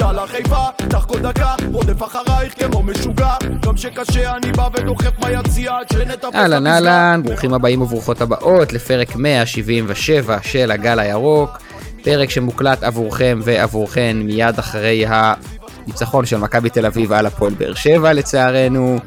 [0.00, 3.34] יאללה חיפה, קח כל דקה, רודף אחרייך כמו משוגע.
[3.62, 9.16] גם שקשה אני בא ודוחף ביציע עד שנטפס אהלן אהלן, ברוכים הבאים וברוכות הבאות לפרק
[9.16, 11.58] 177 של הגל הירוק,
[12.02, 18.12] פרק שמוקלט עבורכם ועבורכן מיד אחרי הניצחון של מכבי תל אביב על הפועל באר שבע
[18.12, 18.98] לצערנו,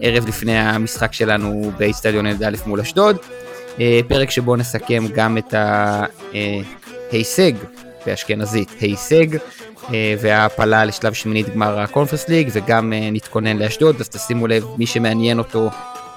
[0.00, 3.16] ערב לפני המשחק שלנו באיצטדיון ילד מול אשדוד,
[3.80, 5.54] אה, פרק שבו נסכם גם את
[7.12, 7.52] ההישג
[8.06, 9.26] באשכנזית, הישג
[9.90, 14.86] אה, וההעפלה לשלב שמינית גמר הקונפרס ליג וגם אה, נתכונן לאשדוד אז תשימו לב מי
[14.86, 15.70] שמעניין אותו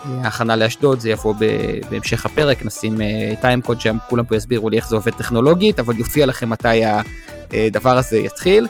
[0.05, 1.33] ההכנה לאשדוד זה יבוא
[1.89, 2.97] בהמשך הפרק נשים
[3.41, 6.81] טיימקוד שם כולם פה יסבירו לי איך זה עובד טכנולוגית אבל יופיע לכם מתי
[7.51, 8.67] הדבר הזה יתחיל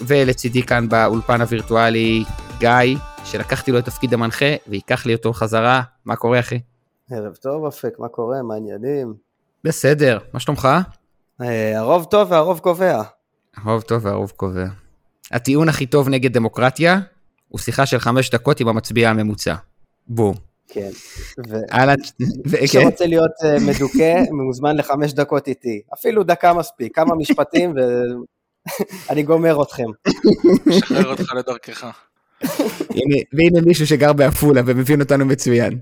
[0.00, 2.24] ולצידי כאן באולפן הווירטואלי
[2.58, 6.60] גיא שלקחתי לו את תפקיד המנחה וייקח לי אותו חזרה מה קורה אחי?
[7.10, 8.42] ערב טוב אפק, מה קורה?
[8.42, 9.14] מה העניינים?
[9.64, 10.68] בסדר, מה שלומך?
[11.40, 13.02] אה, הרוב טוב והרוב קובע.
[13.56, 14.66] הרוב טוב והרוב קובע.
[15.30, 17.00] הטיעון הכי טוב נגד דמוקרטיה
[17.48, 19.54] הוא שיחה של חמש דקות עם המצביע הממוצע.
[20.08, 20.34] בום.
[20.68, 20.90] כן.
[21.38, 25.82] מי מי שרוצה להיות אה, מדוכא, מוזמן לחמש דקות איתי.
[25.94, 27.74] אפילו דקה מספיק, כמה משפטים
[29.08, 29.86] ואני גומר אתכם.
[30.66, 31.86] משחרר אותך לדרכך.
[33.32, 35.78] והנה מישהו שגר בעפולה ומבין אותנו מצוין.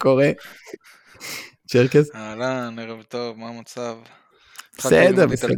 [0.00, 0.30] קורה.
[1.68, 2.14] צ'רקס?
[2.14, 3.96] אהלן, ערב טוב, מה המצב?
[4.78, 5.54] בסדר, בסדר.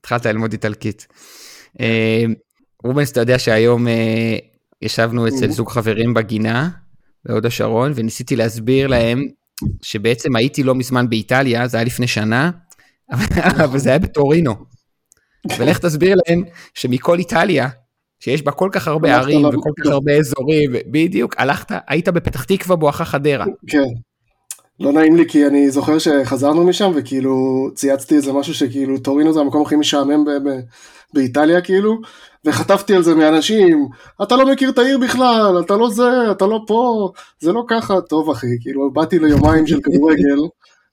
[0.00, 1.06] התחלת ללמוד איטלקית.
[1.80, 2.24] אה,
[2.84, 4.36] רובנס, אתה יודע שהיום אה,
[4.82, 6.70] ישבנו אצל זוג חברים בגינה,
[7.24, 9.28] בהוד השרון, וניסיתי להסביר להם
[9.82, 12.50] שבעצם הייתי לא מזמן באיטליה, זה היה לפני שנה,
[13.64, 14.54] אבל זה היה בטורינו.
[15.58, 17.68] ולך תסביר להם שמכל איטליה,
[18.20, 22.76] שיש בה כל כך הרבה ערים וכל כך הרבה אזורים, בדיוק, הלכת, היית בפתח תקווה
[22.76, 23.44] בואכה חדרה.
[23.66, 23.78] כן.
[24.82, 29.40] לא נעים לי כי אני זוכר שחזרנו משם וכאילו צייצתי איזה משהו שכאילו טורינו זה
[29.40, 30.60] המקום הכי משעמם ב- ב-
[31.14, 31.98] באיטליה כאילו
[32.44, 33.88] וחטפתי על זה מאנשים
[34.22, 37.10] אתה לא מכיר את העיר בכלל אתה לא זה אתה לא פה
[37.40, 38.00] זה לא ככה.
[38.00, 40.36] טוב אחי כאילו באתי ליומיים של כדורגל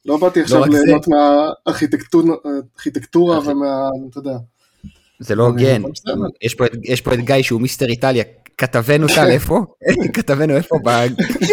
[0.05, 4.37] לא באתי עכשיו ליהנות מהארכיטקטורה ומה אתה יודע.
[5.19, 5.81] זה לא הוגן,
[6.41, 8.23] יש, יש פה את גיא שהוא מיסטר איטליה,
[8.57, 9.59] כתבנו טל איפה?
[10.15, 10.75] כתבנו איפה?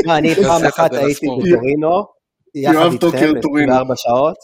[0.08, 2.15] אני פעם אחת הייתי בטורינו,
[2.56, 4.36] יחד איתכם, 24 שעות,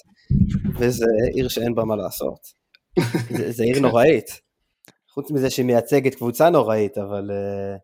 [0.78, 2.38] וזה עיר שאין בה מה לעשות.
[3.56, 4.40] זה עיר נוראית.
[5.14, 7.30] חוץ מזה שהיא מייצגת קבוצה נוראית, אבל...
[7.30, 7.76] אה,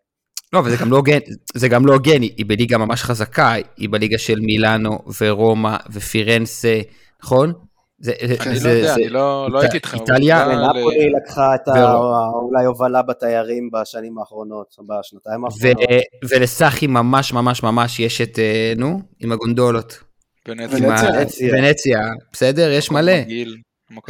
[0.52, 1.18] לא, אבל זה גם לא הוגן,
[1.54, 6.80] זה גם לא הוגן, היא בליגה ממש חזקה, היא בליגה של מילאנו ורומא ופירנסה,
[7.22, 7.52] נכון?
[8.00, 8.12] זה,
[8.46, 9.98] אני זה, לא יודע, זה, אני לא, לא הייתי איתכם.
[9.98, 10.46] איטליה.
[10.46, 11.68] נפולי לקחה את
[12.32, 15.78] אולי הובלה בתיירים בשנים האחרונות, בשנתיים האחרונות.
[16.30, 20.07] ולסאחי ממש ממש ממש יש את, אה, נו, עם הגונדולות.
[20.49, 21.53] ונציה.
[21.53, 21.99] ונציה,
[22.32, 22.71] בסדר?
[22.71, 23.12] יש מלא.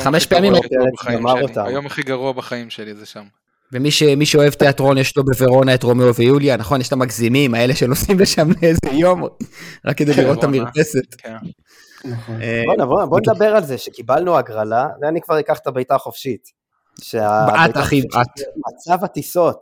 [0.00, 0.53] חמש פעמים.
[1.56, 3.25] היום הכי גרוע בחיים שלי זה שם.
[3.72, 6.81] ומי ש, שאוהב תיאטרון יש לו בוורונה את רומאו ויוליה, נכון?
[6.81, 9.25] יש את המגזימים, האלה שנוסעים לשם לאיזה יום,
[9.87, 11.15] רק כדי לראות את המרפסת.
[11.19, 11.34] כן.
[12.05, 12.43] נכון.
[12.43, 12.62] אה,
[13.06, 16.49] בוא, נדבר על זה שקיבלנו הגרלה, ואני כבר אקח את הבעיטה החופשית.
[17.12, 18.41] בעט אחי, בעט.
[18.69, 19.60] מצב הטיסות,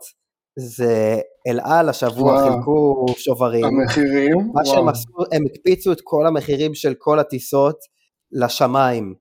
[0.57, 3.65] זה אל על השבוע חילקו שוברים.
[3.65, 4.51] המחירים?
[4.53, 7.75] מה שהם עשו, הם הקפיצו את כל המחירים של כל הטיסות
[8.31, 9.13] לשמיים.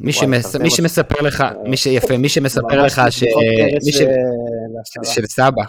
[0.00, 3.22] מי, שמס, מי שמספר לך, מי שיפה, מי שמספר לך ש...
[3.84, 4.02] מי ש...
[5.14, 5.62] של סבא.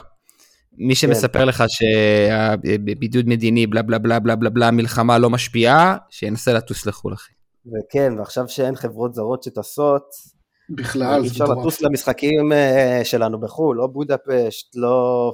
[0.77, 1.47] מי שמספר כן.
[1.47, 7.13] לך שהבידוד מדיני, בלה בלה בלה בלה בלה בלה, מלחמה לא משפיעה, שינסה לטוס לחו"ל,
[7.13, 7.33] אחי.
[7.65, 10.05] וכן, ועכשיו שאין חברות זרות שטסות,
[10.69, 15.31] בכלל, אי אפשר לטוס למשחקים אה, שלנו בחו"ל, לא בודפשט, לא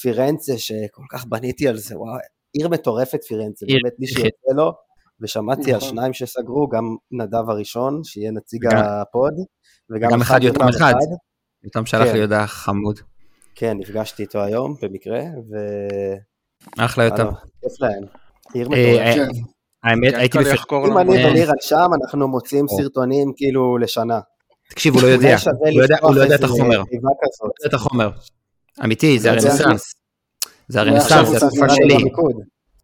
[0.00, 2.20] פירנצה, שכל כך בניתי על זה, וואי,
[2.52, 4.72] עיר מטורפת פירנצה, באמת מי שיוצא לו,
[5.20, 5.88] ושמעתי על נכון.
[5.88, 9.34] שניים שסגרו, גם נדב הראשון, שיהיה נציג הפוד,
[9.90, 10.94] וגם אחד יותר אחד.
[11.64, 12.20] יותם שלח לי כן.
[12.20, 13.00] הודעה חמוד.
[13.54, 15.56] כן, נפגשתי איתו היום במקרה, ו...
[16.78, 17.30] אחלה יותר.
[17.60, 18.02] כיף להם.
[18.54, 19.30] עיר אה, מטורפת.
[19.84, 20.72] האמת, הייתי בפרק...
[20.72, 24.20] אם אני ולירן שם, אנחנו מוציאים סרטונים כאילו לשנה.
[24.72, 25.36] תקשיב, הוא לא יודע,
[26.02, 26.78] הוא לא יודע את החומר.
[26.78, 28.10] הוא לא יודע את החומר.
[28.84, 29.94] אמיתי, זה הרנסאנס.
[30.68, 31.96] זה הרנסאנס, זה התקופה שלי.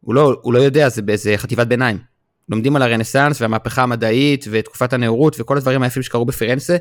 [0.08, 1.98] לא, הוא לא יודע, זה באיזה חטיבת ביניים.
[2.48, 6.76] לומדים על הרנסאנס והמהפכה המדעית ותקופת הנאורות וכל הדברים היפים שקרו בפירנסה,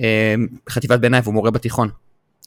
[0.00, 0.34] אה,
[0.70, 1.88] חטיבת ביניים והוא מורה בתיכון.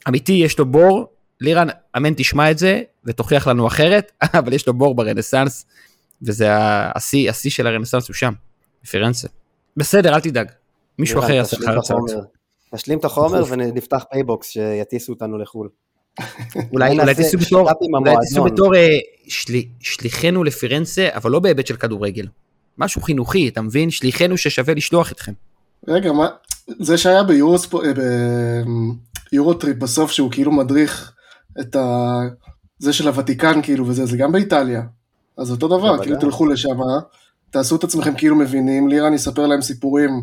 [0.07, 1.67] אמיתי, יש לו בור, לירן,
[1.97, 5.65] אמן תשמע את זה ותוכיח לנו אחרת, אבל יש לו בור ברנסאנס,
[6.21, 6.47] וזה
[6.95, 8.33] השיא, השיא של הרנסאנס הוא שם,
[8.83, 9.27] בפירנסה.
[9.77, 10.51] בסדר, אל תדאג,
[10.99, 12.11] מישהו אחר יעשה לך הרצאות.
[12.73, 15.69] נשלים את החומר ונפתח PayBox שיטיסו אותנו לחו"ל.
[16.73, 17.15] אולי
[18.21, 18.87] תיסעו בתור אה,
[19.79, 22.27] שליחנו לפירנסה, אבל לא בהיבט של כדורגל.
[22.77, 23.89] משהו חינוכי, אתה מבין?
[23.89, 25.31] שליחנו ששווה לשלוח אתכם.
[25.87, 26.27] רגע, מה,
[26.79, 27.23] זה שהיה
[29.31, 31.13] ביורוטריפ בסוף, שהוא כאילו מדריך
[31.59, 32.19] את ה...
[32.79, 34.81] זה של הוותיקן כאילו וזה, זה גם באיטליה.
[35.37, 36.77] אז אותו דבר, כאילו תלכו לשם,
[37.49, 40.21] תעשו את עצמכם כאילו מבינים, לירן יספר להם סיפורים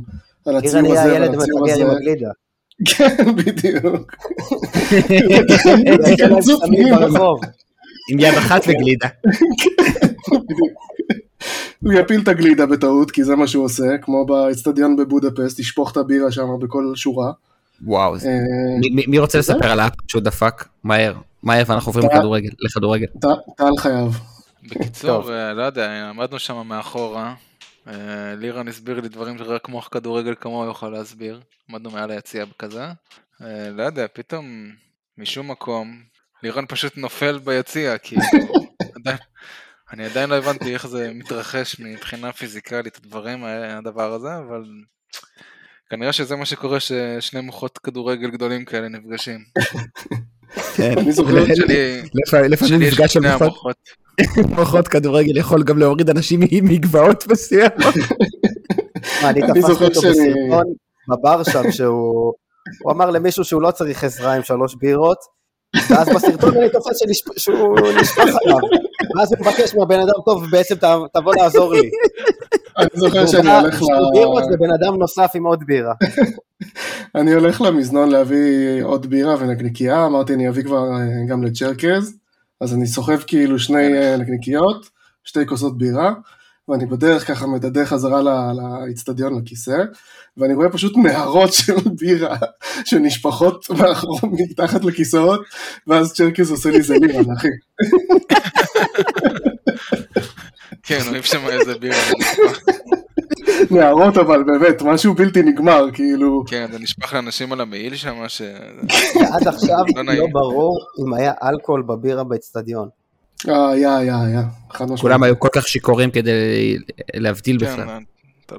[0.48, 1.84] על הציור הזה ועל הציור הזה.
[2.84, 4.16] כן, בדיוק.
[8.10, 9.08] עם יד אחת וגלידה.
[11.82, 15.96] הוא יפיל את הגלידה בטעות, כי זה מה שהוא עושה, כמו באצטדיון בבודפסט, ישפוך את
[15.96, 17.32] הבירה שם בכל שורה.
[17.84, 18.20] וואו, אה,
[19.06, 20.64] מי רוצה לספר על האפ שהוא דפק?
[20.84, 22.08] מהר, מהר ואנחנו עוברים
[22.60, 23.06] לכדורגל.
[23.56, 24.20] טל חייב.
[24.62, 27.34] בקיצור, אה, לא יודע, עמדנו שם מאחורה,
[28.36, 32.84] לירן הסביר לי דברים שרק מוח כדורגל כמוהו יכול להסביר, עמדנו מעל היציע כזה,
[33.70, 34.72] לא יודע, פתאום
[35.18, 36.02] משום מקום,
[36.42, 38.22] לירן פשוט נופל ביציע, כאילו,
[39.92, 44.64] אני עדיין לא הבנתי איך זה מתרחש מבחינה פיזיקלית, הדברים, הדבר הזה, אבל
[45.90, 49.44] כנראה שזה מה שקורה ששני מוחות כדורגל גדולים כאלה נפגשים.
[50.76, 51.34] כן, אני זוכר
[52.48, 53.20] לפעמים מפגש של
[54.48, 57.70] מוחות כדורגל יכול גם להוריד אנשים מגבעות מסוים.
[59.24, 60.64] אני תפסתי אותו בסרטון
[61.08, 62.32] בבר שם שהוא
[62.90, 65.18] אמר למישהו שהוא לא צריך עזרה עם שלוש בירות
[65.90, 66.98] ואז בסרטון אני תופס
[67.36, 68.58] שהוא נשפך עליו,
[69.16, 70.74] ואז הוא מבקש מהבן אדם, טוב, בעצם
[71.14, 71.90] תבוא לעזור לי.
[72.78, 73.86] אני זוכר שאני הולך ל...
[74.12, 75.94] בירות זה בן אדם נוסף עם עוד בירה.
[77.14, 82.16] אני הולך למזנון להביא עוד בירה ונקניקייה, אמרתי אני אביא כבר אה, גם לצ'רקז,
[82.60, 84.90] אז אני סוחב כאילו שני אה, נקניקיות,
[85.24, 86.12] שתי כוסות בירה,
[86.68, 88.20] ואני בדרך ככה מדדה חזרה
[88.52, 89.82] לאיצטדיון לכיסא,
[90.36, 92.36] ואני רואה פשוט נהרות של בירה
[92.88, 93.66] שנשפכות
[94.22, 95.40] מתחת לכיסאות,
[95.86, 97.48] ואז צ'רקס עושה לי זלירה, אחי.
[100.82, 102.12] כן, רואים שם איזה בירה.
[103.70, 106.44] נערות אבל באמת, משהו בלתי נגמר, כאילו...
[106.46, 108.42] כן, זה נשפך לאנשים על המעיל שם, ש...
[109.32, 112.88] עד עכשיו לא, לא ברור אם היה אלכוהול בבירה באצטדיון.
[113.48, 115.00] אה, היה, היה, היה, חד משמעית.
[115.00, 116.78] כולם היו כל כך שיכורים כדי
[117.14, 117.98] להבדיל כן, בכלל.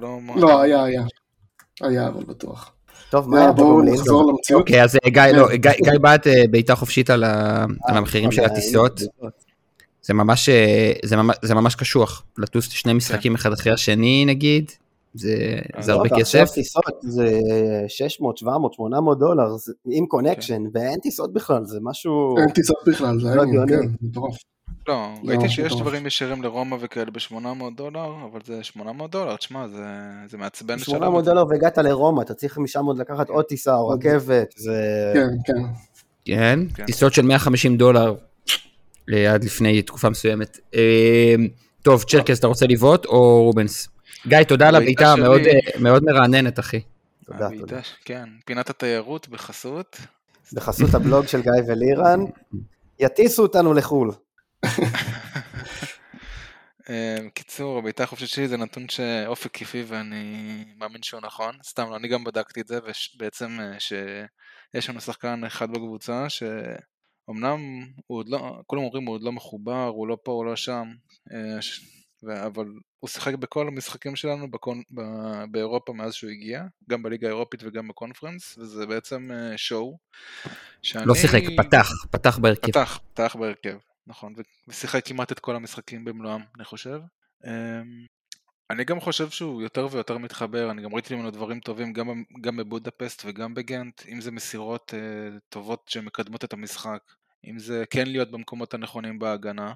[0.02, 0.20] לא...
[0.36, 1.04] לא, היה, היה.
[1.82, 2.72] היה, אבל בטוח.
[3.10, 4.62] טוב, מה בואו נחזור למציאות.
[4.62, 7.24] אוקיי, אז אה, גיא, לא, גיא בעט אה, בעיטה חופשית על
[7.88, 9.02] המחירים של הטיסות.
[10.02, 10.50] זה ממש,
[11.06, 14.72] זה ממש, זה ממש קשוח, לטוס שני משחקים אחד אחרי השני נגיד,
[15.14, 16.50] זה, זה הרבה כסף.
[17.02, 17.40] זה
[17.88, 19.48] 600, 700, 800 דולר,
[19.86, 22.38] עם connection, ואין טיסות בכלל, זה משהו...
[22.38, 23.42] אין טיסות בכלל, זה היה
[24.02, 24.38] מטורף.
[24.88, 29.68] לא, ראיתי שיש דברים ישירים לרומא וכאלה ב-800 דולר, אבל זה 800 דולר, תשמע,
[30.28, 30.80] זה מעצבן.
[30.80, 35.12] 800 דולר והגעת לרומא, אתה צריך משם עוד לקחת עוד טיסה או רכבת, זה...
[35.14, 35.62] כן, כן.
[36.26, 36.86] כן, כן.
[36.86, 38.16] טיסות של 150 דולר
[39.14, 40.60] אה, עד לפני תקופה מסוימת.
[40.76, 41.36] אה,
[41.82, 43.90] טוב, צ'רקס, אתה רוצה לבעוט או רובנס?
[44.28, 45.14] גיא, תודה על הבעיטה
[45.80, 46.82] מאוד מרעננת, אחי.
[47.26, 47.80] תודה, תודה.
[48.06, 49.98] כן, פינת התיירות בחסות.
[50.54, 52.20] בחסות הבלוג של גיא ולירן.
[53.00, 54.12] יטיסו אותנו לחו"ל.
[56.90, 61.56] אמ, קיצור, הבעיטה החופשית שלי זה נתון שאופק כיפי ואני מאמין שהוא נכון.
[61.64, 62.80] סתם, אני גם בדקתי את זה,
[63.16, 67.60] ובעצם אה, שיש לנו שחקן אחד בקבוצה, שאומנם
[68.08, 70.88] הוא עוד לא, כולם אומרים הוא עוד לא מחובר, הוא לא פה, הוא לא שם,
[71.32, 72.66] אה, אבל
[73.00, 74.82] הוא שיחק בכל המשחקים שלנו בקונ...
[74.92, 75.02] ב...
[75.52, 79.98] באירופה מאז שהוא הגיע, גם בליגה האירופית וגם בקונפרנס, וזה בעצם שואו.
[80.48, 80.52] אה,
[80.82, 81.06] שאני...
[81.06, 82.72] לא שיחק, פתח, פתח בהרכב.
[82.72, 83.78] פתח, פתח בהרכב.
[84.08, 84.34] נכון,
[84.68, 87.00] ושיחק כמעט את כל המשחקים במלואם, אני חושב.
[87.46, 88.06] אמ,
[88.70, 92.58] אני גם חושב שהוא יותר ויותר מתחבר, אני גם ראיתי ממנו דברים טובים גם, גם
[92.58, 97.00] בבודפסט וגם בגנט, אם זה מסירות uh, טובות שמקדמות את המשחק,
[97.46, 99.74] אם זה כן להיות במקומות הנכונים בהגנה.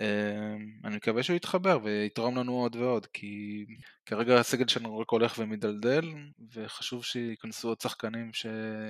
[0.00, 0.04] Uh,
[0.84, 3.64] אני מקווה שהוא יתחבר ויתרום לנו עוד ועוד, כי
[4.06, 6.04] כרגע הסגל שלנו רק הולך ומדלדל,
[6.54, 8.46] וחשוב שייכנסו עוד שחקנים ש...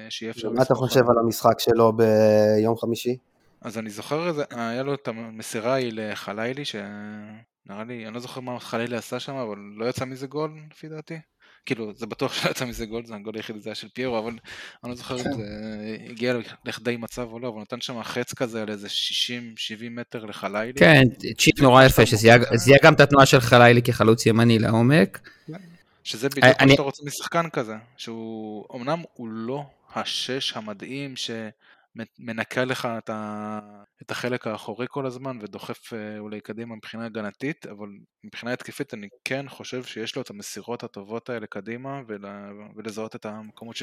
[0.09, 0.51] שיהיה אפשר...
[0.51, 3.17] מה אתה חושב על המשחק שלו ביום חמישי?
[3.65, 8.41] אז אני זוכר, איזה, היה לו את המסירה ההיא לחלילי, שנראה לי, אני לא זוכר
[8.41, 11.19] מה חלילי עשה שם, אבל לא יצא מזה גול, לפי דעתי.
[11.67, 14.33] כאילו, זה בטוח שלא יצא מזה גול, זה הגול היחיד, זה היה של פיירו, אבל
[14.85, 15.45] אני לא זוכר אם זה
[16.11, 18.91] הגיע לכדי מצב או לא, אבל נתן שם חץ כזה על איזה 60-70
[19.91, 20.73] מטר לחלילי.
[20.79, 21.03] כן,
[21.39, 25.29] צ'יפ נורא יפה, שזיהה גם את התנועה של חלילי כחלוץ ימני לעומק.
[26.05, 31.31] שזה בדיוק מה שאתה רוצה משחקן כזה, שהוא, אמנם הוא לא השש המדהים, ש...
[32.19, 33.59] מנקה לך את, ה...
[34.03, 37.89] את החלק האחורי כל הזמן ודוחף אה, אולי קדימה מבחינה הגנתית, אבל
[38.25, 42.25] מבחינה התקפית אני כן חושב שיש לו את המסירות הטובות האלה קדימה ול...
[42.77, 43.77] ולזהות את המקומות.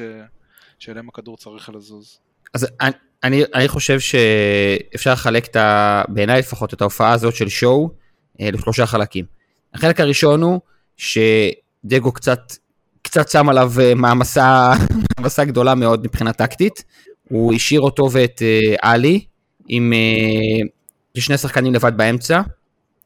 [0.78, 2.18] שאליהם הכדור צריך לזוז.
[2.54, 2.92] אז אני,
[3.24, 6.02] אני, אני חושב שאפשר לחלק את ה...
[6.08, 7.90] בעיניי לפחות את ההופעה הזאת של שואו
[8.40, 9.24] אה, לשלושה חלקים.
[9.74, 10.60] החלק הראשון הוא
[10.96, 12.40] שדגו קצת
[13.02, 14.72] קצת שם עליו אה, מעמסה,
[15.18, 16.84] מעמסה גדולה מאוד מבחינה טקטית.
[17.32, 19.24] הוא השאיר אותו ואת אה, עלי
[19.68, 19.92] עם
[21.18, 22.40] שני שחקנים לבד באמצע,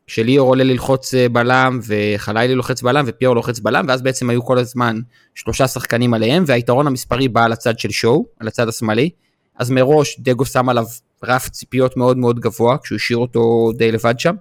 [0.06, 5.00] שליאור עולה ללחוץ בלם וחלילי לוחץ בלם ופיור לוחץ בלם, ואז בעצם היו כל הזמן
[5.34, 9.10] שלושה שחקנים עליהם, והיתרון המספרי בא על הצד של שואו, על הצד השמאלי.
[9.58, 10.84] אז מראש דגו שם עליו
[11.24, 14.34] רף ציפיות מאוד מאוד גבוה, כשהוא השאיר אותו די לבד שם.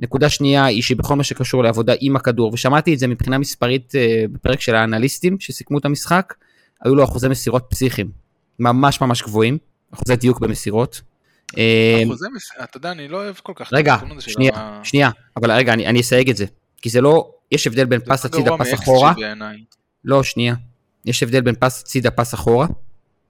[0.00, 3.92] נקודה שנייה היא שבכל מה שקשור לעבודה עם הכדור, ושמעתי את זה מבחינה מספרית
[4.32, 6.34] בפרק של האנליסטים שסיכמו את המשחק,
[6.84, 8.10] היו לו אחוזי מסירות פסיכיים,
[8.60, 9.58] ממש ממש גבוהים,
[9.94, 11.00] אחוזי דיוק במסירות.
[11.58, 14.80] אה, אחוזי מסירות, אתה יודע, אני לא אוהב כל כך רגע, שנייה.
[14.84, 16.44] שנייה, אבל רגע, אני, אני אסייג את זה,
[16.82, 19.12] כי זה לא, יש הבדל בין פס הצידה, פס אחורה.
[20.04, 20.54] לא, שנייה.
[21.04, 22.66] יש הבדל בין פס הצידה, פס אחורה.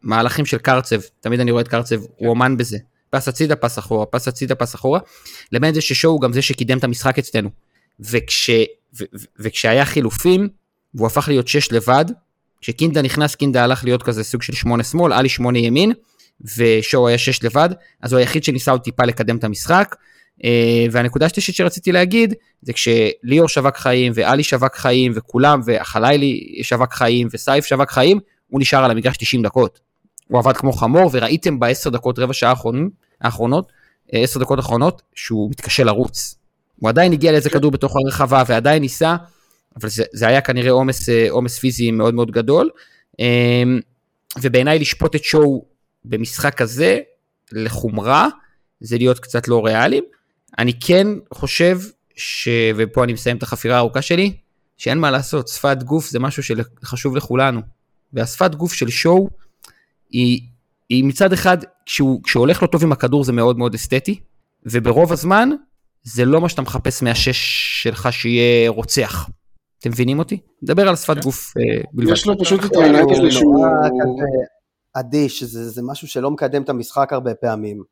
[0.02, 2.26] מהלכים של קרצב, תמיד אני רואה את קרצב, הוא כן.
[2.26, 2.78] אומן בזה.
[3.10, 5.00] פס הצידה, פס אחורה, פס הצידה, פס אחורה,
[5.52, 7.50] לבין זה ששואו הוא גם זה שקידם את המשחק אצלנו.
[8.00, 10.48] וכש, ו, ו, וכשהיה חילופים,
[10.94, 12.04] והוא הפך להיות שש לבד,
[12.60, 15.92] כשקינדה נכנס, קינדה הלך להיות כזה סוג של שמונה שמאל, עלי שמונה ימין,
[16.56, 17.68] ושואו היה שש לבד,
[18.02, 19.96] אז הוא היחיד שניסה עוד טיפה לקדם את המשחק.
[20.44, 26.92] אה, והנקודה השלישית שרציתי להגיד, זה כשליאור שווק חיים, ואלי שווק חיים, וכולם, והחלילי שווק
[26.92, 29.80] חיים, וסייף שווק חיים, הוא נשאר על המגרש 90 דקות.
[30.28, 32.90] הוא עבד כמו חמור, וראיתם בעשר דקות, רבע שעה האחרונים,
[33.20, 33.72] האחרונות,
[34.14, 36.34] אה, עשר דקות האחרונות, שהוא מתקשה לרוץ.
[36.76, 39.16] הוא עדיין הגיע לאיזה כדור בתוך הרחבה ועדיין ניסה,
[39.76, 42.70] אבל זה, זה היה כנראה עומס, אה, פיזי מאוד מאוד גדול.
[43.18, 43.80] אמ,
[44.42, 45.64] ובעיניי לשפוט את שואו
[46.04, 46.98] במשחק כזה,
[47.52, 48.28] לחומרה,
[48.80, 50.04] זה להיות קצת לא ריאליים.
[50.58, 51.78] אני כן חושב,
[52.16, 52.48] ש...
[52.76, 54.36] ופה אני מסיים את החפירה הארוכה שלי,
[54.76, 57.60] שאין מה לעשות, שפת גוף זה משהו שחשוב לכולנו.
[58.12, 59.28] והשפת גוף של שואו,
[60.10, 60.40] היא,
[60.88, 64.20] היא מצד אחד, כשהוא, כשהוא הולך לא טוב עם הכדור זה מאוד מאוד אסתטי,
[64.66, 65.48] וברוב הזמן
[66.02, 67.38] זה לא מה שאתה מחפש מהשש
[67.82, 69.28] שלך שיהיה רוצח.
[69.80, 70.40] אתם מבינים אותי?
[70.62, 71.20] נדבר על שפת כן.
[71.20, 72.12] גוף אה, בלבד.
[72.12, 73.66] יש לו פשוט את העיניים הזה שהוא...
[74.94, 77.82] אדיש, זה, זה משהו שלא מקדם את המשחק הרבה פעמים.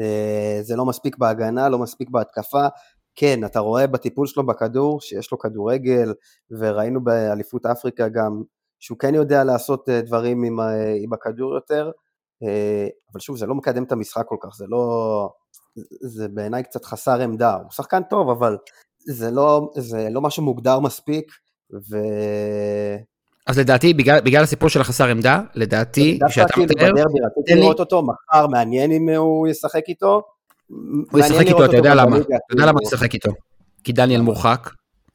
[0.00, 2.66] אה, זה לא מספיק בהגנה, לא מספיק בהתקפה.
[3.14, 6.14] כן, אתה רואה בטיפול שלו בכדור שיש לו כדורגל,
[6.50, 8.42] וראינו באליפות אפריקה גם
[8.80, 10.60] שהוא כן יודע לעשות אה, דברים עם,
[11.04, 11.90] עם הכדור יותר,
[13.12, 15.28] אבל שוב, זה לא מקדם את המשחק כל כך, זה לא...
[16.00, 17.54] זה בעיניי קצת חסר עמדה.
[17.54, 18.56] הוא שחקן טוב, אבל
[19.06, 21.32] זה לא, זה לא משהו מוגדר מספיק,
[21.90, 21.96] ו...
[23.46, 26.92] אז לדעתי, בגלל, בגלל הסיפור של החסר עמדה, לדעתי, שאתה כאילו מתאר...
[26.92, 30.22] בדרבי, רציתי לראות אותו, מחר מעניין אם הוא ישחק איתו.
[31.10, 33.30] הוא ישחק איתו, אתה יודע למה, אתה יודע למה הוא ישחק איתו.
[33.84, 34.70] כי דניאל מורחק,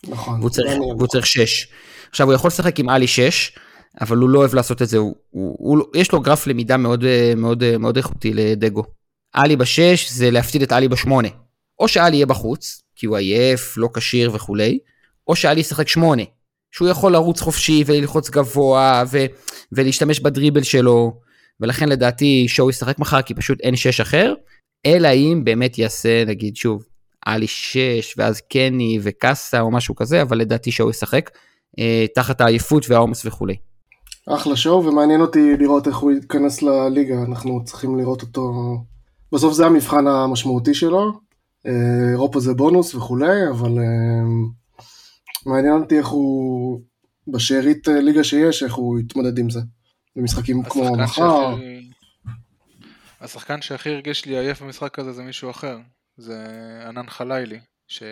[0.07, 1.67] נכון, והוא צריך שש.
[2.09, 3.57] עכשיו, הוא יכול לשחק עם עלי 6,
[4.01, 7.05] אבל הוא לא אוהב לעשות את זה, הוא, הוא, הוא, יש לו גרף למידה מאוד,
[7.37, 8.83] מאוד, מאוד איכותי לדגו.
[9.33, 11.09] עלי ב-6 זה להפסיד את עלי ב-8.
[11.79, 14.79] או שעלי יהיה בחוץ, כי הוא עייף, לא כשיר וכולי,
[15.27, 16.23] או שעלי ישחק 8,
[16.71, 19.25] שהוא יכול לרוץ חופשי וללחוץ גבוה ו,
[19.71, 21.19] ולהשתמש בדריבל שלו,
[21.59, 24.33] ולכן לדעתי שואו ישחק מחר כי פשוט אין 6 אחר,
[24.85, 26.85] אלא אם באמת יעשה נגיד שוב,
[27.25, 31.29] עלי 6 ואז קני וקאסה או משהו כזה, אבל לדעתי שואו ישחק.
[31.79, 33.55] אה, תחת העייפות והעומס וכולי.
[34.29, 38.53] אחלה שואו ומעניין אותי לראות איך הוא ייכנס לליגה, אנחנו צריכים לראות אותו,
[39.31, 41.30] בסוף זה המבחן המשמעותי שלו,
[41.65, 44.23] אירופה זה בונוס וכולי, אבל אה,
[45.45, 46.81] מעניין אותי איך הוא,
[47.27, 49.59] בשארית ליגה שיש, איך הוא יתמודד עם זה,
[50.15, 51.55] במשחקים כמו מחר.
[53.21, 55.79] השחקן שהכי הרגיש לי עייף במשחק הזה זה מישהו אחר,
[56.17, 56.45] זה
[56.87, 58.03] ענן חלילי, ש...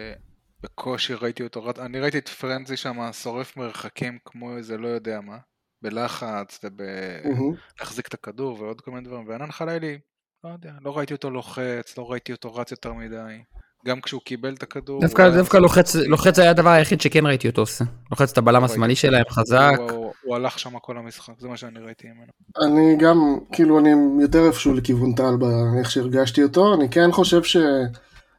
[0.64, 5.38] בקושי ראיתי אותו, אני ראיתי את פרנזי שם שורף מרחקים כמו איזה לא יודע מה,
[5.82, 10.00] בלחץ ובלהחזיק את הכדור ועוד כל מיני דברים, וענן חלילי,
[10.44, 13.42] לא יודע, לא ראיתי אותו לוחץ, לא ראיתי אותו רץ יותר מדי.
[13.86, 15.02] גם כשהוא קיבל את הכדור.
[15.02, 17.86] דווקא, דווקא לוחץ, לוחץ היה הדבר היחיד שכן ראיתי אותו עושה.
[18.12, 19.76] לוחץ את הבלם השמאלי שלהם חזק.
[19.78, 22.32] הוא, הוא, הוא הלך שם כל המשחק, זה מה שאני ראיתי ממנו.
[22.66, 23.90] אני גם, כאילו אני
[24.22, 27.58] יותר איפשהו לכיוון טל באיך שהרגשתי אותו, אני כן חושב ש...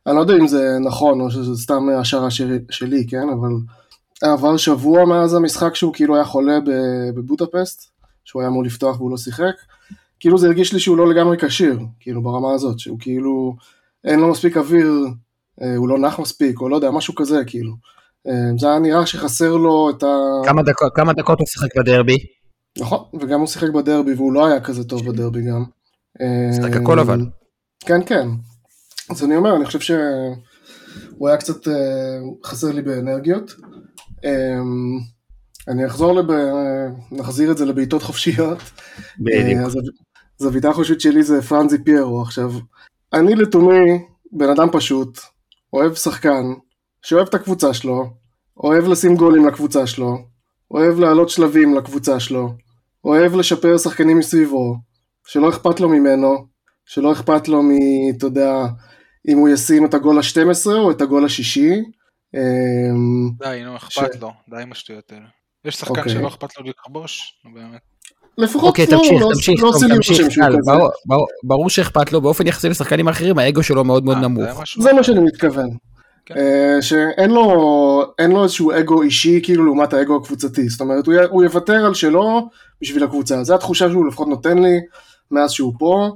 [0.07, 2.31] אני לא יודע אם זה נכון או שזה סתם השערה
[2.71, 3.51] שלי, כן, אבל
[4.23, 6.59] עבר שבוע מאז המשחק שהוא כאילו היה חולה
[7.15, 7.91] בבודפסט,
[8.25, 9.55] שהוא היה אמור לפתוח והוא לא שיחק,
[10.21, 13.57] כאילו זה הרגיש לי שהוא לא לגמרי כשיר, כאילו ברמה הזאת, שהוא כאילו
[14.05, 14.93] אין לו מספיק אוויר,
[15.63, 17.73] אה, הוא לא נח מספיק, או לא יודע, משהו כזה, כאילו.
[18.27, 20.07] אה, זה היה נראה שחסר לו את ה...
[20.45, 22.19] כמה דקות, כמה דקות הוא שיחק בדרבי?
[22.79, 25.65] נכון, וגם הוא שיחק בדרבי, והוא לא היה כזה טוב בדרבי גם.
[26.55, 27.21] שיחק הכל אבל.
[27.81, 28.29] כן, כן.
[29.11, 31.69] אז אני אומר, אני חושב שהוא היה קצת
[32.45, 33.55] חסר לי באנרגיות.
[35.69, 36.27] אני אחזור, לב...
[37.13, 38.59] נחזיר את זה לבעיטות חופשיות.
[39.19, 39.61] בדיוק.
[39.61, 40.10] Uh,
[40.41, 42.23] זוויתה החושית שלי זה פרנזי פיירו.
[42.23, 42.53] עכשיו,
[43.13, 45.19] אני לתומי בן אדם פשוט,
[45.73, 46.43] אוהב שחקן,
[47.03, 48.11] שאוהב את הקבוצה שלו,
[48.57, 50.19] אוהב לשים גולים לקבוצה שלו,
[50.71, 52.53] אוהב לעלות שלבים לקבוצה שלו,
[53.05, 54.77] אוהב לשפר שחקנים מסביבו,
[55.27, 56.47] שלא אכפת לו ממנו,
[56.85, 57.71] שלא אכפת לו מ...
[58.17, 58.53] אתה יודע,
[59.29, 61.73] אם הוא ישים את הגול ה-12 או את הגול השישי.
[62.35, 65.27] אמ, די, נו, אכפת לו, די עם השטויות האלה.
[65.65, 66.13] יש שחקן אוקיי.
[66.13, 67.90] שלא אכפת לו לכבוש, נו באמת.
[68.39, 70.73] לפחות אוקיי, פה תמשיך, לא- תמשיך, לא עושה לי תמשיך, רושם שהוא כזה.
[70.73, 74.63] ברור- ברור- ברור שאכפת לו, באופן יחסי לשחקנים האחרים, האגו שלו מאוד מאוד אה, נמוך.
[74.79, 75.69] זה מה שאני מתכוון.
[76.27, 76.35] כן.
[76.37, 81.15] אה, שאין לו, אין לו איזשהו אגו אישי כאילו לעומת האגו הקבוצתי, זאת אומרת הוא,
[81.15, 82.49] י- הוא יוותר על שלו
[82.83, 84.81] בשביל הקבוצה, זו התחושה שהוא לפחות נותן לי
[85.31, 86.09] מאז שהוא פה,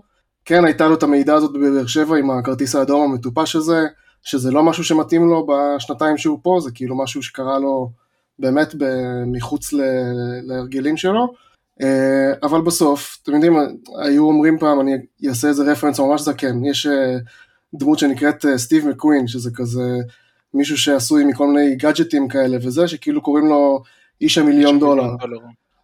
[0.45, 3.85] כן הייתה לו את המידע הזאת בבאר שבע עם הכרטיס האדום המטופש הזה,
[4.23, 7.91] שזה לא משהו שמתאים לו בשנתיים שהוא פה, זה כאילו משהו שקרה לו
[8.39, 8.75] באמת
[9.27, 9.81] מחוץ ל-
[10.47, 11.33] להרגלים שלו,
[12.43, 13.57] אבל בסוף, אתם יודעים,
[13.99, 14.97] היו אומרים פעם, אני
[15.29, 17.17] אעשה איזה רפרנס ממש זקן, יש אה,
[17.75, 19.99] דמות שנקראת אה, סטיב מקווין, שזה כזה
[20.55, 23.83] מישהו שעשוי מכל מיני גאדג'טים כאלה וזה, שכאילו קוראים לו
[24.21, 25.11] איש המיליון דולר.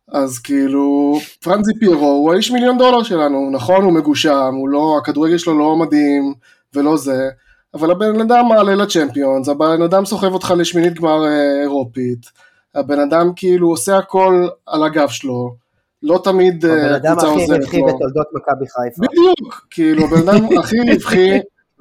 [0.09, 5.38] אז כאילו, פרנזי פיירו הוא האיש מיליון דולר שלנו, נכון, הוא מגושם, הוא לא, הכדורגל
[5.38, 6.35] שלו לא מדהים
[6.75, 7.28] ולא זה,
[7.75, 12.26] אבל הבן אדם מעלה לצ'מפיונס, הבן אדם סוחב אותך לשמינית גמר אה, אירופית,
[12.75, 15.54] הבן אדם כאילו עושה הכל על הגב שלו,
[16.02, 17.87] לא תמיד הבן אה, אדם הקבוצה הכי עוזרת רווחי לו.
[17.87, 19.02] בתולדות מכבי חיפה.
[19.11, 21.30] בדיוק, כאילו, הבן אדם הכי רווחי,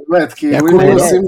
[0.09, 0.81] באמת, כאילו, אם.
[0.88, 1.21] הוא עושים...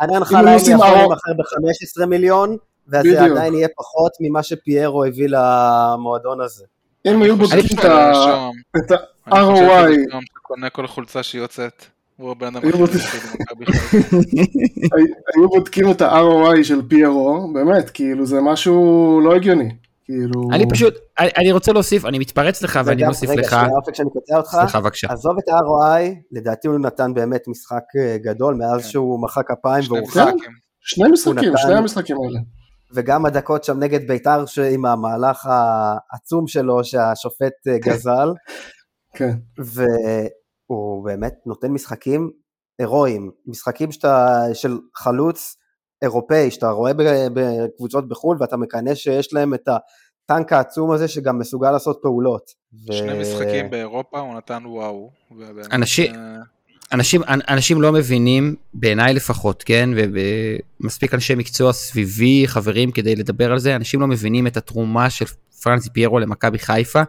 [0.00, 2.56] ענן אם חלילי עושים יכול להימכר ב-15 מיליון,
[2.88, 3.24] וזה.
[3.24, 6.64] עדיין יהיה פחות ממה שפיירו הביא למועדון הזה.
[7.06, 8.92] אם היו אני חושב בודקים את ה- ששם- את
[9.26, 11.84] אני חושב ה-ROI, שקונה כל חולצה שיוצאת.
[12.16, 12.98] הוא הבן אדם היו הכי
[13.38, 14.18] במכבי חיפה.
[15.36, 18.74] היו בודקים את ה-ROI של פיירו, באמת, כאילו, זה משהו
[19.24, 19.70] לא הגיוני.
[20.10, 20.48] כאילו...
[20.52, 23.94] אני פשוט, אני- אני רוצה להוסיף, אני מתפרץ לך ואני מוסיף רגע, לך, שנייה, אופק
[23.94, 24.50] שאני קוטע אותך.
[24.50, 25.08] סליחה בבקשה.
[25.12, 28.88] עזוב את ה-ROI, לדעתי הוא נתן באמת משחק אה, גדול מאז כן.
[28.88, 30.50] שהוא מחא כפיים שני והורחק, משחקים.
[30.80, 32.40] שני משחקים, נתן- שני המשחקים האלה.
[32.94, 35.46] וגם הדקות שם נגד בית"ר עם המהלך
[36.12, 38.28] העצום שלו שהשופט אה, גזל,
[39.16, 39.30] כן.
[39.58, 42.30] והוא באמת נותן משחקים
[42.78, 45.56] הירואיים, משחקים שאתה, של חלוץ
[46.02, 46.92] אירופאי, שאתה רואה
[47.34, 52.50] בקבוצות בחו"ל ואתה מקנא שיש להם את הטנק העצום הזה שגם מסוגל לעשות פעולות.
[52.88, 55.10] ו- שני משחקים באירופה הוא נתן וואו.
[55.72, 56.36] אנשים- אה,
[56.92, 59.90] אנשים, אנשים לא מבינים, בעיניי לפחות, כן,
[60.80, 65.24] ומספיק אנשי מקצוע סביבי, חברים, כדי לדבר על זה, אנשים לא מבינים את התרומה של
[65.62, 67.02] פרנסי פיירו למכבי חיפה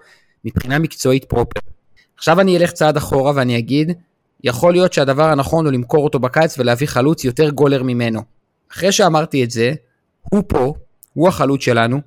[0.46, 1.60] מבחינה מקצועית פרופר.
[2.18, 3.92] עכשיו אני אלך צעד אחורה ואני אגיד,
[4.44, 8.22] יכול להיות שהדבר הנכון הוא למכור אותו בקיץ ולהביא חלוץ יותר גולר ממנו.
[8.74, 9.74] אחרי שאמרתי את זה,
[10.22, 10.74] הוא פה,
[11.14, 12.02] הוא החלוץ שלנו,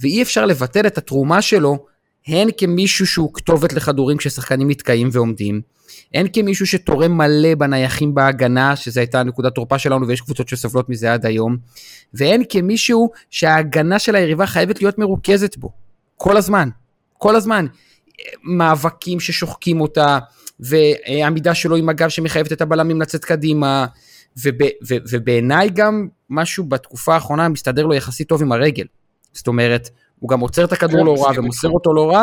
[0.00, 1.86] ואי אפשר לבטל את התרומה שלו,
[2.26, 5.60] הן כמישהו שהוא כתובת לכדורים כששחקנים נתקעים ועומדים,
[6.14, 11.12] הן כמישהו שתורם מלא בנייחים בהגנה, שזו הייתה נקודת תורפה שלנו ויש קבוצות שסובלות מזה
[11.12, 11.56] עד היום,
[12.14, 15.72] והן כמישהו שההגנה של היריבה חייבת להיות מרוכזת בו,
[16.16, 16.68] כל הזמן,
[17.18, 17.66] כל הזמן.
[18.42, 20.18] מאבקים ששוחקים אותה,
[20.60, 23.86] ועמידה שלו עם הגב שמחייבת את הבלמים לצאת קדימה,
[24.36, 24.54] וב,
[24.88, 28.84] ו, ובעיניי גם משהו בתקופה האחרונה מסתדר לו יחסית טוב עם הרגל.
[29.32, 29.88] זאת אומרת,
[30.18, 31.68] הוא גם עוצר את הכדור כן, לא רע ומוסר.
[31.68, 32.22] אותו לא רע,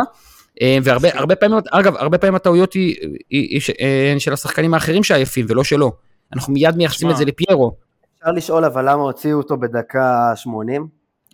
[0.61, 4.73] אה, והרבה פעמים, אגב, הרבה פעמים הטעויות היא, היא, היא, ש- אה, הן של השחקנים
[4.73, 5.91] האחרים שעייפים ולא שלו.
[6.33, 7.11] אנחנו מיד מייחסים.
[7.11, 7.75] את זה לפיירו.
[8.19, 10.87] אפשר לשאול אבל למה הוציאו אותו בדקה 80?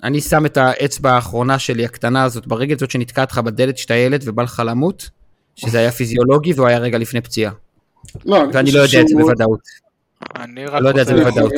[0.04, 4.22] אני שם את האצבע האחרונה שלי, הקטנה הזאת, ברגל זאת שנתקעת לך בדלת כשאתה ילד
[4.26, 5.10] ובא לך למות,
[5.56, 7.52] שזה היה פיזיולוגי והוא היה רגע לפני פציעה.
[8.26, 9.60] לא, ואני לא יודע את זה בוודאות.
[10.36, 11.54] אני רק לא יודע את זה בוודאות.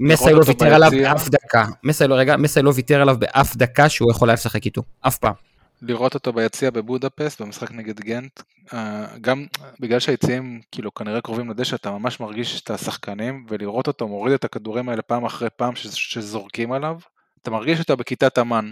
[0.00, 0.90] מסי לא ויתר עליו.
[0.90, 1.64] באף דקה.
[1.84, 4.82] מסי לא, רגע, מסי לא ויתר עליו באף דקה שהוא יכול היה לשחק איתו.
[5.00, 5.34] אף פעם.
[5.82, 8.40] לראות אותו ביציע בבודפסט במשחק נגד גנט,
[8.72, 9.46] אה, גם
[9.80, 14.44] בגלל שהיציעים כאילו כנראה קרובים לדשא אתה ממש מרגיש את השחקנים ולראות אותו מוריד את
[14.44, 16.98] הכדורים האלה פעם אחרי פעם שזורקים עליו,
[17.42, 18.70] אתה מרגיש אותה בכיתת אמן.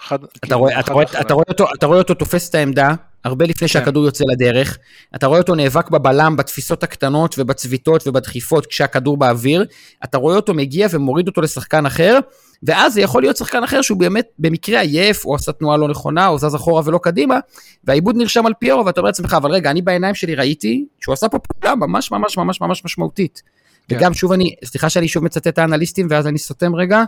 [0.00, 1.04] אחד, אתה כאילו, רואה, אתה, רואה.
[1.20, 4.78] אתה, רואה אותו, אתה רואה אותו תופס את העמדה הרבה לפני שהכדור יוצא לדרך,
[5.14, 9.64] אתה רואה אותו נאבק בבלם, בתפיסות הקטנות ובצביטות ובדחיפות כשהכדור באוויר,
[10.04, 12.18] אתה רואה אותו מגיע ומוריד אותו לשחקן אחר,
[12.62, 16.28] ואז זה יכול להיות שחקן אחר שהוא באמת במקרה עייף, או עשה תנועה לא נכונה,
[16.28, 17.38] או זז אחורה ולא קדימה,
[17.84, 21.28] והעיבוד נרשם על פיירו, ואתה אומר לעצמך, אבל רגע, אני בעיניים שלי ראיתי שהוא עשה
[21.28, 23.42] פה פעולה ממש ממש ממש ממש משמעותית.
[23.88, 23.96] כן.
[23.96, 27.04] וגם שוב אני, סליחה שאני שוב מצטט את האנליסטים, ואז אני סותם רגע,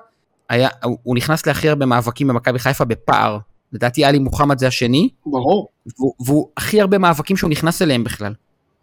[0.51, 3.39] היה, הוא, הוא נכנס להכי הרבה מאבקים במכבי חיפה בפער.
[3.73, 5.69] לדעתי עלי מוחמד זה השני, ברור.
[5.99, 8.35] והוא, והוא הכי הרבה מאבקים שהוא נכנס אליהם בכלל.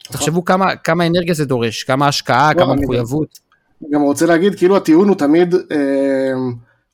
[0.03, 3.39] תחשבו כמה, כמה אנרגיה זה דורש, כמה השקעה, לא, כמה אני- מחויבות.
[3.91, 6.33] גם רוצה להגיד, כאילו הטיעון הוא תמיד, אה,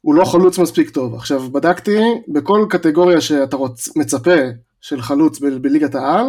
[0.02, 1.16] הוא לא חלוץ מספיק טוב.
[1.16, 4.36] עכשיו, בדקתי, בכל קטגוריה שאתה רוצ, מצפה
[4.82, 6.26] של חלוץ ב- בליגת העל,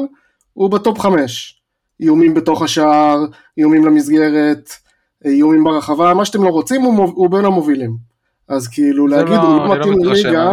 [0.53, 1.61] הוא בטופ חמש.
[2.01, 3.19] איומים בתוך השער,
[3.59, 4.71] איומים למסגרת,
[5.25, 8.14] איומים ברחבה, מה שאתם לא רוצים, הוא, הוא בין המובילים.
[8.49, 10.53] אז כאילו להגיד, הוא לא אני לא מתאים לליגה.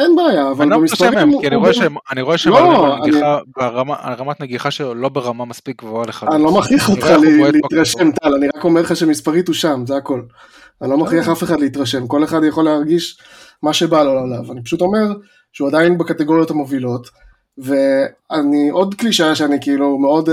[0.00, 1.10] אין בעיה, אבל אני לא במספרים...
[1.12, 4.70] מתרשם מהם, כי אני רואה שהם, אני רואה שהם לא, אני- נגיחה, ברמה, רמת נגיחה
[4.70, 6.34] שלו לא ברמה מספיק גבוהה לחלוץ.
[6.34, 7.10] אני לא מכריח אני אותך
[7.52, 8.10] להתרשם.
[8.10, 10.22] טל, אני רק אומר לך שמספרית הוא שם, זה הכל.
[10.82, 13.18] אני לא מכריח אף אחד להתרשם, כל אחד יכול להרגיש
[13.62, 14.52] מה שבא לו עליו.
[14.52, 15.06] אני פשוט אומר
[15.52, 17.10] שהוא עדיין בקטגוריות המובילות,
[17.58, 20.32] ואני, עוד קלישאה שאני כאילו מאוד uh,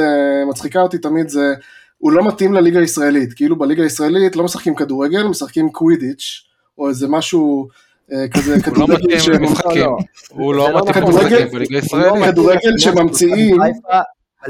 [0.49, 1.53] מצחיקה אותי תמיד זה,
[2.03, 6.41] הוא לא מתאים לליגה הישראלית, כאילו בליגה הישראלית לא משחקים כדורגל, משחקים קווידיץ',
[6.77, 7.67] או איזה משהו
[8.09, 9.97] uh, כזה הוא לא כדורגל מתאים שהם- למשחקים, לא.
[10.29, 12.25] הוא זה לא לא מתאים כדורגל- למשחקים בליגה הישראלית.
[12.25, 13.57] כדורגל שממציאים,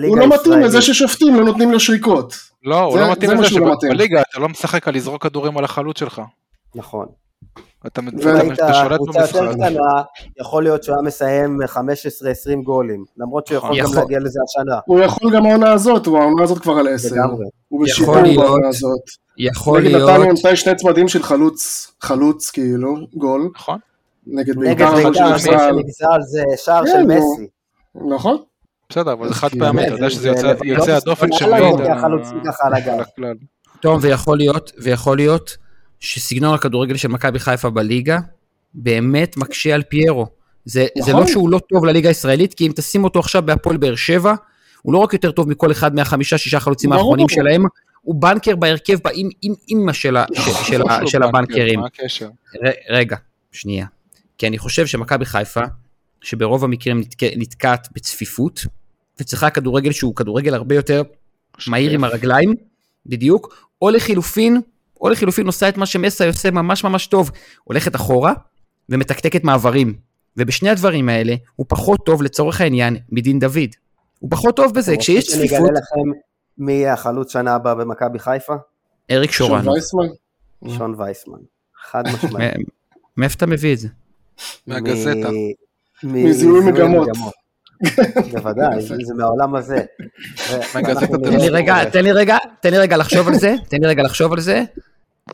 [0.07, 2.35] הוא לא מתאים לזה ששופטים לא נותנים לו שריקות.
[2.63, 3.91] לא, הוא לא מתאים לזה לא מתאים.
[3.91, 6.21] שבליגה אתה לא משחק על לזרוק כדורים על החלוץ שלך.
[6.75, 7.05] נכון.
[7.87, 8.39] אתה יותר
[9.05, 9.55] במשחק.
[9.55, 10.01] קטנה,
[10.39, 11.75] יכול להיות שהוא היה מסיים 15-20
[12.63, 13.93] גולים, למרות שהוא יכול גם.
[13.95, 17.15] להגיע לזה השנה, הוא יכול גם העונה הזאת, הוא העונה הזאת כבר על עשר.
[17.15, 17.45] לגמרי.
[17.67, 18.43] הוא יכול בשיפור.
[18.45, 18.99] בעונה הזאת.
[19.37, 23.49] יכול נגד להיות, נתניה נתן שני צמדים של חלוץ, חלוץ כאילו, גול.
[23.55, 23.79] נכון?
[24.27, 25.49] נגד נגד בית"ר בית"ר, שנפסל.
[25.69, 27.03] שנגזל זה שער כן, של.
[27.03, 27.47] מסי.
[28.15, 28.37] נכון.
[28.89, 31.55] בסדר, אבל זה חד כאילו, פעמי, אתה יודע זה- שזה זה יוצא- לא הדופן לא
[31.55, 31.79] הגב.
[32.61, 33.35] על הכלל.
[33.79, 35.57] טוב, ויכול להיות, ויכול להיות
[36.03, 38.19] שסגנון הכדורגל של מכבי חיפה בליגה
[38.73, 40.27] באמת מקשה על פיירו.
[40.65, 41.21] זה, זה נכון.
[41.23, 44.33] לא שהוא לא טוב לליגה הישראלית, כי אם תשים אותו עכשיו בהפועל באר שבע,
[44.81, 46.99] הוא לא רק יותר טוב מכל אחד מהחמישה-שישה חלוצים ברור.
[47.01, 47.63] האחרונים שלהם,
[48.01, 51.79] הוא בנקר בהרכב באימא של, ה- של, של, של בנקר, הבנקרים.
[51.79, 52.29] מה הקשר?
[52.65, 53.15] ר- רגע,
[53.51, 53.85] שנייה.
[54.37, 55.61] כי אני חושב שמכבי חיפה,
[56.21, 57.23] שברוב המקרים נתק...
[57.23, 58.65] נתקעת בצפיפות,
[59.19, 61.01] וצריכה כדורגל שהוא כדורגל הרבה יותר
[61.67, 62.53] מהיר עם הרגליים,
[63.05, 64.61] בדיוק, או לחילופין,
[65.03, 67.31] או לחילופין עושה את מה שמסי עושה ממש ממש טוב,
[67.63, 68.33] הולכת אחורה
[68.89, 69.93] ומתקתקת מעברים.
[70.37, 73.69] ובשני הדברים האלה הוא פחות טוב לצורך העניין מדין דוד.
[74.19, 76.19] הוא פחות טוב בזה, כשיש צפיפות, אגלה לכם
[76.57, 78.53] מי יהיה החלוץ שנה הבאה במכבי חיפה?
[79.11, 79.71] אריק שון שורנו.
[79.71, 80.07] וייסמן.
[80.77, 81.37] שון וייסמן.
[81.91, 82.51] חד משמעית.
[83.17, 83.87] מאיפה אתה מביא את זה?
[84.67, 85.29] מהגזטה.
[86.03, 87.07] מזיהוי מגמות.
[88.31, 89.81] בוודאי, זה מהעולם הזה.
[90.73, 90.83] תן
[91.23, 94.03] לי נראה- רגע, תן לי רגע, תן לי רגע לחשוב על זה, תן לי רגע
[94.03, 94.63] לחשוב על זה.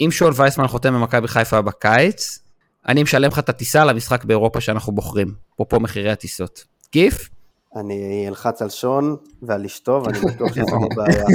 [0.01, 2.39] אם שול וייסמן חותם במכבי חיפה בקיץ,
[2.87, 5.33] אני משלם לך את הטיסה למשחק באירופה שאנחנו בוחרים.
[5.55, 6.63] אפרופו מחירי הטיסות.
[6.91, 7.29] כיף?
[7.75, 11.25] אני אלחץ על שון ועל אשתו, ואני בטוח שזה לא בעיה.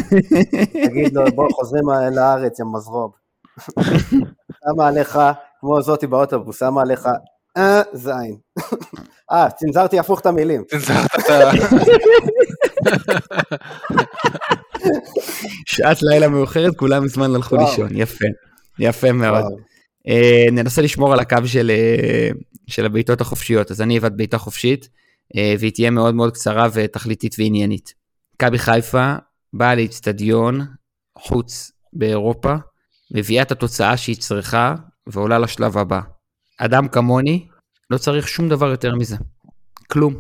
[0.89, 3.13] תגיד לו, בוא, חוזרים לארץ, יא מזרוב.
[4.65, 5.19] שמה עליך,
[5.61, 7.09] כמו זאתי באוטובוס, שמה עליך,
[7.57, 8.37] אה, זין.
[9.33, 10.65] אה, צנזרתי הפוך את המילים.
[10.65, 11.51] צנזרת את ה...
[15.67, 17.57] שעת לילה מאוחרת, כולם מזמן הלכו.
[17.57, 17.89] לישון.
[17.93, 18.25] יפה,
[18.79, 19.45] יפה מאוד.
[20.09, 22.29] אה, ננסה לשמור על הקו של, אה,
[22.67, 24.89] של הבעיטות החופשיות, אז אני אבד בעיטה חופשית,
[25.37, 27.95] אה, והיא תהיה מאוד מאוד קצרה ותכליתית ועניינית.
[28.35, 29.15] מכבי חיפה
[29.53, 30.61] באה לאיצטדיון
[31.19, 32.55] חוץ באירופה,
[33.15, 34.75] מביאה את התוצאה שהיא צריכה
[35.07, 36.01] ועולה לשלב הבא.
[36.59, 37.47] אדם כמוני
[37.91, 39.17] לא צריך שום דבר יותר מזה.
[39.91, 40.15] כלום.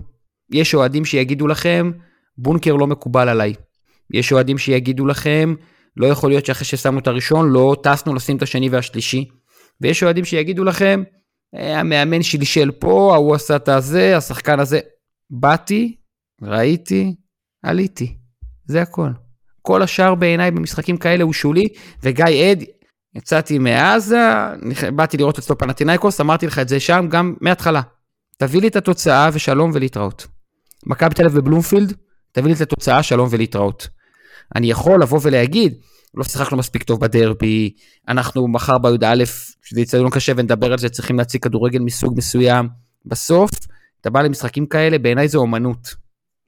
[0.50, 1.90] יש אוהדים שיגידו לכם,
[2.38, 3.54] בונקר לא מקובל עליי.
[4.10, 5.54] יש אוהדים שיגידו לכם,
[5.96, 9.28] לא יכול להיות שאחרי ששמנו את הראשון לא טסנו לשים את השני והשלישי.
[9.80, 11.02] ויש אוהדים שיגידו לכם,
[11.54, 14.80] "אה, המאמן שלשל פה, ההוא עשה את הזה, השחקן הזה.
[15.30, 15.96] באתי,
[16.42, 17.14] ראיתי,
[17.62, 18.16] עליתי.
[18.66, 19.08] זה הכל.
[19.62, 21.64] כל השאר בעיניי במשחקים כאלה הוא שולי,
[22.02, 22.64] וגיא עד,
[23.14, 24.30] יצאתי מעזה,
[24.96, 27.80] באתי לראות אצלו פנטינאיקוס, אמרתי לך את זה שם גם מההתחלה.
[28.38, 30.26] תביא לי את התוצאה ושלום ולהתראות.
[30.86, 31.92] מכבי תל אביב בבלומפילד,
[32.34, 33.88] תביא לי את התוצאה, שלום ולהתראות.
[34.56, 35.74] אני יכול לבוא ולהגיד,
[36.14, 37.70] לא שיחקנו מספיק טוב בדרבי,
[38.08, 39.24] אנחנו מחר בי"א,
[39.62, 42.68] שזה יצטדיון קשה ונדבר על זה, צריכים להציג כדורגל מסוג מסוים.
[43.06, 43.50] בסוף,
[44.00, 45.94] אתה בא למשחקים כאלה, בעיניי זו אומנות.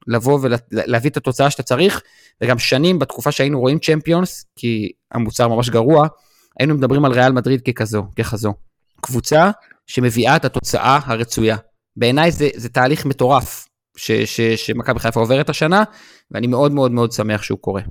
[0.07, 2.01] לבוא ולהביא את התוצאה שאתה צריך,
[2.41, 6.07] וגם שנים בתקופה שהיינו רואים צ'מפיונס, כי המוצר ממש גרוע,
[6.59, 8.53] היינו מדברים על ריאל מדריד ככזו, ככזו.
[9.01, 9.51] קבוצה
[9.87, 11.57] שמביאה את התוצאה הרצויה.
[11.97, 13.66] בעיניי זה, זה תהליך מטורף
[14.55, 15.83] שמכבי חיפה עוברת השנה,
[16.31, 17.81] ואני מאוד מאוד מאוד שמח שהוא קורה.
[17.81, 17.89] אני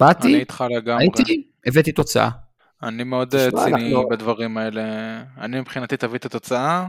[0.00, 1.04] באתי, איתך לגמרי.
[1.04, 2.28] הייתי, הבאתי תוצאה.
[2.82, 4.82] אני מאוד אה, ציני אנחנו- בדברים האלה.
[5.40, 6.86] אני מבחינתי תביא את התוצאה,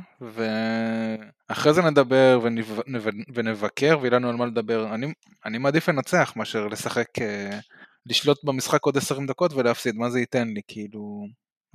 [1.50, 4.94] ואחרי זה נדבר ונב- נב- ונבקר, ויהיה לנו על מה לדבר.
[4.96, 5.14] אני,
[5.46, 7.60] אני מעדיף לנצח מאשר לשחק, אה,
[8.06, 10.62] לשלוט במשחק עוד 20 דקות ולהפסיד, מה זה ייתן לי?
[10.68, 11.26] כאילו,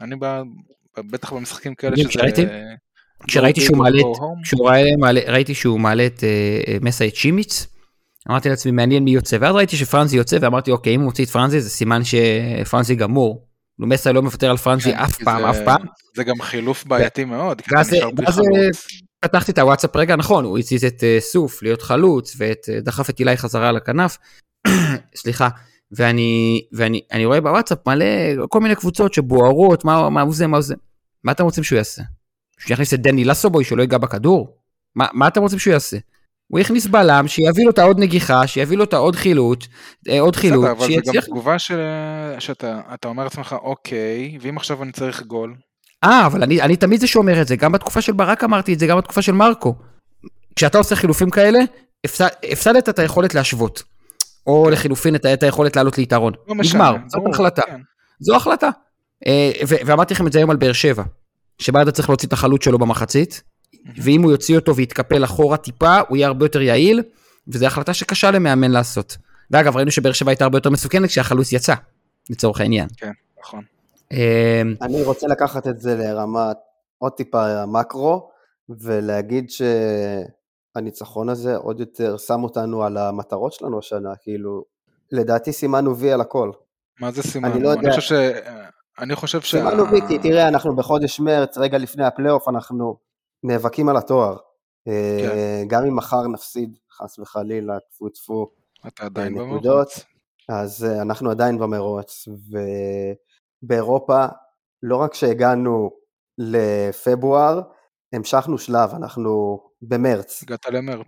[0.01, 0.43] אני בא,
[0.99, 2.09] בטח במשחקים כאלה שזה...
[3.29, 4.05] כשראיתי- שהוא מעלה את-.
[4.43, 6.29] כשהוא מעלה- ראיתי שהוא מעלה את אה,
[6.73, 7.67] אה, מסה את שימיץ,
[8.31, 11.31] אמרתי לעצמי מעניין מי יוצא, ואז ראיתי שפרנזי יוצא ואמרתי אוקיי אם הוא מוציא את
[11.31, 13.47] פרנזי זה סימן שפרנזי גמור.
[13.79, 15.87] נו, מסה לא מוותר על פרנזי כן, אף פעם זה- אף פעם.
[16.17, 18.41] זה גם חילוף בעייתי מאוד, ואז-.
[19.21, 23.11] פתחתי את הוואטסאפ רגע נכון הוא הזיז את אה, סוף להיות חלוץ ואת אה, דחף
[23.11, 24.19] את אילי חזרה על הכנף.
[25.23, 25.49] סליחה.
[25.97, 28.05] ואני ואני אני רואה בוואטסאפ מלא
[28.49, 30.75] כל מיני קבוצות שבוערות מה מה הוא זה מה הוא זה.
[31.25, 32.03] מה אתם רוצים שהוא יעשה?
[32.59, 34.57] שהוא יכניס את דני לסובוי שלא ייגע בכדור?
[34.95, 35.97] מה, מה אתם רוצים שהוא יעשה?
[36.49, 39.67] הוא יכניס בלם, שיביא לו את העוד נגיחה, שיביא לו את העוד חילוט,
[40.09, 41.25] אה, עוד חילוט, בסדר, אבל זה גם שיצליח...
[41.25, 41.81] תגובה של...
[42.39, 45.55] שאתה אתה אומר לעצמך, אוקיי, ואם עכשיו אני צריך גול?
[46.05, 48.79] אה, אבל אני, אני תמיד זה שאומר את זה, גם בתקופה של ברק אמרתי את
[48.79, 49.75] זה, גם בתקופה של מרקו.
[50.57, 51.59] כשאתה עושה חילופים כאלה,
[52.05, 53.83] הפסד, הפסדת את היכולת להשוות.
[54.47, 56.33] או לחילופין את, את היכולת לעלות ליתרון.
[56.49, 57.63] לא משנה, נגמר, זאת החלטה.
[57.63, 57.81] כן.
[58.21, 58.69] זו החלטה.
[59.27, 61.03] אה, ואמרתי לכם את זה היום על באר שבע,
[61.59, 63.43] שברדה צריך להוציא את החלוץ שלו במחצית,
[64.03, 67.03] ואם הוא יוציא אותו ויתקפל אחורה טיפה, הוא יהיה הרבה יותר יעיל,
[67.49, 69.17] וזו החלטה שקשה למאמן לעשות.
[69.51, 71.75] ואגב, ראינו שבאר שבע הייתה הרבה יותר מסוכנת כשהחלוץ יצא,
[72.31, 72.89] לצורך העניין.
[72.97, 73.65] כן, נכון.
[74.13, 76.57] אה, אני רוצה לקחת את זה לרמת
[76.99, 78.31] עוד טיפה מקרו,
[78.69, 79.51] ולהגיד
[80.75, 84.65] שהניצחון הזה עוד יותר שם אותנו על המטרות שלנו השנה, כאילו,
[85.13, 86.51] לדעתי סימנו וי על הכל.
[87.01, 87.53] מה זה סימן?
[87.53, 87.81] אני לא יודע.
[87.81, 88.13] אני חושב ש...
[88.99, 89.59] אני חושב שה...
[89.59, 92.97] סימנו וי, כי תראה, אנחנו בחודש מרץ, רגע לפני הפלייאוף, אנחנו
[93.43, 94.37] נאבקים על התואר.
[94.89, 95.69] אה, כן.
[95.69, 98.51] גם אם מחר נפסיד, חס וחלילה, טפו טפו,
[98.87, 99.65] אתה עדיין נקודות.
[99.65, 100.05] במרוץ.
[100.49, 102.29] אז אה, אנחנו עדיין במרוץ,
[103.63, 104.27] ובאירופה,
[104.83, 105.91] לא רק שהגענו
[106.39, 107.61] לפברואר,
[108.13, 110.43] המשכנו שלב, אנחנו במרץ.
[110.43, 111.07] הגעת למרץ.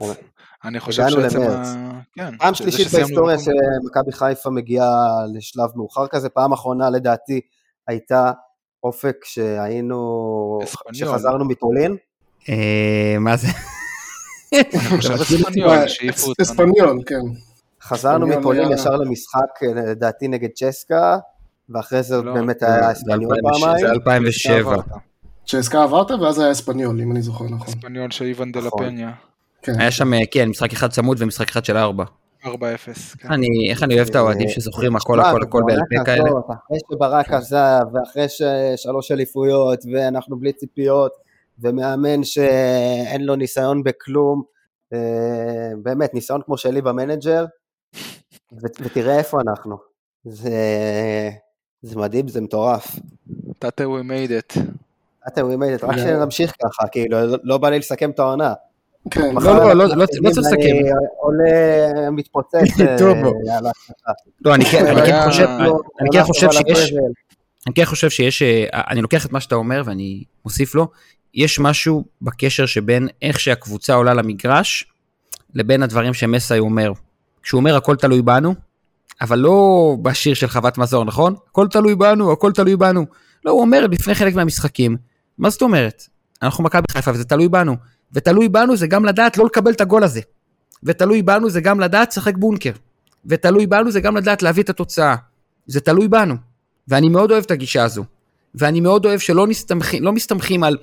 [0.64, 1.42] אני חושב שעצם.
[1.42, 2.00] ה...
[2.14, 2.38] כן.
[2.38, 7.40] פעם שלישית בהיסטוריה שמכבי חיפה מגיעה לשלב מאוחר כזה, פעם אחרונה לדעתי
[7.88, 8.32] הייתה
[8.84, 10.58] אופק שהיינו.
[10.92, 11.96] שחזרנו מפולין,
[12.48, 13.48] אה, מה זה?
[16.42, 17.20] אספניול, כן.
[17.82, 21.18] חזרנו מפולין ישר למשחק אה, לדעתי נגד צ'סקה,
[21.68, 23.86] ואחרי זה לא, באמת זה היה אספניול 2007, פעמיים.
[23.86, 24.58] זה 2007.
[24.58, 24.84] עברת.
[25.46, 27.66] צ'סקה עברת ואז היה אספניול, אם אני זוכר נכון.
[27.68, 28.84] אספניול של איוון דה נכון.
[28.84, 29.12] לה פניה.
[29.62, 29.80] כן.
[29.80, 32.04] היה שם, אה, כן, משחק אחד צמוד ומשחק אחד של ארבע.
[32.44, 32.48] 4-0.
[33.18, 33.32] כן.
[33.32, 36.30] אני, איך אני אוהב את האוהדים שזוכרים הכל תשמע, הכל הכל בעל פה כאלה.
[36.48, 41.12] אחרי שברק עזב, ואחרי ששלוש אליפויות, ואנחנו בלי ציפיות,
[41.58, 44.42] ומאמן שאין לו ניסיון בכלום,
[44.92, 44.98] אה,
[45.82, 47.44] באמת, ניסיון כמו שלי ב manager,
[48.52, 49.76] ו- ותראה איפה אנחנו.
[50.24, 50.50] זה,
[51.82, 52.96] זה מדהים, זה מטורף.
[53.58, 54.60] תתה we made it.
[55.28, 58.54] אתה we made it, רק שנמשיך ככה, כאילו, לא- לא בא לי לסכם את העונה.
[59.10, 59.34] כן.
[59.34, 60.76] לא, לא, לא, לא מפסידים צריך לסכם.
[61.16, 63.56] עולה מתפוצץ אה.
[63.58, 64.12] על ההצלחה.
[64.44, 66.92] לא, אני כן, כן חושב, לא, אני כן חושב שיש.
[67.66, 70.88] אני כן חושב שיש, אה, אני לוקח את מה שאתה אומר ואני מוסיף לו,
[71.34, 74.86] יש משהו בקשר שבין איך שהקבוצה עולה למגרש,
[75.54, 76.92] לבין הדברים שמסאי אומר.
[77.42, 78.54] כשהוא אומר הכל תלוי בנו,
[79.20, 81.34] אבל לא בשיר של חוות מזור, נכון?
[81.50, 83.06] הכל תלוי בנו, הכל תלוי בנו.
[83.44, 84.96] לא, הוא אומר לפני חלק מהמשחקים,
[85.38, 86.02] מה זאת אומרת?
[86.42, 87.76] אנחנו מכבי חיפה וזה תלוי בנו.
[88.14, 90.20] ותלוי בנו זה גם לדעת לא לקבל את הגול הזה.
[90.82, 92.72] ותלוי בנו זה גם לדעת לשחק בונקר.
[93.26, 95.14] ותלוי בנו זה גם לדעת להביא את התוצאה.
[95.66, 96.34] זה תלוי בנו.
[96.88, 98.04] ואני מאוד אוהב את הגישה הזו.
[98.54, 100.76] ואני מאוד אוהב שלא מסתמכים, לא מסתמכים על,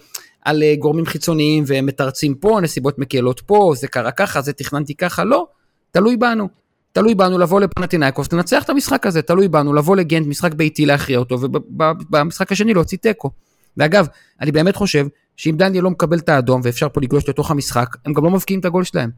[0.45, 5.23] על אה, גורמים חיצוניים ומתרצים פה, נסיבות מקלות פה, זה קרה ככה, זה תכננתי ככה,
[5.23, 5.47] לא.
[5.91, 6.47] תלוי בנו.
[6.91, 11.19] תלוי בנו לבוא לפנטינאיקוס, לנצח את המשחק הזה, תלוי בנו לבוא לגנט, משחק ביתי להכריע
[11.19, 13.29] אותו, ובמשחק השני להוציא תיקו.
[13.77, 14.07] ואגב,
[14.41, 15.07] אני באמת חושב
[15.37, 18.59] שאם דניאל לא מקבל את האדום ואפשר פה לגלוש לתוך המשחק, הם גם לא מבקיעים
[18.59, 19.09] את הגול שלהם.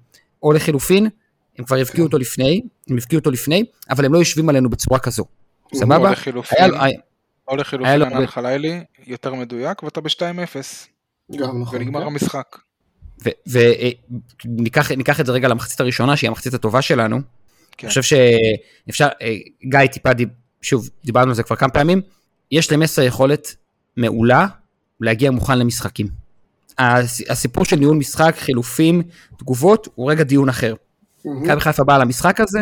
[0.43, 1.07] או לחילופין,
[1.59, 4.99] הם כבר הבקיעו אותו לפני, הם הבקיעו אותו לפני, אבל הם לא יושבים עלינו בצורה
[4.99, 5.25] כזו.
[5.73, 6.11] או סבבה?
[6.11, 6.71] לחילופין,
[7.47, 10.55] או לחילופין לו ענן הרבה- חלילי, יותר מדויק, ואתה ב-2-0,
[11.35, 11.79] גם נכון.
[11.79, 12.57] ונגמר המשחק.
[13.47, 17.17] וניקח את זה רגע למחצית הראשונה, שהיא המחצית הטובה שלנו.
[17.77, 17.87] כן.
[17.87, 19.35] אני חושב שאפשר, אה,
[19.65, 20.09] גיא טיפה,
[20.61, 22.01] שוב, דיברנו על זה כבר כמה פעמים,
[22.51, 23.55] יש למסע יכולת
[23.97, 24.47] מעולה
[25.01, 26.07] להגיע מוכן למשחקים.
[26.77, 29.01] הס- הסיפור של ניהול משחק, חילופים,
[29.37, 30.73] תגובות, הוא רגע דיון אחר.
[31.25, 32.59] מכבי חיפה באה למשחק הזה,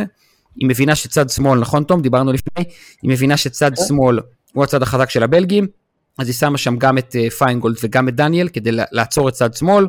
[0.56, 2.02] היא מבינה שצד שמאל, נכון תום?
[2.02, 2.65] דיברנו לפני,
[3.02, 4.20] היא מבינה שצד שמאל
[4.54, 5.67] הוא הצד החזק של הבלגים,
[6.17, 9.54] אז היא שמה שם גם את אה, פיינגולד וגם את דניאל כדי לעצור את צד
[9.54, 9.88] שמאל.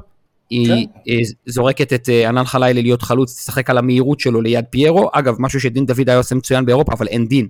[0.50, 1.14] היא אה,
[1.46, 5.11] זורקת את אה, ענן חלילי להיות חלוץ, תשחק על המהירות שלו ליד פיירו.
[5.12, 7.48] אגב, משהו שדין דוד היה עושה מצוין באירופה, אבל אין דין.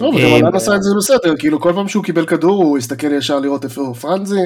[0.00, 2.78] לא, אה, וגם ענן עשה את זה בסדר, כאילו כל פעם שהוא קיבל כדור הוא
[2.78, 4.40] הסתכל ישר לראות איפה פרנזי,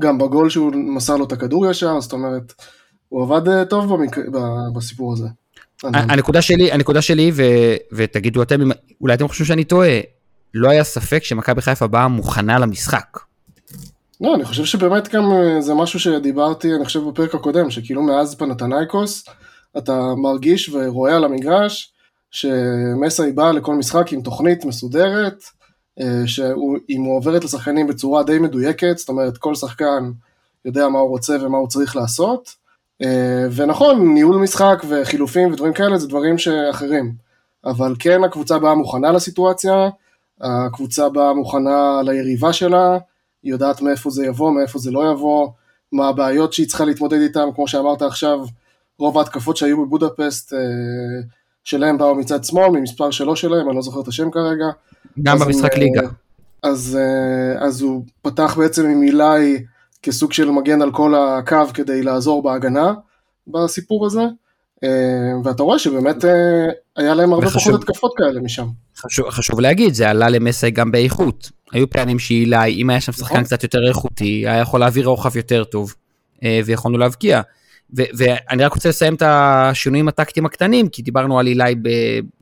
[0.00, 2.52] גם בגול שהוא מסר לו את הכדור ישר, זאת אומרת,
[3.08, 3.92] הוא עבד אה, טוב
[4.74, 5.26] בסיפור הזה.
[5.84, 7.42] הנקודה שלי, הנקודה שלי, ו,
[7.92, 8.60] ותגידו אתם,
[9.00, 10.00] אולי אתם חושבים שאני טועה,
[10.54, 13.18] לא היה ספק שמכבי חיפה באה מוכנה למשחק.
[14.20, 18.34] לא, אני חושב שבאמת גם אה, זה משהו שדיברתי, אני חושב בפרק הקודם, שכאילו מאז
[18.34, 19.24] פנתנייקוס,
[19.78, 21.93] אתה מרגיש ורואה על המגרש,
[22.34, 25.44] שמסאי בא לכל משחק עם תוכנית מסודרת,
[26.00, 30.10] אה, שאם הוא עוברת לשחקנים בצורה די מדויקת, זאת אומרת כל שחקן
[30.64, 32.54] יודע מה הוא רוצה ומה הוא צריך לעשות,
[33.02, 37.14] אה, ונכון, ניהול משחק וחילופים ודברים כאלה זה דברים שאחרים,
[37.64, 39.88] אבל כן הקבוצה באה מוכנה לסיטואציה,
[40.40, 42.98] הקבוצה באה מוכנה ליריבה שלה,
[43.42, 45.48] היא יודעת מאיפה זה יבוא, מאיפה זה לא יבוא,
[45.92, 48.38] מה הבעיות שהיא צריכה להתמודד איתן, כמו שאמרת עכשיו,
[48.98, 50.58] רוב ההתקפות שהיו בבודפסט אה,
[51.64, 54.66] שלהם באו מצד שמאל, ממספר שלו שלהם, אני לא זוכר את השם כרגע.
[55.22, 56.08] גם במשחק הם, ליגה.
[56.62, 56.98] אז,
[57.58, 59.64] אז הוא פתח בעצם עם אילי
[60.02, 62.92] כסוג של מגן על כל הקו כדי לעזור בהגנה
[63.46, 64.22] בסיפור הזה.
[65.44, 66.24] ואתה רואה שבאמת
[66.96, 68.66] היה להם הרבה וחשוב, פחות התקפות כאלה משם.
[68.96, 71.50] חשוב, חשוב להגיד, זה עלה למסי גם באיכות.
[71.72, 73.44] היו פעמים שאילי, אם היה שם שחקן נכון.
[73.44, 75.94] קצת יותר איכותי, היה יכול להעביר רוחב יותר טוב,
[76.64, 77.40] ויכולנו להבקיע.
[77.90, 81.74] ואני רק רוצה לסיים את השינויים הטקטיים הקטנים, כי דיברנו על אילי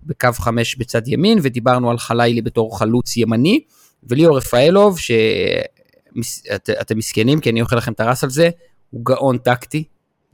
[0.03, 3.61] בקו 5 בצד ימין, ודיברנו על חלילי בתור חלוץ ימני,
[4.03, 8.51] וליאור רפאלוב, שאתם מסכנים, כי אני אוכל לכם את הרס על זה,
[8.91, 9.85] הוא גאון טקטי,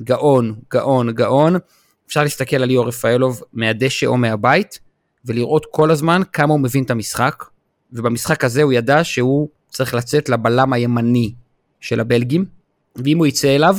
[0.03, 1.57] גאון, גאון, גאון.
[2.07, 4.79] אפשר להסתכל על ליאור רפאלוב מהדשא או מהבית,
[5.25, 7.44] ולראות כל הזמן כמה הוא מבין את המשחק,
[7.92, 11.33] ובמשחק הזה הוא ידע שהוא צריך לצאת לבלם הימני
[11.81, 12.44] של הבלגים,
[12.97, 13.77] ואם הוא יצא אליו,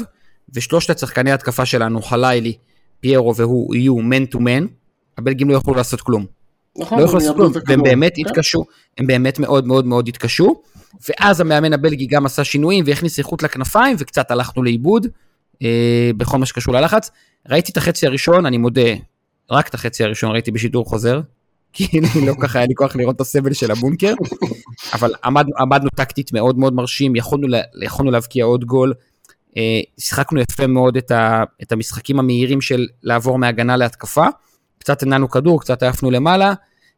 [0.54, 2.54] ושלושת הצחקני ההתקפה שלנו, חלילי,
[3.00, 4.66] פיירו והוא יהיו מן טו מן,
[5.18, 6.26] הבלגים לא יוכלו לעשות כלום.
[6.78, 8.22] נכון, לא יוכלו לעשות כלום, והם באמת כן.
[8.22, 8.66] התקשו,
[8.98, 10.62] הם באמת מאוד מאוד מאוד התקשו,
[11.10, 15.08] ואז המאמן הבלגי גם עשה שינויים והכניס איכות לכנפיים, וקצת הלכנו לאיבוד
[15.62, 17.12] אה, בכל מה שקשור ללחץ.
[17.50, 18.92] ראיתי את החצי הראשון, אני מודה,
[19.52, 21.22] רק את החצי הראשון ראיתי בשידור חוזר,
[21.74, 24.14] כי לא ככה היה לי כוח לראות את הסבל של הבונקר,
[24.94, 28.94] אבל עמדנו, עמדנו טקטית מאוד מאוד מרשים, יכולנו, יכולנו להבקיע עוד גול.
[29.58, 34.26] אה, שיחקנו יפה מאוד את, ה, את המשחקים המהירים של לעבור מהגנה להתקפה,
[34.80, 36.54] קצת הנענו כדור, קצת עייפנו למעלה,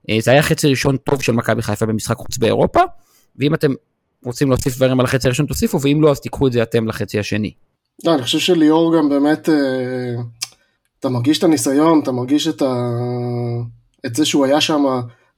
[0.09, 2.79] אה, זה היה חצי ראשון טוב של מכבי חיפה במשחק חוץ באירופה,
[3.35, 3.71] ואם אתם
[4.25, 7.19] רוצים להוסיף דברים על החצי הראשון תוסיפו, ואם לא אז תיקחו את זה אתם לחצי
[7.19, 7.53] השני.
[8.05, 9.55] לא, אני חושב שליאור גם באמת, אה,
[10.99, 12.89] אתה מרגיש את הניסיון, אתה מרגיש את, ה...
[14.05, 14.83] את זה שהוא היה שם,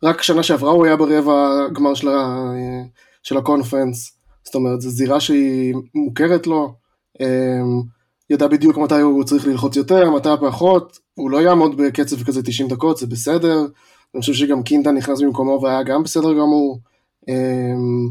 [0.03, 2.51] רק שנה שעברה הוא היה ברבע גמר של, ה...
[3.23, 6.75] של הקונפרנס, זאת אומרת, זו זירה שהיא מוכרת לו,
[8.29, 12.69] ידע בדיוק מתי הוא צריך ללחוץ יותר, מתי פחות, הוא לא יעמוד בקצב כזה 90
[12.69, 13.59] דקות, זה בסדר,
[14.15, 16.79] אני חושב שגם קינדה נכנס במקומו והיה גם בסדר גמור,
[17.29, 18.09] אמ,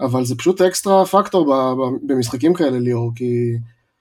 [0.00, 1.54] אבל זה פשוט אקסטרה פקטור
[2.02, 3.52] במשחקים כאלה ליאור, כי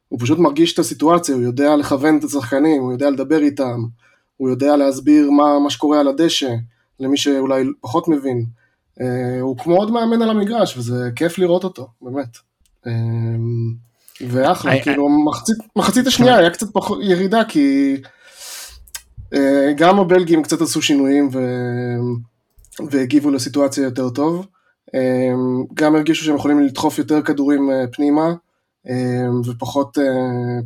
[0.08, 3.84] הוא פשוט מרגיש את הסיטואציה, הוא יודע לכוון את השחקנים, הוא יודע לדבר איתם,
[4.38, 6.56] הוא יודע להסביר מה, מה שקורה על הדשא,
[7.00, 8.46] למי שאולי פחות מבין.
[9.02, 12.38] אה, הוא כמו עוד מאמן על המגרש, וזה כיף לראות אותו, באמת.
[14.30, 17.98] ואחלה, כאילו מחצית, מחצית השנייה היה קצת פחות ירידה, כי
[19.34, 21.40] אה, גם הבלגים קצת עשו שינויים ו...
[22.92, 24.48] והגיבו לסיטואציה יותר טוב.
[24.96, 25.32] אה,
[25.74, 28.34] גם הרגישו שהם יכולים לדחוף יותר כדורים אה, פנימה,
[29.46, 29.98] ופחות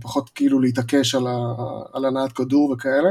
[0.01, 1.37] פחות כאילו להתעקש על, ה...
[1.93, 3.09] על הנעת כדור וכאלה.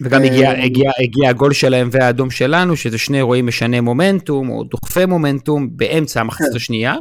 [0.00, 5.06] וגם הגיע, הגיע, הגיע הגול שלהם והאדום שלנו, שזה שני אירועים משנה מומנטום, או דוחפי
[5.06, 6.56] מומנטום, באמצע המחצית כן.
[6.56, 6.94] השנייה.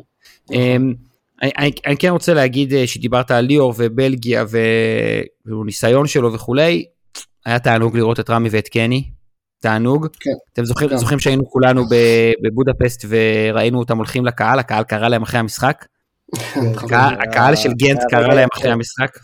[1.41, 4.45] אני, אני, כן רוצה להגיד אה, שדיברת על ליאור ובלגיה
[5.45, 6.86] וניסיון שלו וכולי,
[7.45, 9.12] היה תענוג לראות את רמי ואת קני,
[9.60, 10.08] תענוג.
[10.19, 10.32] כן.
[10.54, 10.97] אתם זוכרים, כן.
[10.97, 11.84] זוכרים שהיינו כולנו
[12.43, 15.86] בבודפסט וראינו אותם הולכים לקהל, הקהל קרא להם אחרי המשחק?
[16.56, 19.17] הקהל, הקהל של גנט קרא להם אחרי המשחק.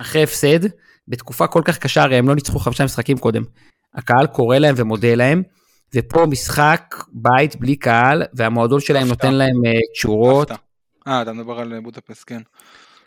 [0.00, 0.58] אחרי הפסד,
[1.08, 3.42] בתקופה כל כך קשה, הרי הם לא ניצחו חמישה משחקים קודם.
[3.94, 5.42] הקהל קורא להם ומודה להם,
[5.94, 10.50] ופה משחק בית בלי קהל, והמועדון שלהם נותן להם אה, תשורות.
[11.06, 12.40] אה, אתה מדבר על בודפסט, כן.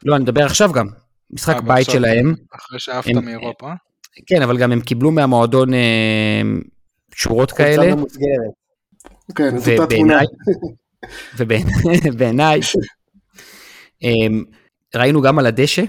[0.06, 0.88] לא, אני מדבר עכשיו גם.
[1.32, 2.34] משחק 아, אה, בית שלהם.
[2.56, 3.72] אחרי שעפת מאירופה.
[4.26, 6.42] כן, אבל גם הם קיבלו מהמועדון אה,
[7.16, 7.96] שורות כאלה.
[9.36, 10.26] כן, ובעיניי,
[12.06, 12.60] ובעיניי,
[14.04, 14.10] אה,
[14.96, 15.84] ראינו גם על הדשא,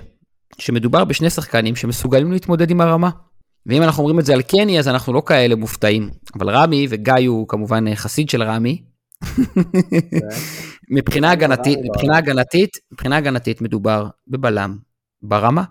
[0.59, 3.11] שמדובר בשני שחקנים שמסוגלים להתמודד עם הרמה.
[3.66, 6.11] ואם אנחנו אומרים את זה על קני, אז אנחנו לא כאלה מופתעים.
[6.35, 8.83] אבל רמי, וגיא הוא כמובן חסיד של רמי,
[10.90, 14.77] מבחינה הגנתית, מבחינה הגנתית, מבחינה הגנתית מדובר בבלם
[15.22, 15.64] ברמה.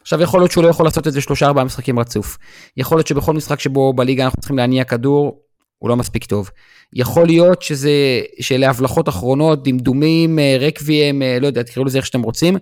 [0.00, 2.38] עכשיו יכול להיות שהוא לא יכול לעשות את זה שלושה ארבעה משחקים רצוף.
[2.76, 5.40] יכול להיות שבכל משחק שבו בליגה אנחנו צריכים להניע כדור,
[5.78, 6.50] הוא לא מספיק טוב.
[6.92, 7.90] יכול להיות שזה,
[8.40, 12.56] שאלה הבלחות אחרונות, דמדומים, אה, רקביים, אה, לא יודע, תקראו לזה איך שאתם רוצים.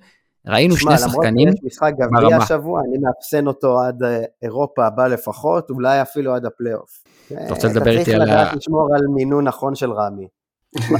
[0.46, 1.66] ראינו שני שחקנים ברמה.
[1.66, 7.04] משחק גביע השבוע, אני מאפסן אותו עד אה, אירופה הבא לפחות, אולי אפילו עד הפלייאוף.
[7.32, 8.24] אתה רוצה לדבר איתי על ה...
[8.24, 10.26] אתה צריך לדעת לשמור על מינון נכון של רמי.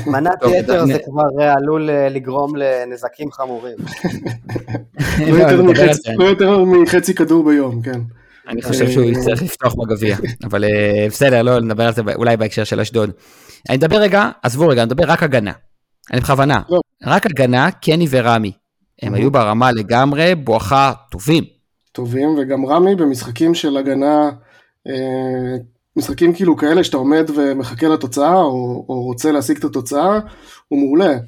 [0.07, 3.77] מנת יתר זה כבר אה, עלול אה, לגרום לנזקים חמורים.
[6.19, 8.01] לא יותר מחצי כדור ביום, כן.
[8.49, 12.65] אני חושב שהוא יצטרך לפתוח בגביע, אבל אה, בסדר, לא נדבר על זה אולי בהקשר
[12.65, 13.11] של אשדוד.
[13.69, 15.53] אני מדבר רגע, עזבו רגע, אני מדבר רק הגנה.
[16.13, 16.81] אני בכוונה, לא.
[17.07, 18.53] רק הגנה, קני ורמי.
[19.03, 21.45] הם היו ברמה לגמרי, בואכה טובים.
[21.93, 24.31] טובים, וגם רמי במשחקים של הגנה
[25.99, 30.19] משחקים כאילו כאלה שאתה עומד ומחכה לתוצאה או, או רוצה להשיג את התוצאה,
[30.69, 31.19] הוא מעולה.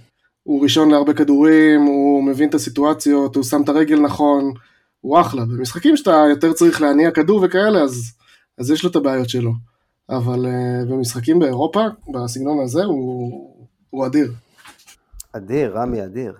[0.42, 4.52] הוא ראשון להרבה כדורים, הוא מבין את הסיטואציות, הוא שם את הרגל נכון,
[5.00, 5.44] הוא אחלה.
[5.44, 8.12] במשחקים שאתה יותר צריך להניע כדור וכאלה, אז,
[8.58, 9.52] אז יש לו את הבעיות שלו.
[10.10, 11.80] אבל uh, במשחקים באירופה,
[12.14, 14.32] בסגנון הזה, הוא, הוא אדיר.
[15.32, 16.32] אדיר, רמי אדיר.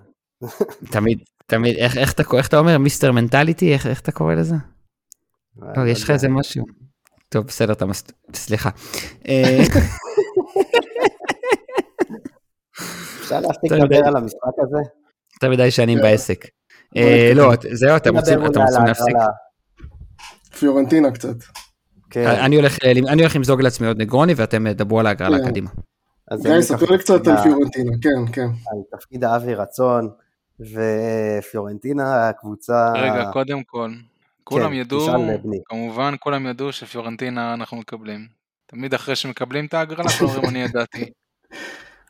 [0.91, 4.55] תמיד, תמיד, איך, איך, אתה, איך אתה אומר, מיסטר מנטליטי, איך, איך אתה קורא לזה?
[5.77, 6.65] לא, יש לך איזה משהו.
[7.33, 8.05] טוב, בסדר, אתה מס...
[8.35, 8.71] סליחה.
[9.29, 9.59] אה,
[13.21, 14.79] אפשר להפסיק לדבר על המשחק הזה?
[15.35, 16.47] יותר מדי שנים בעסק.
[16.97, 18.39] אה, לא, זהו, אתם רוצים
[18.87, 19.17] להפסיק?
[20.59, 21.37] פיורנטינה קצת.
[22.11, 22.27] כן.
[22.27, 22.57] אני
[23.23, 25.49] הולך למזוג לעצמי עוד נגרוני ואתם דברו על ההגרלה כן.
[25.49, 25.71] קדימה.
[26.43, 28.47] גיא, ספר לי קצת על פיורנטינה, כן, כן.
[28.47, 30.11] על תפקיד האבי רצון,
[30.61, 32.93] ופיורנטינה הקבוצה...
[32.93, 33.91] רגע, קודם כל,
[34.51, 35.07] כולם ידעו,
[35.65, 38.29] כמובן כולם ידעו שפיורנטינה אנחנו מקבלים.
[38.67, 41.05] תמיד אחרי שמקבלים את ההגרלה, אנחנו אומרים אני ידעתי.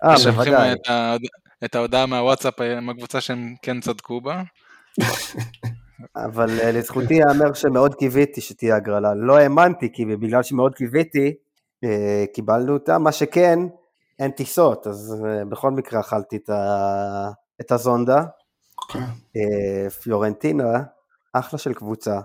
[0.04, 0.74] אה, בוודאי.
[1.64, 4.42] את ההודעה מהוואטסאפ מהקבוצה שהם כן צדקו בה.
[6.16, 9.14] אבל אה, לזכותי ייאמר שמאוד קיוויתי שתהיה הגרלה.
[9.14, 11.34] לא האמנתי, כי בגלל שמאוד קיוויתי,
[11.84, 12.98] אה, קיבלנו אותה.
[12.98, 13.58] מה שכן,
[14.18, 16.38] אין טיסות, אז אה, בכל מקרה אכלתי
[17.60, 18.24] את הזונדה.
[20.02, 20.82] פיורנטינה,
[21.32, 22.20] אחלה של קבוצה,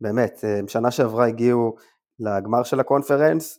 [0.00, 0.44] באמת.
[0.68, 1.76] שנה שעברה הגיעו
[2.18, 3.58] לגמר של הקונפרנס,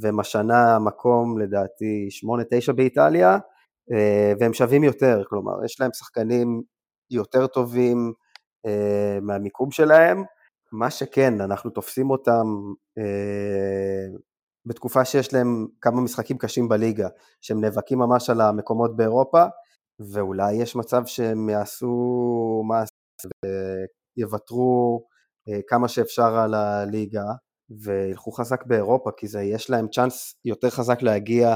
[0.00, 2.08] והם השנה מקום לדעתי
[2.70, 3.38] 8-9 באיטליה,
[4.40, 6.62] והם שווים יותר, כלומר יש להם שחקנים
[7.10, 8.12] יותר טובים
[8.66, 10.24] אה, מהמיקום שלהם,
[10.72, 12.46] מה שכן, אנחנו תופסים אותם
[12.98, 14.18] אה,
[14.66, 17.08] בתקופה שיש להם כמה משחקים קשים בליגה,
[17.40, 19.44] שהם נאבקים ממש על המקומות באירופה,
[20.00, 22.92] ואולי יש מצב שהם יעשו מעשה
[24.16, 25.04] ויוותרו
[25.48, 27.24] אה, כמה שאפשר על הליגה,
[27.70, 31.54] וילכו חזק באירופה, כי זה, יש להם צ'אנס יותר חזק להגיע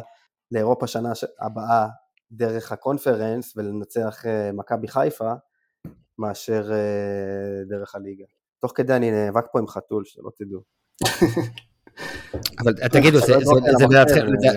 [0.51, 1.87] לאירופה שנה הבאה
[2.33, 5.33] דרך הקונפרנס ולנצח אה, מכבי חיפה,
[6.19, 8.25] מאשר אה, דרך הליגה.
[8.61, 10.61] תוך כדי אני נאבק פה עם חתול, שלא תדעו.
[12.61, 13.19] אבל תגידו,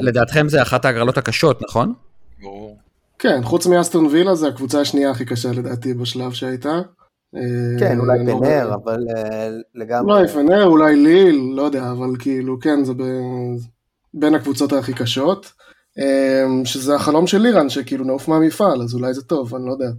[0.02, 1.93] לדעתכם זה אחת ההגרלות הקשות, נכון?
[3.20, 6.82] כן, חוץ מאסטון וילה זה הקבוצה השנייה הכי קשה לדעתי בשלב שהייתה.
[7.80, 8.98] כן, אה, אולי לא פנר, אבל
[9.76, 10.14] לגמרי.
[10.14, 12.94] אולי פנר, אולי ליל, לא יודע, אבל כאילו, כן, זה
[14.14, 15.52] בין הקבוצות הכי קשות.
[16.66, 19.90] שזה החלום של לירן, שכאילו נעוף מהמפעל, אז אולי זה טוב, אני לא יודע.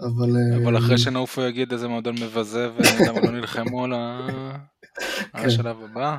[0.00, 0.36] אבל...
[0.62, 3.92] אבל אחרי שנעוף הוא יגיד איזה מועדון מבזה ולמה לא נלחמו על.
[5.34, 6.16] השלב הבא.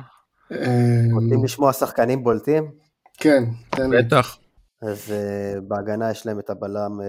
[1.12, 2.70] רוצים לשמוע שחקנים בולטים?
[3.18, 4.02] כן, תן לי.
[4.02, 4.38] בטח.
[4.82, 5.14] אז
[5.68, 7.00] בהגנה יש להם את הבלם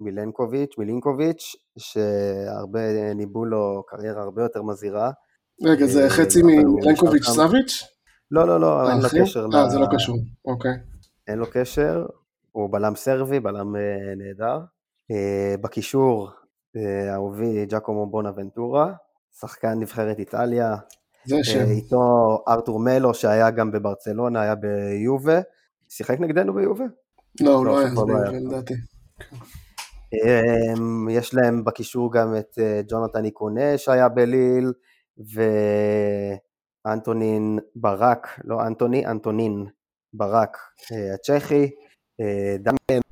[0.00, 5.10] מילנקוביץ', מילינקוביץ', שהרבה ניבאו לו קריירה הרבה יותר מזהירה.
[5.62, 7.84] רגע, זה חצי מילנקוביץ' סאביץ'?
[8.30, 9.46] לא, לא, לא, אין לו קשר.
[9.54, 10.72] אה, זה לא קשור, אוקיי.
[11.28, 12.06] אין לו קשר,
[12.52, 13.74] הוא בלם סרבי, בלם
[14.16, 14.58] נהדר.
[15.10, 16.30] אה, בקישור,
[16.76, 18.92] אה, אהובי ג'קומו בונה ונטורה,
[19.40, 20.76] שחקן נבחרת איטליה,
[21.24, 21.58] זה שם.
[21.58, 25.40] אה, איתו ארתור מלו שהיה גם בברצלונה, היה ביובה,
[25.88, 26.84] שיחק נגדנו ביובה?
[27.40, 28.74] לא, הוא לא, לא היה ביובה לדעתי.
[31.10, 34.72] יש להם בקישור גם את ג'ונתן איקונה שהיה בליל,
[36.86, 39.66] ואנטונין ברק, לא אנטוני, אנטונין
[40.14, 40.56] ברק
[41.14, 41.70] הצ'כי,
[42.58, 43.02] דמיין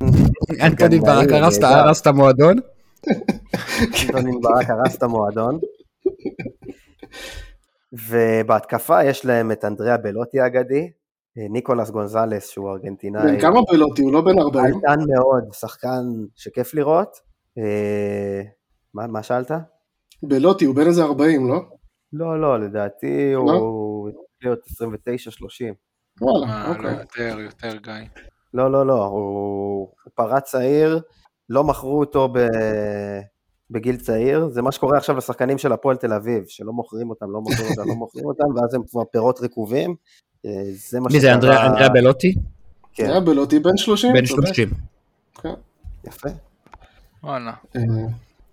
[0.61, 2.57] אנטוני ברק הרס את המועדון?
[4.05, 5.59] אנטוני ברק הרס את המועדון.
[8.09, 10.91] ובהתקפה יש להם את אנדריאה בלוטי האגדי,
[11.37, 13.23] ניקולס גונזלס שהוא ארגנטינאי.
[13.23, 14.03] בן כמה בלוטי?
[14.03, 14.81] הוא לא בן 40?
[14.81, 16.03] קטן מאוד, שחקן
[16.35, 17.17] שכיף לראות.
[17.59, 18.43] אה,
[18.95, 19.51] מה, מה שאלת?
[20.23, 21.61] בלוטי, הוא בן איזה 40, לא?
[22.13, 23.53] לא, לא, לדעתי לא?
[23.53, 24.11] הוא
[24.43, 25.75] להיות 29-30.
[26.21, 26.85] וואלה, אה, אוקיי.
[26.85, 27.93] לא, יותר, יותר גיא.
[28.55, 31.01] לא, לא, לא, הוא, הוא פרץ צעיר,
[31.49, 32.39] לא מכרו אותו ב...
[33.71, 37.41] בגיל צעיר, זה מה שקורה עכשיו לשחקנים של הפועל תל אביב, שלא מוכרים אותם, לא
[37.41, 39.97] מוכרים אותם, לא מוכרים אותם, ואז הם כבר פירות רקובים.
[40.47, 40.51] אה,
[40.91, 41.19] זה מה שקרה...
[41.19, 42.35] מי זה, אנדריה, בלוטי?
[42.93, 43.03] כן.
[43.03, 44.13] אנדריה בלוטי בן 30.
[44.15, 44.71] בן 30.
[45.43, 45.55] כן.
[46.05, 46.29] יפה.
[47.23, 47.53] וואלה.
[47.77, 47.83] אה,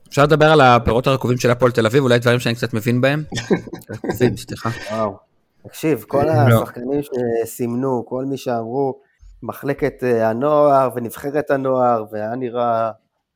[0.09, 3.23] אפשר לדבר על הפירות הרקובים של הפועל תל אביב, אולי דברים שאני קצת מבין בהם?
[3.89, 4.69] רקובים, סליחה.
[4.91, 5.17] וואו.
[5.67, 6.61] תקשיב, כל לא.
[6.61, 7.01] השחקנים
[7.43, 8.99] שסימנו, כל מי שאמרו,
[9.43, 12.91] מחלקת אה, הנוער ונבחרת הנוער, והיה נראה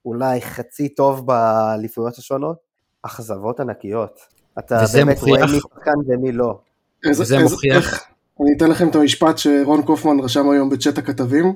[0.06, 2.58] אולי חצי טוב באליפויות השונות,
[3.01, 4.20] אכזבות ענקיות.
[4.60, 5.36] אתה באמת מוכיח...
[5.36, 6.60] רואה מי שחקן ומי לא.
[7.06, 7.76] איזה, וזה מוכיח...
[7.76, 8.03] איך,
[8.42, 11.54] אני אתן לכם את המשפט שרון קופמן רשם היום בצ'אט הכתבים,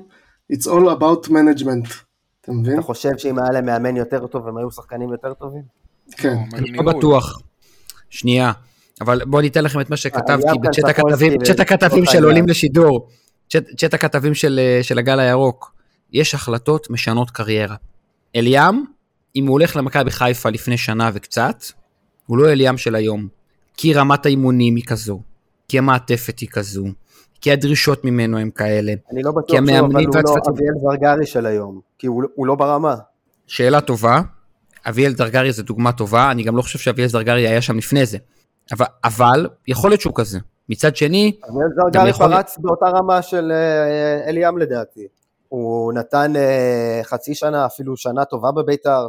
[0.52, 1.94] It's all about management.
[2.40, 2.74] אתה מבין?
[2.74, 5.62] אתה חושב שאם היה להם מאמן יותר טוב הם היו שחקנים יותר טובים?
[6.10, 6.36] כן.
[6.54, 7.40] אני לא בטוח.
[8.10, 8.52] שנייה.
[9.00, 10.58] אבל בואו ניתן לכם את מה שכתבתי
[11.40, 13.08] בצ'אט הכתבים של עולים לשידור.
[13.48, 15.74] צ'אט הכתבים של, של הגל הירוק,
[16.12, 17.76] יש החלטות משנות קריירה.
[18.36, 18.84] אליאם,
[19.36, 21.64] אם הוא הולך למכבי חיפה לפני שנה וקצת,
[22.26, 23.28] הוא לא אליאם של היום.
[23.76, 25.20] כי רמת האימונים היא כזו,
[25.70, 26.84] כי המעטפת היא כזו,
[27.40, 28.92] כי הדרישות ממנו הם כאלה.
[29.12, 32.54] אני לא בטוח שהוא, אבל הוא לא אביאל זרגרי של היום, כי הוא, הוא לא
[32.54, 32.96] ברמה.
[33.46, 34.20] שאלה טובה,
[34.88, 38.18] אביאל זרגרי זה דוגמה טובה, אני גם לא חושב שאביאל זרגרי היה שם לפני זה.
[38.72, 40.38] אבל, אבל יכול להיות שהוא כזה.
[40.68, 42.26] מצד שני, אביאל זרגרי יכול...
[42.26, 45.06] פרץ באותה רמה של אה, אליאם לדעתי.
[45.48, 49.08] הוא נתן אה, חצי שנה, אפילו שנה טובה בביתר.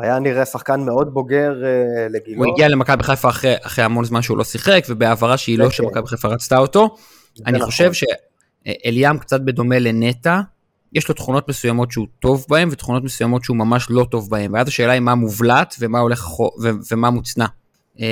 [0.00, 2.44] היה נראה שחקן מאוד בוגר uh, לגילו.
[2.44, 5.70] הוא הגיע למכבי חיפה אחרי, אחרי המון זמן שהוא לא שיחק, ובהעברה שהיא לא כן.
[5.70, 6.96] שמכבי חיפה רצתה אותו.
[7.46, 7.66] אני נכון.
[7.70, 10.40] חושב שאליאם קצת בדומה לנטע,
[10.92, 14.54] יש לו תכונות מסוימות שהוא טוב בהן, ותכונות מסוימות שהוא ממש לא טוב בהן.
[14.54, 17.46] ואז השאלה היא מה מובלט ומה הולך ו- ומה מוצנע.
[17.98, 18.04] אמ,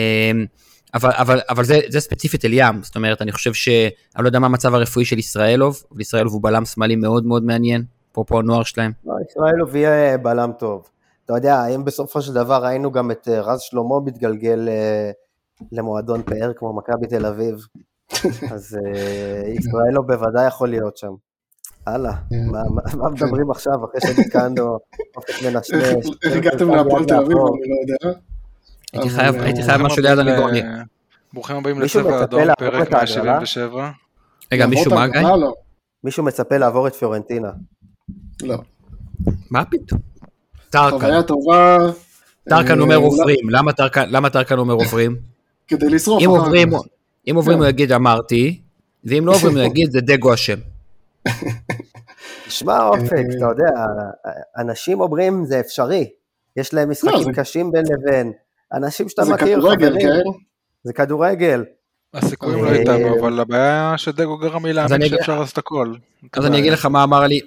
[0.95, 3.69] אבל, אבל, אבל זה, זה ספציפית אליאם, זאת אומרת, אני חושב ש...
[4.17, 7.45] אני לא יודע מה המצב הרפואי של ישראלוב, אבל ישראלוב הוא בלם שמאלי מאוד מאוד
[7.45, 8.93] מעניין, אפרופו הנוער שלהם.
[9.07, 10.89] לא, ישראלוב יהיה בלם טוב.
[11.27, 15.11] אתה יודע, אם בסופו של דבר ראינו גם את אה, רז שלמה מתגלגל אה,
[15.73, 17.55] למועדון פאר כמו מכבי תל אביב,
[18.55, 21.13] אז אה, ישראלו בוודאי יכול להיות שם.
[21.87, 22.47] הלאה, כן.
[22.99, 24.79] מה מדברים עכשיו אחרי שדיכאנו
[25.17, 26.07] אופק מנשנש?
[26.25, 28.19] איך הגעתם להפועל תל אביב, אני לא יודע.
[29.45, 30.63] הייתי חייב משהו ליד הליגוני.
[31.33, 33.91] ברוכים הבאים לצבע אדום, פרק 177.
[34.53, 35.21] רגע, מישהו מה גיא?
[36.05, 37.51] מישהו מצפה לעבור את פיורנטינה.
[38.43, 38.59] לא.
[39.51, 40.01] מה פתאום?
[40.77, 40.99] טרקן.
[40.99, 41.79] חוויה טובה.
[42.49, 43.51] טרקן אומר אה, עוברים,
[44.11, 45.17] למה טרקן אומר עוברים?
[45.69, 46.23] כדי לשרוף.
[47.29, 48.61] אם עוברים הוא יגיד אמרתי,
[49.05, 50.59] ואם לא עוברים הוא יגיד זה דגו אשם.
[52.49, 53.71] שמע אופק, אתה יודע,
[54.59, 56.09] אנשים אומרים זה אפשרי,
[56.57, 58.33] יש להם משחקים קשים בין לבין,
[58.73, 60.31] אנשים שאתה מכיר, חברים, כן?
[60.85, 61.65] זה כדורגל.
[62.17, 65.95] הסיכויים לא איתנו, אבל הבעיה שדגו גרם לי להאמין שאפשר לעשות הכל.
[66.33, 67.41] אז אני אגיד לך מה אמר לי,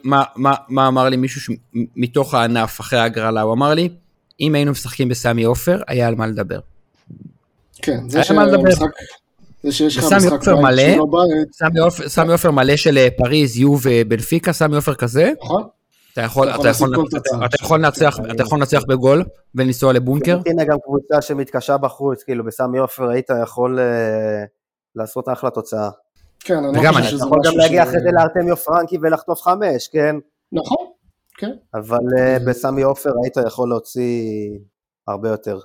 [0.69, 3.89] מה אמר לי מישהו מתוך הענף אחרי ההגרלה, הוא אמר לי,
[4.39, 6.59] אם היינו משחקים בסמי עופר, היה על מה לדבר.
[7.81, 8.85] כן, זה שהמשחק...
[9.63, 12.07] זה שיש לך משחק בית שלא בית.
[12.07, 15.31] סמי עופר מלא של אה, פריז, יו ובנפיקה, סמי עופר כזה.
[15.43, 15.63] נכון.
[16.13, 16.93] אתה יכול, אתה יכול,
[17.45, 19.23] אתה יכול לנצח, אתה יכול לנצח בגול
[19.55, 20.39] ולנסוע לבונקר.
[20.45, 24.43] הנה גם קבוצה שמתקשה בחוץ, כאילו בסמי עופר היית יכול אה,
[24.95, 25.89] לעשות אחלה תוצאה.
[26.39, 27.21] כן, אני לא חושב שזה משהו ש...
[27.21, 30.15] אתה יכול גם להגיע אחרי זה לארטמיו פרנקי ולחטוף חמש, כן?
[30.51, 30.87] נכון,
[31.37, 31.51] כן.
[31.73, 34.49] אבל אה, בסמי עופר היית יכול להוציא
[35.07, 35.59] הרבה יותר.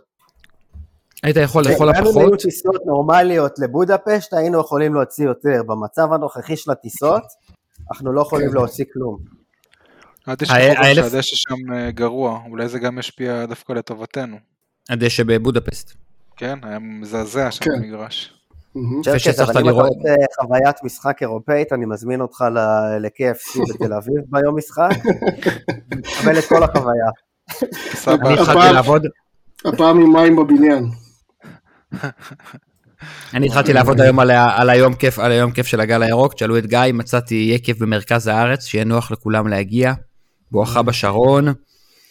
[1.22, 2.14] היית יכול לכל הפחות...
[2.14, 5.62] גם אם היו טיסות נורמליות לבודפשט, היינו יכולים להוציא יותר.
[5.66, 7.22] במצב הנוכחי של הטיסות,
[7.90, 8.54] אנחנו לא יכולים כן.
[8.54, 9.18] להוציא כלום.
[10.26, 14.36] הדשא שם אה, גרוע, אולי זה גם ישפיע דווקא לטובתנו.
[14.90, 15.92] הדשא בבודפסט.
[16.36, 17.70] כן, היה מזעזע שם כן.
[17.70, 18.33] במגרש.
[19.04, 22.44] צ'רקס, אבל אם אתה רוצה חוויית משחק אירופאית, אני מזמין אותך
[23.00, 24.90] ל-KFC בתל אביב ביום משחק,
[26.02, 27.06] תקבל את כל החוויה.
[28.06, 29.06] אני התחלתי לעבוד.
[29.64, 30.84] הפעם עם מים בבניין.
[33.34, 36.66] אני התחלתי לעבוד היום על היום כיף, על היום כיף של הגל הירוק, תשאלו את
[36.66, 39.92] גיא, מצאתי יקב במרכז הארץ, שיהיה נוח לכולם להגיע,
[40.50, 41.44] בואכה בשרון.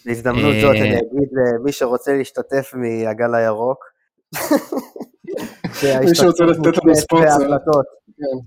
[0.06, 3.80] בהזדמנות זאת אני אגיד למי שרוצה להשתתף מהגל הירוק,
[6.00, 7.58] מי שרוצה לתת לנו ספונסר.
[8.18, 8.38] כן.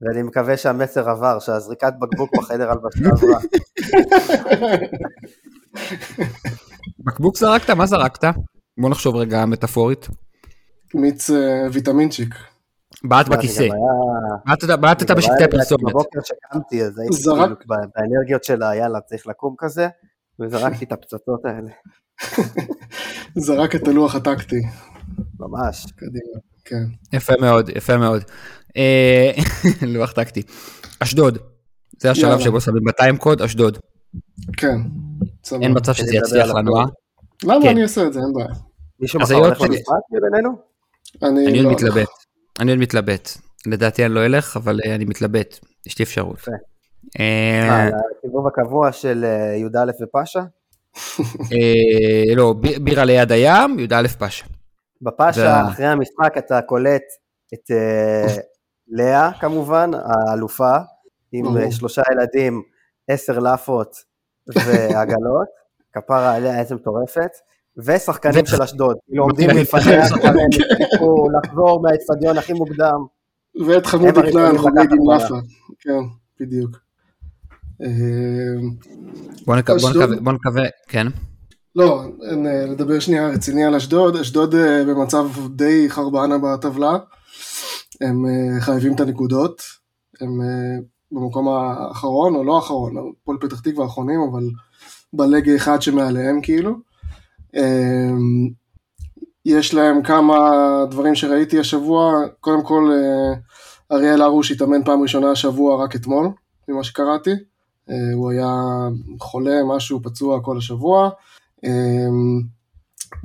[0.00, 3.38] ואני מקווה שהמסר עבר, שהזריקת בקבוק בחדר הלבשה עברה.
[7.06, 7.70] בקבוק זרקת?
[7.70, 8.24] מה זרקת?
[8.80, 10.08] בוא נחשוב רגע מטאפורית.
[10.94, 12.34] מיץ אה, ויטמינצ'יק.
[13.04, 13.68] בעט בכיסא.
[14.80, 15.82] בעטת בשלטי פרסומת.
[15.82, 19.88] בבוקר שקמתי אז הייתי כאילו באנרגיות של היאללה צריך לקום כזה,
[20.40, 21.70] וזרקתי את הפצצות האלה.
[23.36, 24.62] זרק את הלוח הטקטי.
[25.40, 25.86] ממש.
[25.96, 26.84] קדימה, כן.
[27.12, 28.22] יפה מאוד, יפה מאוד.
[28.76, 29.32] אה,
[29.94, 30.42] לוח טקטי.
[31.00, 31.38] אשדוד.
[31.98, 33.78] זה השלב שבו שמים 200 קוד, אשדוד.
[34.56, 34.76] כן.
[35.62, 36.84] אין מצב שזה יצליח לנו, אה?
[37.42, 37.68] למה כן.
[37.68, 38.20] אני אעשה את זה?
[38.20, 38.48] אין בעיה.
[39.00, 40.56] מישהו מחר הולך למשחק בינינו?
[41.22, 42.08] אני עוד לא מתלבט.
[42.60, 43.28] אני עוד מתלבט.
[43.66, 45.58] לדעתי אני לא אלך, אבל אה, אני מתלבט.
[45.86, 46.38] יש לי אפשרות.
[47.20, 47.88] אה,
[48.18, 49.24] הסיבוב הקבוע של
[49.56, 50.40] י"א ופאשה?
[52.36, 54.44] לא, בירה ליד הים, י"א פאשה.
[55.02, 57.02] בפאשה, אחרי המשחק אתה קולט
[57.54, 57.70] את
[58.96, 60.76] לאה כמובן, האלופה,
[61.32, 62.62] עם שלושה ילדים,
[63.08, 63.96] עשר לאפות
[64.46, 65.48] ועגלות.
[65.94, 67.30] כפרה עליה איזה מטורפת,
[67.76, 70.02] ושחקנים של אשדוד, כאילו עומדים לפניה,
[71.34, 73.04] לחזור מהאצטדיון הכי מוקדם.
[73.66, 75.34] ואת חמודי כנען חוגג עם רפה,
[75.78, 76.00] כן,
[76.40, 76.83] בדיוק.
[80.20, 81.06] בוא נקווה, כן.
[81.76, 86.96] לא, אה, לדבר שנייה רציני על אשדוד, אשדוד אה, במצב די חרבנה בטבלה,
[88.00, 89.62] הם אה, חייבים את הנקודות,
[90.20, 90.30] הם
[91.12, 94.42] במקום האחרון, או לא האחרון, הפועל פתח תקווה האחרונים, אבל
[95.12, 96.74] בלג אחד שמעליהם כאילו.
[99.44, 100.38] יש להם כמה
[100.90, 103.34] דברים שראיתי השבוע, קודם כל אה,
[103.96, 106.28] אריאל הרוש התאמן פעם ראשונה השבוע רק אתמול,
[106.68, 107.30] ממה שקראתי.
[107.90, 108.52] אה, הוא היה
[109.20, 111.10] חולה, משהו פצוע כל השבוע.
[111.64, 112.42] אמ,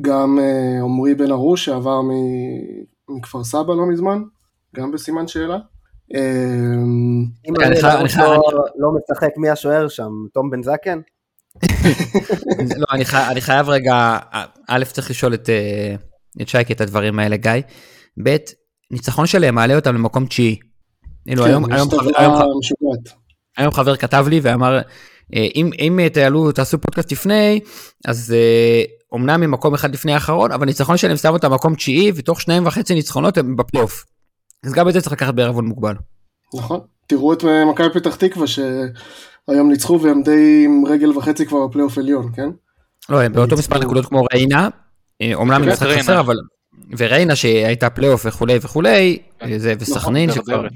[0.02, 2.02] גם אה, עמרי בן ארוש שעבר
[3.10, 4.22] מכפר סבא לא מזמן,
[4.76, 5.58] גם בסימן שאלה.
[7.46, 7.82] אם אני
[8.18, 11.00] לא, לא משחק מי השוער שם, תום בן זקן?
[12.78, 12.86] לא,
[13.32, 14.18] אני חייב רגע,
[14.68, 15.50] א', צריך לשאול את
[16.46, 17.52] שייקי את הדברים האלה, גיא.
[18.24, 18.36] ב',
[18.92, 20.60] ניצחון שלהם מעלה אותם למקום תשיעי.
[22.66, 23.29] כן,
[23.60, 24.80] היום חבר כתב לי ואמר,
[25.36, 27.60] אה, אם, אם תעלו, תעשו פודקאסט לפני,
[28.06, 28.36] אז
[29.12, 32.68] אומנם אה, ממקום אחד לפני האחרון, אבל ניצחון שלהם שם אותם מקום תשיעי, ותוך שניים
[32.68, 34.06] וחצי ניצחונות הם בפלייאוף.
[34.64, 35.94] אז גם את זה צריך לקחת בערבון מוגבל.
[36.56, 41.98] נכון, תראו את מכבי פתח תקווה שהיום ניצחו והם די עם רגל וחצי כבר בפלייאוף
[41.98, 42.50] עליון, כן?
[43.10, 44.70] לא, הם באותו מספר נקודות כמו ריינה,
[45.34, 46.36] אומנם משחק חסר, אבל...
[46.98, 49.20] וריינה שהייתה פלייאוף וכולי וכולי,
[49.58, 50.68] זה נכון, וסכנין שכבר...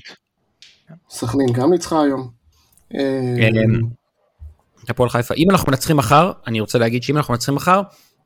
[1.09, 2.42] סכנין גם ניצחה היום.
[2.93, 3.81] אמ,
[4.89, 7.81] הפועל חיפה, אם אנחנו מנצחים מחר, אני רוצה להגיד שאם אנחנו מנצחים מחר,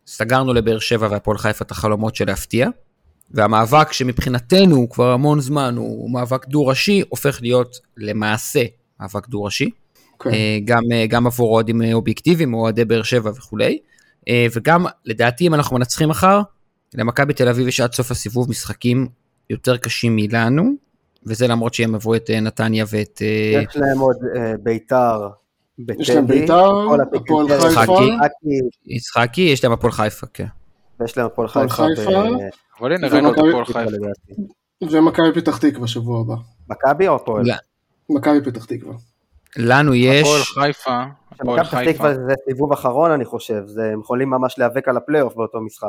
[0.08, 2.70] סגרנו לבאר שבע והפועל חיפה את החלומות של להפתיע,
[3.32, 8.64] והמאבק שמבחינתנו כבר המון זמן הוא מאבק דו-ראשי, הופך להיות למעשה
[9.00, 9.66] מאבק דו-ראשי.
[9.66, 9.88] Okay.
[10.14, 10.34] אוקיי.
[10.34, 13.80] אה, גם, אה, גם עבור אוהדים אובייקטיביים, אוהדי באר שבע וכולי.
[14.30, 16.42] אה, וגם, לדעתי, אם אנחנו מנצחים מחר,
[16.94, 19.08] למכבי תל אביב יש עד סוף הסיבוב משחקים
[19.50, 20.76] יותר קשים מלנו,
[21.26, 23.22] וזה למרות שהם עברו את נתניה ואת...
[23.22, 24.18] יש להם עוד
[24.64, 25.28] ביתר
[26.00, 26.72] יש להם ביתר,
[27.16, 28.00] הפועל חיפה.
[28.86, 30.46] יצחקי, יש להם הפועל חיפה, כן.
[31.00, 31.84] ויש להם הפועל חיפה.
[32.80, 33.80] אבל הנה ראינו את הפועל חיפה.
[34.92, 36.36] ומכבי פתח תקווה שבוע הבא.
[36.70, 37.46] מכבי או הפועל?
[38.10, 38.94] מכבי פתח תקווה.
[39.58, 40.22] לנו יש...
[40.22, 41.04] הפועל חיפה.
[41.32, 43.64] מכבי פתח תקווה זה סיבוב אחרון אני חושב,
[43.94, 45.88] הם יכולים ממש להיאבק על הפלייאוף באותו משחק.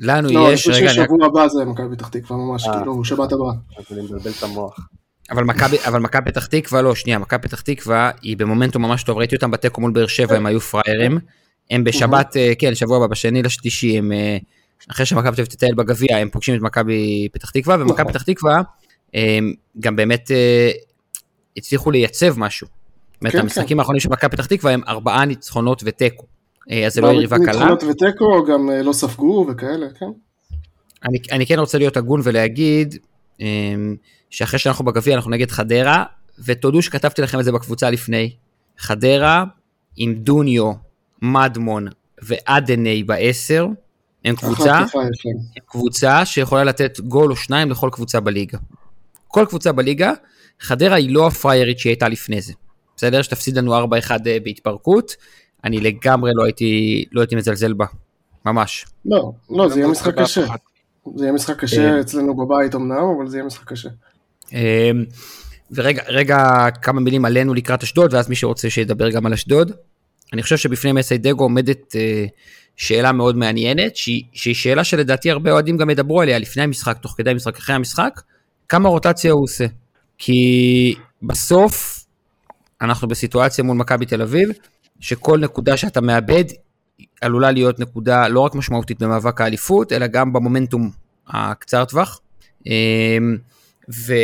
[0.00, 0.68] לנו לא, יש...
[0.68, 2.76] לא, אני חושב ששבוע הבא זה מכבי פתח תקווה ממש, אה.
[2.76, 3.52] כאילו שבת הבאה.
[3.78, 4.88] אז אני מבלבל את המוח.
[5.30, 9.18] אבל מכבי אבל מכבי פתח תקווה לא שנייה מכבי פתח תקווה היא במומנטום ממש טוב
[9.18, 11.18] ראיתי אותם בתיקו מול באר שבע הם היו פראיירים
[11.70, 14.38] הם בשבת אה, כן שבוע הבא בשני לשלישי הם אה,
[14.90, 18.12] אחרי שמכבי תל תטייל בגביע הם פוגשים את מכבי פתח תקווה ומכבי נכון.
[18.12, 18.62] פתח תקווה
[19.80, 20.30] גם באמת
[21.56, 22.66] הצליחו לייצב משהו.
[22.66, 23.78] זאת אומרת, כן, המשחקים כן.
[23.78, 26.26] האחרונים של מכבי פתח תקווה הם ארבעה ניצחונות ותיקו.
[26.86, 27.46] אז זה לא יריבה קלה.
[27.46, 30.06] ניצחונות ותיקו גם לא ספגו וכאלה, כן.
[31.04, 32.94] אני, אני כן רוצה להיות הגון ולהגיד
[34.30, 36.04] שאחרי שאנחנו בגביע אנחנו נגד חדרה,
[36.44, 38.30] ותודו שכתבתי לכם את זה בקבוצה לפני.
[38.78, 39.44] חדרה
[39.96, 40.72] עם דוניו,
[41.22, 41.88] מדמון
[42.22, 43.66] ואדני בעשר,
[44.24, 48.58] הם קבוצה, הם קבוצה שיכולה לתת גול או שניים לכל קבוצה בליגה.
[49.28, 50.12] כל קבוצה בליגה,
[50.60, 52.52] חדרה היא לא הפריירית שהיא הייתה לפני זה.
[52.96, 53.22] בסדר?
[53.22, 53.84] שתפסיד לנו 4-1
[54.26, 55.16] אה, בהתפרקות,
[55.64, 57.86] אני לגמרי לא הייתי, לא הייתי מזלזל בה.
[58.46, 58.86] ממש.
[59.04, 60.44] לא, לא, זה יהיה משחק קשה.
[61.16, 63.88] זה יהיה משחק קשה אצלנו בבית אמנם, אבל זה יהיה משחק קשה.
[64.52, 64.58] אמ,
[65.70, 69.72] ורגע רגע כמה מילים עלינו לקראת אשדוד, ואז מי שרוצה שידבר גם על אשדוד.
[70.32, 72.26] אני חושב שבפני מסיידגו עומדת אה,
[72.76, 77.14] שאלה מאוד מעניינת, שהיא, שהיא שאלה שלדעתי הרבה אוהדים גם ידברו עליה לפני המשחק, תוך
[77.18, 78.20] כדי המשחק, אחרי המשחק,
[78.68, 79.66] כמה רוטציה הוא עושה.
[80.18, 82.04] כי בסוף
[82.80, 84.48] אנחנו בסיטואציה מול מכבי תל אביב,
[85.02, 86.44] שכל נקודה שאתה מאבד
[87.20, 90.90] עלולה להיות נקודה לא רק משמעותית במאבק האליפות, אלא גם במומנטום
[91.28, 92.20] הקצר טווח.
[92.66, 93.36] אמ,
[94.06, 94.14] ו,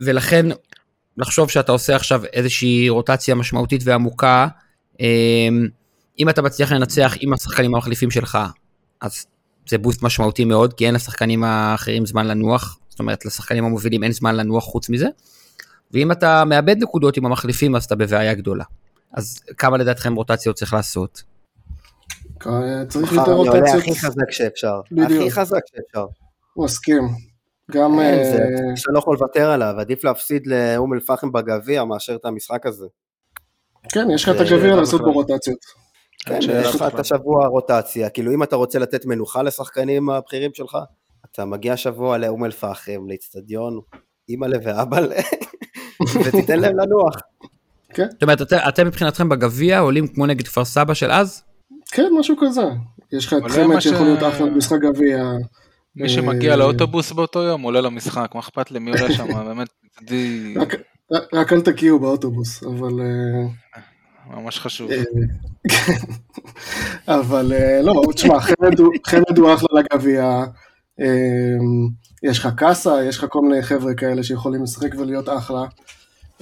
[0.00, 0.46] ולכן
[1.16, 4.48] לחשוב שאתה עושה עכשיו איזושהי רוטציה משמעותית ועמוקה,
[5.00, 5.68] אמ,
[6.18, 8.38] אם אתה מצליח לנצח עם השחקנים המחליפים שלך,
[9.00, 9.26] אז
[9.68, 14.12] זה בוסט משמעותי מאוד, כי אין לשחקנים האחרים זמן לנוח, זאת אומרת לשחקנים המובילים אין
[14.12, 15.08] זמן לנוח חוץ מזה,
[15.90, 18.64] ואם אתה מאבד נקודות עם המחליפים אז אתה בבעיה גדולה.
[19.14, 21.22] אז כמה לדעתכם רוטציות צריך לעשות?
[22.88, 23.66] צריך יותר רוטציות.
[23.78, 24.80] הכי חזק שאפשר.
[25.04, 26.06] הכי חזק שאפשר.
[26.56, 27.08] מסכים.
[27.70, 28.00] גם...
[28.00, 28.22] אה,
[28.76, 32.86] שאתה לא יכול לוותר עליו, עדיף להפסיד לאום אל-פחם בגביע מאשר את המשחק הזה.
[33.92, 35.58] כן, יש לך את הגביע לעשות בו רוטציות.
[36.26, 40.78] כן, יש לך את השבוע רוטציה, כאילו אם אתה רוצה לתת מנוחה לשחקנים הבכירים שלך,
[41.32, 43.80] אתה מגיע שבוע לאום אל-פחם, לאיצטדיון,
[44.28, 45.20] אימא'לה ואבא'לה,
[46.24, 47.14] ותיתן להם לנוח.
[47.94, 48.06] כן.
[48.10, 51.42] זאת אומרת, אתם מבחינתכם בגביע עולים כמו נגד כפר סבא של אז?
[51.90, 52.64] כן, משהו כזה.
[53.12, 55.24] יש לך את חמד שיכול להיות אחלה במשחק גביע.
[55.96, 59.68] מי שמגיע אה, לאוטובוס באותו יום עולה למשחק, מה אכפת לי מי עולה שם, באמת,
[61.32, 63.00] רק אל תקיעו באוטובוס, אבל...
[63.00, 63.80] אה,
[64.36, 64.90] ממש חשוב.
[64.90, 65.02] אה,
[67.20, 68.40] אבל לא, תשמע,
[69.04, 70.44] חמד הוא אחלה לגביע,
[72.22, 75.64] יש לך קאסה, יש לך כל מיני חבר'ה כאלה שיכולים לשחק ולהיות אחלה.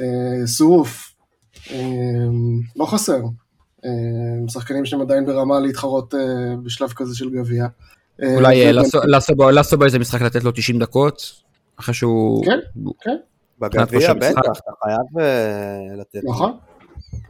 [0.01, 0.47] אה,
[2.77, 3.21] לא חסר.
[3.85, 3.91] אה,
[4.49, 6.21] שחקנים שהם עדיין ברמה להתחרות אה,
[6.63, 7.67] בשלב כזה של גביע.
[8.23, 8.73] אה, אולי אה,
[9.51, 11.43] לעשות באיזה משחק לתת לו 90 דקות,
[11.77, 12.45] אחרי שהוא...
[12.45, 12.59] כן,
[13.01, 13.17] כן,
[13.59, 14.15] בגביע.
[14.15, 16.21] בטח, אתה חייב אה, לתת.
[16.25, 16.53] נכון.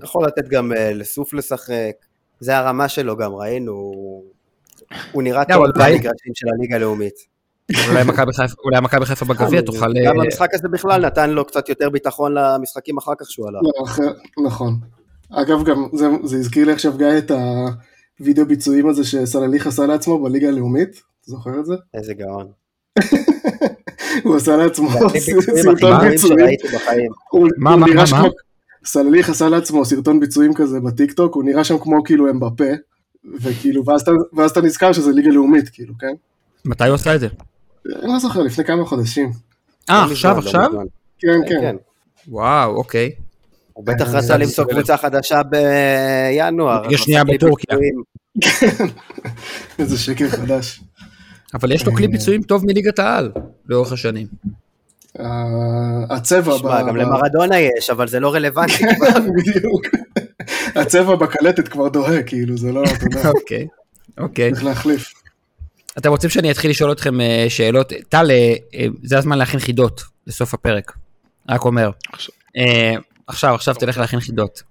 [0.02, 1.92] יכול לתת גם לסוף לשחק.
[2.40, 3.92] זה הרמה שלו גם, ראינו.
[5.12, 7.31] הוא נראה לא, טוב במגרשים של הליגה הלאומית.
[8.64, 9.92] אולי מכבי חיפה- בגביע תוכל...
[10.06, 13.58] גם אה, המשחק הזה בכלל נתן לו קצת יותר ביטחון למשחקים אחר כך שהוא עלה.
[13.62, 14.12] לא,
[14.46, 14.74] נכון.
[15.30, 17.30] אגב, גם זה, זה הזכיר לי עכשיו גיא את
[18.20, 21.74] הווידאו ביצועים הזה שסלליך עשה לעצמו בליגה הלאומית, אתה זוכר את זה?
[21.94, 22.46] איזה גאון.
[24.22, 24.88] הוא עשה לעצמו
[25.62, 26.58] סרטון ביצועים.
[27.58, 28.22] מה, מה, מה?
[28.84, 32.64] סלליך עשה לעצמו סרטון ביצועים כזה בטיקטוק, הוא נראה שם כמו כאילו הם בפה,
[33.40, 33.84] וכאילו,
[34.36, 36.12] ואז אתה נזכר שזה ליגה לאומית, כאילו, כן?
[36.64, 37.28] מתי הוא עשה את זה?
[37.84, 39.32] לא זוכר, לפני כמה חודשים.
[39.90, 40.70] אה, לא עכשיו, לא עכשיו?
[41.18, 41.60] כן, כן, כן.
[41.60, 41.76] כן.
[42.28, 43.10] וואו, אוקיי.
[43.72, 44.64] הוא בטח אה, רצה למצוא.
[44.64, 46.82] קבוצה חדשה בינואר.
[46.82, 47.76] ליגה שנייה בטורקיה.
[49.78, 50.80] איזה שקר חדש.
[51.54, 53.32] אבל יש לו כלי ביצועים טוב מליגת העל,
[53.68, 54.26] לאורך השנים.
[55.18, 59.20] ה- הצבע, שמע, גם למרדונה יש, אבל זה לא רלוונטי כבר.
[59.36, 59.82] בדיוק.
[60.76, 62.82] הצבע בקלטת כבר דוהה, כאילו, זה לא,
[63.24, 63.66] אוקיי,
[64.18, 64.52] אוקיי.
[64.52, 65.12] צריך להחליף.
[65.98, 67.92] אתם רוצים שאני אתחיל לשאול אתכם אה, שאלות?
[68.08, 70.96] טל, אה, אה, זה הזמן להכין חידות לסוף הפרק.
[71.48, 71.90] רק אומר.
[72.12, 72.34] עכשיו.
[73.26, 74.62] עכשיו, עכשיו תלך להכין חידות.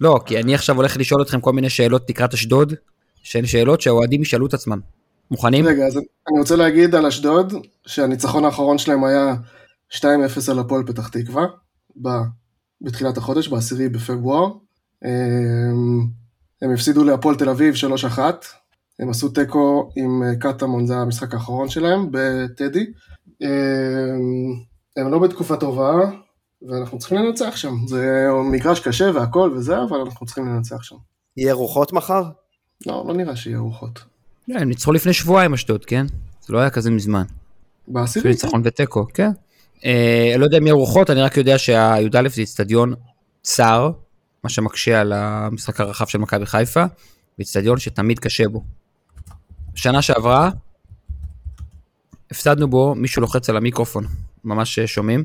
[0.00, 2.74] לא, כי אני עכשיו הולך לשאול אתכם כל מיני שאלות לקראת אשדוד,
[3.22, 4.80] שהן שאלות שהאוהדים ישאלו את עצמם.
[5.30, 5.66] מוכנים?
[5.66, 7.54] רגע, אז אני רוצה להגיד על אשדוד,
[7.86, 9.34] שהניצחון האחרון שלהם היה
[9.92, 10.04] 2-0
[10.50, 11.46] על הפועל פתח תקווה,
[12.02, 12.08] ב-
[12.80, 14.50] בתחילת החודש, ב-10 בפברואר.
[15.02, 16.06] הם,
[16.62, 17.74] הם הפסידו להפועל תל אביב
[18.16, 18.18] 3-1,
[19.00, 22.86] הם עשו תיקו עם אה, קטמון, זה המשחק האחרון שלהם, בטדי.
[23.40, 24.20] הם,
[24.96, 25.92] הם לא בתקופה טובה,
[26.68, 27.74] ואנחנו צריכים לנצח שם.
[27.86, 30.96] זה מגרש קשה והכל וזה, אבל אנחנו צריכים לנצח שם.
[31.36, 32.22] יהיה רוחות מחר?
[32.86, 34.04] לא, לא נראה שיהיה רוחות.
[34.48, 36.06] לא, הם ניצחו לפני שבועיים אשדוד, כן?
[36.46, 37.24] זה לא היה כזה מזמן.
[37.88, 38.30] בעשירי?
[38.30, 39.30] ניצחון ותיקו, כן.
[39.84, 42.94] אה, לא יודע אם יהיו רוחות, אני רק יודע שהי"א זה אצטדיון
[43.42, 43.90] צר,
[44.44, 46.84] מה שמקשה על המשחק הרחב של מכבי חיפה,
[47.38, 48.62] ואיצטדיון שתמיד קשה בו.
[49.80, 50.50] שנה שעברה,
[52.30, 54.06] הפסדנו בו, מישהו לוחץ על המיקרופון,
[54.44, 55.24] ממש שומעים.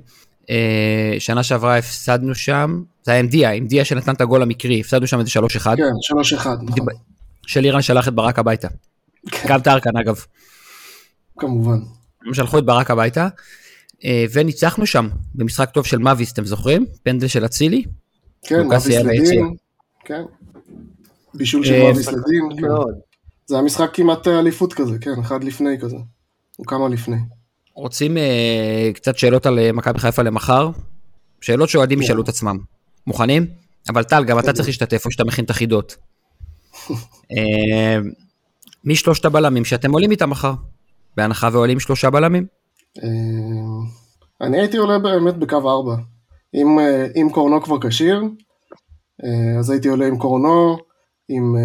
[0.50, 4.80] אה, שנה שעברה הפסדנו שם, זה היה עם דיה, עם דיה שנתן את הגול המקרי,
[4.80, 5.84] הפסדנו שם איזה 3-1, כן,
[6.38, 6.88] 3-1, נכון.
[7.48, 8.68] שלירן שלח את ברק הביתה.
[9.48, 10.16] גם טרקן אגב.
[11.40, 11.80] כמובן.
[12.26, 13.28] הם שלחו את ברק הביתה,
[14.06, 16.86] אה, וניצחנו שם במשחק טוב של מאביס, אתם זוכרים?
[17.04, 17.84] פנדל של אצילי?
[18.42, 18.96] כן, מאביס.
[18.96, 19.56] לדין.
[20.06, 20.22] כן.
[21.34, 22.68] בישול של אה, מאביס לדין.
[23.46, 23.54] כן.
[23.54, 25.98] זה היה משחק כמעט אה, אליפות כזה, כן, אחד לפני כזה.
[26.58, 27.18] הוא כמה לפני.
[27.76, 30.70] רוצים אה, קצת שאלות על אה, מכבי חיפה למחר?
[31.42, 32.04] שאלות שאוהדים כן.
[32.04, 32.58] ישאלו את עצמם.
[33.08, 33.46] מוכנים?
[33.90, 35.96] אבל טל, גם אתה צריך להשתתף או שאתה מכין את החידות.
[37.38, 37.98] אה,
[38.84, 40.54] מי שלושת הבלמים שאתם עולים איתם מחר?
[41.18, 42.46] בהנחה ועולים שלושה בלמים?
[43.04, 45.96] אה, אני הייתי עולה באמת בקו 4.
[46.56, 48.24] אם, אה, אם קורנו כבר כשיר,
[49.24, 50.78] אה, אז הייתי עולה עם קורנו,
[51.30, 51.56] עם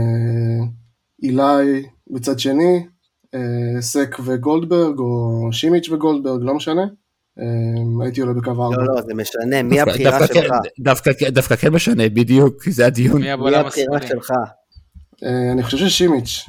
[1.22, 2.86] אילי בצד שני,
[3.34, 6.82] אה, סק וגולדברג, או שימיץ' וגולדברג, לא משנה.
[7.38, 7.44] אה,
[8.04, 8.76] הייתי עולה בקו 4.
[8.76, 10.32] לא, לא, זה משנה, מי הבחירה שלך?
[10.34, 13.20] כן- דווקא כן- דווקא כן משנה, בדיוק, זה הדיון.
[13.20, 14.00] מי הבחירה?
[14.08, 14.30] שלך?
[15.24, 16.46] אה, אני חושב ששימיץ',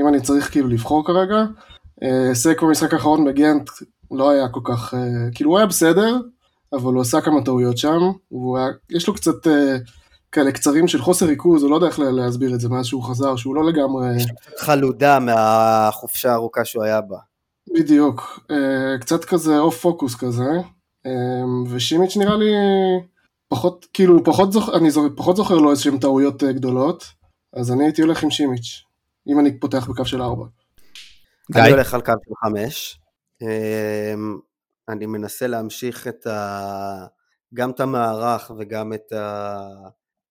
[0.00, 1.44] אם אני צריך כאילו לבחור כרגע,
[2.32, 3.70] סק במשחק האחרון בגנט
[4.10, 4.94] לא היה כל כך,
[5.34, 6.16] כאילו הוא היה בסדר,
[6.72, 7.98] אבל הוא עשה כמה טעויות שם,
[8.90, 9.46] יש לו קצת
[10.32, 13.02] כאלה קצרים של חוסר ריכוז, הוא לא יודע איך לה- להסביר את זה מאז שהוא
[13.02, 14.06] חזר, שהוא לא לגמרי,
[14.58, 17.18] חלודה מהחופשה הארוכה שהוא היה בה.
[17.74, 20.50] בדיוק, אה, קצת כזה אוף פוקוס כזה,
[21.06, 21.10] אה,
[21.70, 22.50] ושימיץ' נראה לי
[23.48, 27.04] פחות, כאילו פחות זוכר, אני זוכר, פחות זוכר לו איזשהם טעויות אה, גדולות,
[27.56, 28.82] אז אני הייתי הולך עם שימיץ',
[29.28, 30.44] אם אני פותח בקו של ארבע.
[31.52, 31.62] גיא?
[31.62, 33.00] אני הולך על קו של חמש.
[34.88, 37.06] אני מנסה להמשיך את ה...
[37.54, 39.12] גם את המערך וגם את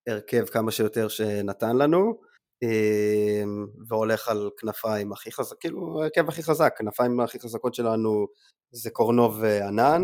[0.07, 2.19] ההרכב כמה שיותר שנתן לנו,
[2.63, 8.27] אמ, והולך על כנפיים הכי חזק, כאילו ההרכב הכי חזק, כנפיים הכי חזקות שלנו
[8.71, 10.03] זה קורנו וענן.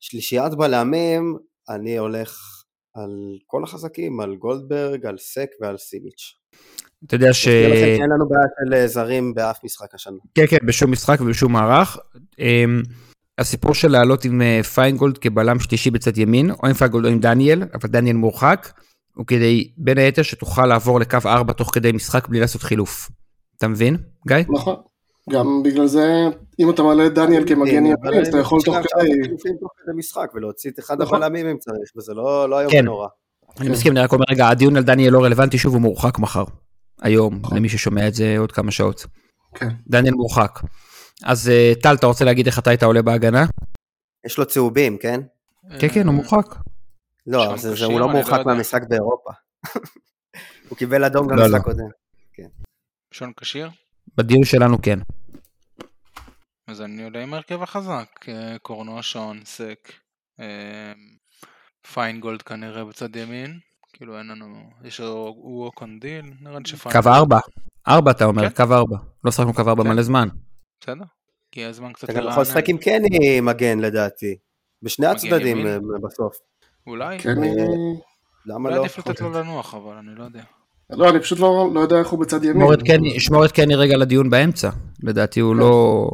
[0.00, 1.36] שלישיית בלמים,
[1.68, 2.62] אני הולך
[2.94, 3.10] על
[3.46, 6.34] כל החזקים, על גולדברג, על סק ועל סימיץ'.
[7.06, 7.44] אתה יודע ש...
[7.44, 10.16] שאין לנו בעיה של אה, זרים באף משחק השנה.
[10.34, 11.98] כן, כן, בשום משחק ובשום מערך.
[12.38, 12.82] אמ,
[13.38, 17.18] הסיפור של לעלות עם אה, פיינגולד כבלם שלישי בצד ימין, או עם פיינגולד או עם
[17.18, 18.68] דניאל, אבל דניאל מורחק,
[19.20, 23.10] הוא כדי, בין היתר, שתוכל לעבור לקו 4 תוך כדי משחק בלי לעשות חילוף.
[23.58, 23.96] אתה מבין,
[24.28, 24.36] גיא?
[24.48, 24.76] נכון,
[25.30, 26.28] גם בגלל זה,
[26.60, 29.28] אם אתה מעלה את דניאל כמגן ימין, אז אתה יכול תוך כדי...
[29.60, 32.84] תוך כדי משחק ולהוציא את אחד הבלמים אם צריך, וזה לא לא היום כן.
[32.84, 33.08] נורא.
[33.60, 36.44] אני מסכים, אני רק אומר, רגע, הדיון על דניאל לא רלוונטי, שוב, הוא מורחק מחר.
[37.02, 37.56] היום, נכון.
[37.56, 39.06] למי ששומע את זה עוד כמה שעות.
[39.54, 39.68] כן.
[39.88, 40.60] דניאל מורחק.
[41.24, 43.46] אז אה, טל, אתה רוצה להגיד איך אתה היית עולה בהגנה?
[44.26, 45.20] יש לו צהובים, כן?
[45.78, 46.54] כן, כן, הוא מורחק.
[47.30, 48.46] לא, זה- זה- כשיר, הוא לא לא מורחק.
[48.46, 49.30] מהמשחק באירופה.
[50.68, 51.72] הוא קיבל אדום גם לא, במשחק לא.
[51.72, 51.84] קודם.
[53.14, 53.70] שון כשיר?
[54.16, 54.98] בדיון שלנו כן.
[56.68, 59.92] אז אני עולה עם ההרכב החזק, אה, קורנו, שון, סק,
[60.40, 60.92] אה,
[61.92, 63.58] פיינגולד כנראה בצד ימין,
[63.92, 67.38] כאילו אין לנו, יש לו וואו קונדיל, נראה לי קו שפיינגולד, ארבע.
[67.88, 68.66] ארבע אתה אומר, כן.
[68.66, 68.96] קו ארבע.
[69.24, 69.88] לא שחקנו קו ארבע כן.
[69.90, 70.28] מלא זמן.
[70.80, 71.04] בסדר?
[71.52, 74.36] הגיע הזמן קצת אתה גם יכול לשחק עם קני מגן לדעתי.
[74.82, 75.66] בשני הצדדים?
[75.66, 76.36] אה, בסוף.
[76.90, 77.18] אולי?
[77.18, 77.50] כן, אני...
[78.46, 78.80] למה אולי לא?
[78.80, 80.42] עדיף לתת לו לנוח, אבל אני לא יודע.
[80.90, 82.66] לא, אני פשוט לא לא יודע איך הוא בצד ימין.
[83.18, 84.70] שמור את קני- רגע לדיון באמצע.
[85.02, 86.06] לדעתי הוא לא...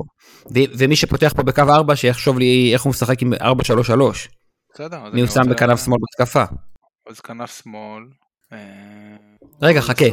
[0.50, 3.36] ומי שפותח פה בקו ארבע, שיחשוב לי איך הוא משחק עם 4-3-3.
[4.74, 6.44] בסדר, מי הוא שם בכנף שמאל בהתקפה.
[7.10, 8.02] אז כנף שמאל.
[8.52, 8.58] אה,
[9.62, 10.04] רגע, חכה.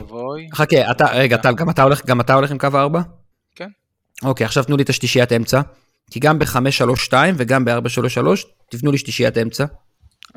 [0.54, 1.54] חכה, אתה, רגע, טל,
[2.06, 3.02] גם אתה הולך, עם קו ארבע?
[3.56, 3.70] כן.
[4.24, 5.62] אוקיי, עכשיו תנו לי את השלישיית אמצע.
[6.12, 8.28] כי גם ב-5-3-2 וגם ב-4-3-3,
[8.72, 9.66] תבנו לי שלישיית אמצע.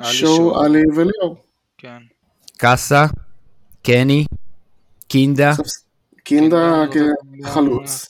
[0.02, 1.36] שואו, עלי וליאור.
[1.78, 2.02] כן.
[2.56, 3.04] קאסה,
[3.82, 4.24] קני,
[5.08, 5.52] קינדה,
[6.24, 6.84] קינדה
[7.44, 8.06] כחלוץ.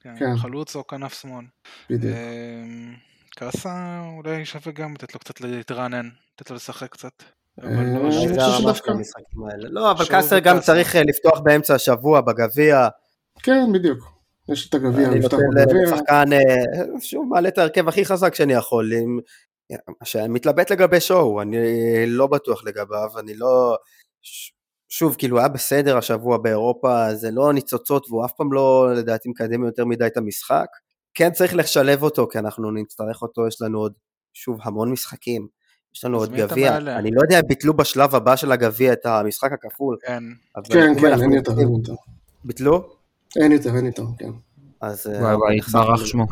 [0.00, 0.36] כן, כן.
[0.36, 1.44] חלוץ או כנף שמאל.
[1.90, 2.14] בדיוק.
[2.14, 2.94] אמ,
[3.36, 7.22] קאסה אולי שווה גם לתת לו קצת להתרענן, לתת לו לשחק קצת.
[7.64, 8.10] אה, לא
[9.70, 10.60] לא אבל קאסר גם.
[10.60, 12.88] צריך אה, לפתוח באמצע השבוע בגביע.
[13.42, 14.12] כן, בדיוק.
[14.48, 15.82] יש את הגביע, אני נפתח נותן בגביע.
[15.82, 18.92] לשחקן, אה, שוב, מעלה את ההרכב הכי חזק שאני יכול.
[20.04, 21.56] שאני מתלבט לגבי שואו, אני
[22.06, 23.76] לא בטוח לגביו, אני לא...
[24.88, 29.64] שוב, כאילו, היה בסדר השבוע באירופה, זה לא ניצוצות, והוא אף פעם לא, לדעתי, מקדם
[29.64, 30.66] יותר מדי את המשחק.
[31.14, 33.92] כן צריך לשלב אותו, כי אנחנו נצטרך אותו, יש לנו עוד,
[34.34, 35.46] שוב, המון משחקים.
[35.94, 36.76] יש לנו עוד גביע.
[36.76, 39.96] אני לא יודע אם ביטלו בשלב הבא של הגביע את המשחק הכפול.
[40.06, 40.22] כן,
[40.64, 41.92] כן, כן, אין יותר, אין יותר.
[42.44, 42.88] ביטלו?
[43.40, 44.30] אין יותר, אין יותר, כן.
[44.80, 45.06] אז...
[45.06, 46.08] אה, וואי, וואי, נחשפנו התברך למשחק.
[46.08, 46.26] שמו.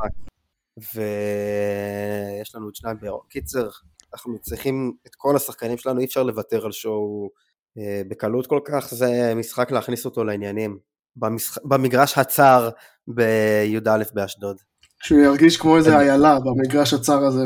[0.77, 3.27] ויש לנו עוד שניים באירופה.
[3.29, 3.69] קיצר,
[4.15, 7.31] אנחנו צריכים את כל השחקנים שלנו, אי אפשר לוותר על שואו
[7.79, 10.79] אה, בקלות כל כך, זה משחק להכניס אותו לעניינים.
[11.17, 11.59] במשח...
[11.65, 12.71] במגרש הצר
[13.09, 14.57] בי"א באשדוד.
[15.03, 17.45] שהוא ירגיש כמו איזה איילה במגרש הצר הזה.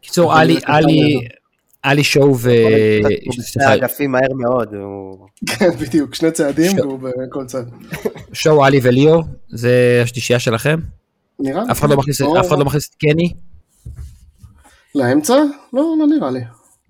[0.00, 1.28] קיצור, עלי, זה עלי,
[1.82, 2.50] עלי שואו ו...
[3.40, 5.26] סליחה, האגפים מהר מאוד, הוא...
[5.46, 7.64] כן, בדיוק, שני צעדים והוא בכל צד.
[8.32, 10.78] שואו, עלי וליאור, זה השלישייה שלכם?
[11.42, 11.72] נראה לי.
[11.72, 13.32] אף אחד לא מכניס- או- אף אחד לא מכניס את קני?
[14.94, 15.34] לאמצע?
[15.72, 16.40] לא, לא נראה לי.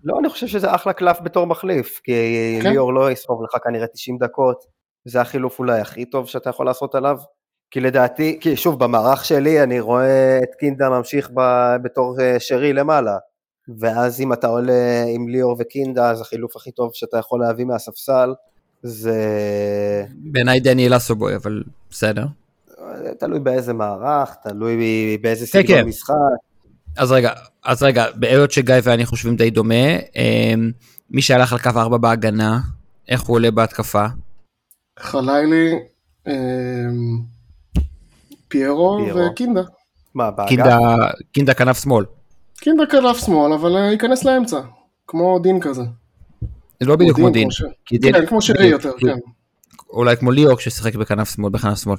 [0.04, 2.12] לא, אני חושב שזה אחלה קלף בתור מחליף, כי
[2.62, 2.70] כן.
[2.70, 4.64] ליאור לא יסחוב לך כנראה 90 דקות,
[5.04, 7.16] זה החילוף אולי הכי טוב שאתה יכול לעשות עליו.
[7.70, 11.40] כי לדעתי, כי שוב, במערך שלי אני רואה את קינדה ממשיך ב,
[11.82, 13.16] בתור אה, שרי למעלה,
[13.78, 18.34] ואז אם אתה עולה עם ליאור וקינדה, אז החילוף הכי טוב שאתה יכול להביא מהספסל,
[18.82, 19.16] זה
[20.14, 22.24] בעיניי דניאל אסובוי, אבל בסדר.
[23.22, 24.76] תלוי באיזה מערך, תלוי
[25.20, 25.88] באיזה כן, סגנון כן.
[25.88, 26.14] משחק.
[26.96, 27.32] אז רגע,
[27.64, 30.70] אז רגע, בהיות שגיא ואני חושבים די דומה, אמ,
[31.10, 32.60] מי שהלך על קו 4 בהגנה,
[33.08, 34.06] איך הוא עולה בהתקפה?
[34.98, 35.72] חלילי,
[36.26, 36.32] אמ,
[38.48, 39.20] פיירו פיירו.
[39.32, 39.62] וקינדה.
[40.14, 40.48] מה, באגף?
[40.48, 40.78] קינדה,
[41.32, 42.04] קינדה כנף שמאל.
[42.60, 44.60] קינדה כנף שמאל, אבל אה, ייכנס לאמצע.
[45.06, 45.82] כמו דין כזה.
[46.80, 47.50] זה לא בדיוק כמו דין.
[47.50, 47.62] ש-
[48.02, 49.16] כן, כמו שרי יותר, כן.
[49.90, 51.96] אולי כמו ליאור כששיחק בכנף שמאל, בכנף שמאל.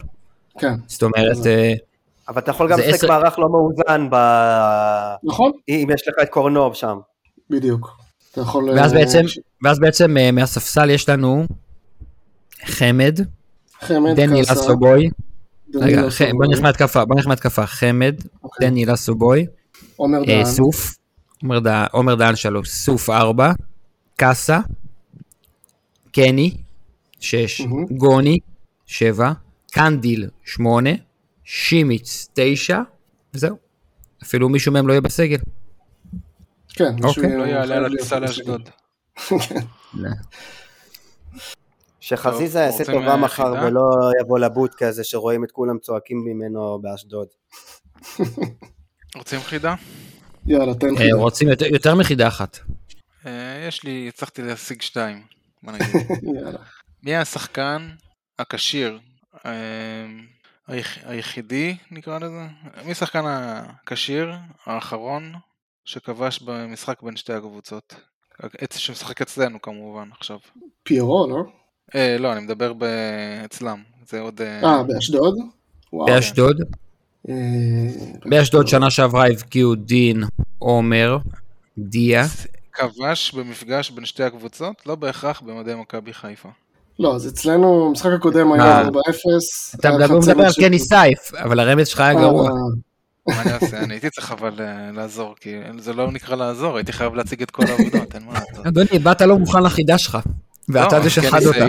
[0.60, 1.74] כן, זאת אומרת, אה,
[2.28, 4.16] אבל אתה יכול גם לשחק עשר- מערך לא מאוזן ב...
[5.24, 5.52] נכון?
[5.70, 6.98] אם יש לך את קורנוב שם.
[7.50, 7.98] בדיוק.
[8.32, 8.70] אתה יכול...
[8.70, 9.22] ואז אה, בעצם,
[9.64, 11.46] ואז בעצם אה, מהספסל יש לנו
[12.66, 13.20] חמד,
[13.80, 14.20] חמד,
[14.52, 15.10] אסובוי,
[15.70, 16.02] דניאל רגע,
[16.34, 18.68] בוא נלך מהתקפה, בוא נלך מהתקפה, חמד, אוקיי.
[18.70, 19.46] דניאל אסובוי,
[19.96, 20.96] עומר אה, דהן, סוף,
[21.92, 23.52] עומר דהן- שלוש, סוף ארבע,
[24.16, 24.60] קאסה,
[26.12, 26.58] קני,
[27.20, 27.62] שש.
[27.92, 28.38] גוני,
[28.86, 29.32] שבע,
[29.74, 30.90] קנדיל, שמונה,
[31.44, 32.80] שימיץ, תשע,
[33.34, 33.58] וזהו.
[34.24, 35.38] אפילו מישהו מהם לא יהיה בסגל.
[36.70, 37.38] כן, מישהו אוקיי.
[37.38, 38.70] לא יעלה על הטיסה להיות לאשדוד.
[42.00, 43.54] שחזיזה טוב, יעשה רוצים טובה אה, מחר?
[43.64, 43.82] ולא
[44.22, 47.28] יבוא לבוטקה הזה שרואים את כולם צועקים ממנו באשדוד.
[49.16, 49.76] רוצים חידה?
[50.46, 51.16] יאללה, תן אה, חידה.
[51.16, 52.60] רוצים יותר- יותר מחידה אחת.
[53.26, 55.22] אה, יש לי, הצלחתי להשיג שתיים.
[57.04, 57.90] מי השחקן
[58.40, 59.00] הכשיר
[61.06, 62.46] היחידי נקרא לזה?
[62.86, 64.34] מי השחקן הכשיר
[64.66, 65.34] האחרון
[65.86, 67.96] שכבש במשחק בין שתי הקבוצות?
[68.76, 70.38] שמשחק אצלנו כמובן עכשיו.
[70.84, 71.44] פיירו, לא?
[71.96, 72.84] אה, לא, אני מדבר ב-
[73.46, 73.84] אצלם.
[74.08, 74.42] זה עוד...
[74.42, 75.36] אה, אה, באשדוד?
[75.94, 76.62] באשדוד,
[77.30, 77.34] אה,
[78.26, 80.24] באשדוד שנה שעברה הבקיעו דין,
[80.60, 81.18] עומר,
[81.78, 82.24] דיה.
[82.74, 86.50] כבש במפגש בין שתי הקבוצות, לא בהכרח במדי מכבי חיפה.
[87.00, 88.80] לא, אז אצלנו, המשחק הקודם אה.
[88.80, 88.90] היה 4-0.
[89.76, 92.50] אתה היה מדבר על קני סייף, אבל הרמז שלך היה גרוע.
[92.50, 92.56] אה,
[93.28, 93.80] מה אני אעשה?
[93.80, 97.52] אני הייתי צריך אבל אה, לעזור, כי זה לא נקרא לעזור, הייתי חייב להציג את
[97.52, 98.66] כל העבודות, אין מה לעשות.
[98.68, 100.18] אדוני, באת לא מוכן לחידה שלך,
[100.70, 101.66] ואתה לא, זה שחד אותה.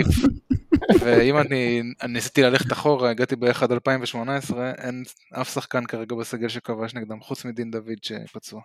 [0.99, 5.03] ואם אני אני ניסיתי ללכת אחורה, הגעתי ב-1 2018, אין
[5.33, 8.61] אף שחקן כרגע בסגל שכבש נגדם, חוץ מדין דוד שפצוע.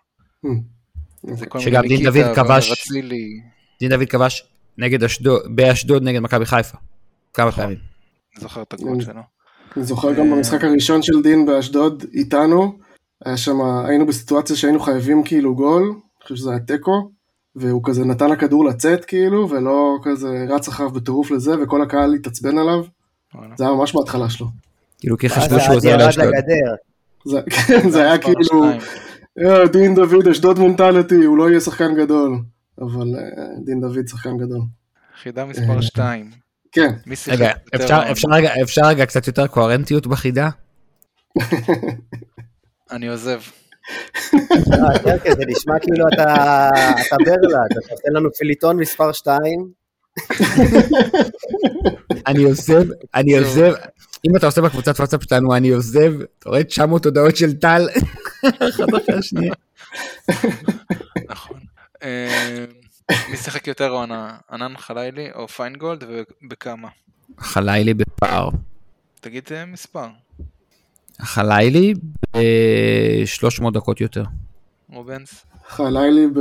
[1.59, 2.89] שגם דין דוד כבש.
[3.81, 4.45] דין דוד כבש
[4.81, 6.79] נגד אשדוד, באשדוד נגד מכבי חיפה.
[7.35, 7.65] כמה נכון.
[7.65, 7.79] פעמים.
[8.37, 9.21] אני זוכר את הגול שלו.
[9.77, 10.37] אני זוכר גם אה.
[10.37, 12.79] במשחק הראשון של דין באשדוד איתנו,
[13.25, 17.11] היה שם, היינו בסיטואציה שהיינו חייבים כאילו גול, אני חושב שזה היה תיקו,
[17.57, 22.59] והוא כזה נתן לכדור לצאת כאילו, ולא כזה רץ אחריו בטירוף לזה, וכל הקהל התעצבן
[22.59, 22.85] עליו.
[23.57, 24.47] זה היה ממש בהתחלה שלו.
[24.99, 26.35] כאילו כי ואז חשבו שהוא עוזר לאשדוד.
[27.25, 28.65] זה, כן, זה היה כאילו.
[29.39, 32.39] "אה, דין דוד אשדוד מנטליטי, הוא לא יהיה שחקן גדול,
[32.81, 33.23] אבל אה,
[33.65, 34.61] דין דוד שחקן גדול.
[35.23, 36.31] חידה מספר 2.
[36.73, 38.01] כן, מי שיחק רגע, אפשר-
[38.33, 40.49] רגע- אפשר רגע קצת יותר קוהרנטיות בחידה?
[42.93, 43.41] אני עוזב.
[44.35, 46.69] אה, ירקה, זה נשמע כאילו אתה
[47.25, 49.43] ברלד, אתה עושה לנו פיליטון מספר 2.
[52.27, 52.83] אני עוזב,
[53.15, 53.73] אני עוזב,
[54.31, 57.87] אם אתה עושה בקבוצת וואטסאפ שלנו, אני עוזב, אתה רואה 900 הודעות של טל,
[58.69, 59.53] אחת אחרי השנייה.
[61.29, 61.60] נכון.
[62.03, 62.65] אה,
[63.31, 64.39] מי שיחק יותר העונה?
[64.51, 66.89] ענן חלילי או פיינגולד ובכמה?
[67.39, 68.49] חלילי בפער.
[69.21, 70.07] תגיד אה, מספר.
[71.21, 74.25] חלילי ב-300 דקות יותר.
[74.89, 76.41] רובנס, חלילי ב...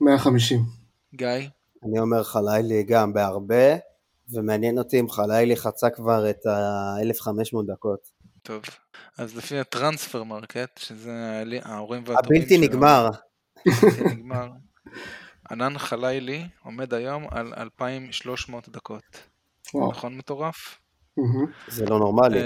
[0.00, 0.60] 150.
[1.14, 1.28] גיא,
[1.84, 3.76] אני אומר חלילי גם בהרבה,
[4.32, 8.10] ומעניין אותי אם חלאילי חצה כבר את ה-1500 דקות.
[8.42, 8.62] טוב.
[9.18, 13.08] אז לפי ה Transfermarkt, שזה האורים והתומים הבלתי נגמר.
[14.10, 14.48] נגמר.
[15.50, 19.22] ענאן חלאילי עומד היום על 2,300 דקות.
[19.74, 19.90] וואו.
[19.90, 20.78] נכון מטורף?
[21.68, 22.40] זה לא נורמלי.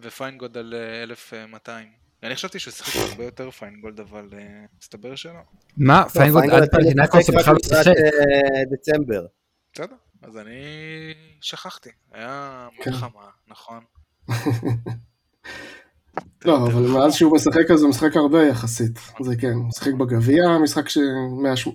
[0.00, 1.88] ופיינגולד על אה, 1,200.
[2.22, 5.40] אני חשבתי שהוא שיחק הרבה יותר פיינגולד, אבל אה, מסתבר שלא.
[5.76, 6.08] מה?
[6.08, 7.86] פיינגולד עד פנאתינייקוס בכלל לא שיחק.
[7.86, 9.26] אה, דצמבר.
[9.72, 10.62] בסדר, אז אני
[11.40, 11.90] שכחתי.
[12.12, 12.90] היה כן.
[12.90, 13.84] מלחמה, נכון.
[16.44, 18.98] לא, אבל מאז שהוא משחק אז הוא משחק הרבה יחסית.
[19.20, 21.00] זה כן, הוא משחק בגביע, משחק של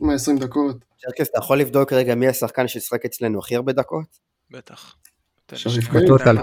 [0.02, 0.76] 120 דקות.
[0.98, 4.06] צ'רקס, אתה יכול לבדוק רגע מי השחקן ששיחק אצלנו הכי הרבה דקות?
[4.52, 4.96] בטח.
[5.56, 6.34] שריף אחר.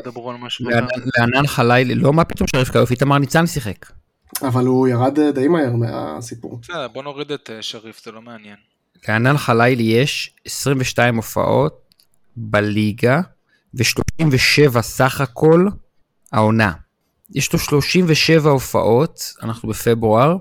[1.18, 3.86] לענן- חלילי, לא מה פתאום שריף קיוף, איתמר ניצן שיחק.
[4.42, 6.58] אבל הוא ירד אה, די מהר מהסיפור.
[6.62, 8.56] בסדר, בוא נוריד את אה, שריף, זה לא מעניין.
[9.08, 11.80] לענן חלילי יש 22 הופעות
[12.36, 13.20] בליגה
[13.74, 15.66] ו-37 סך הכל
[16.32, 16.72] העונה.
[17.30, 20.36] יש לו 37 הופעות, אנחנו בפברואר,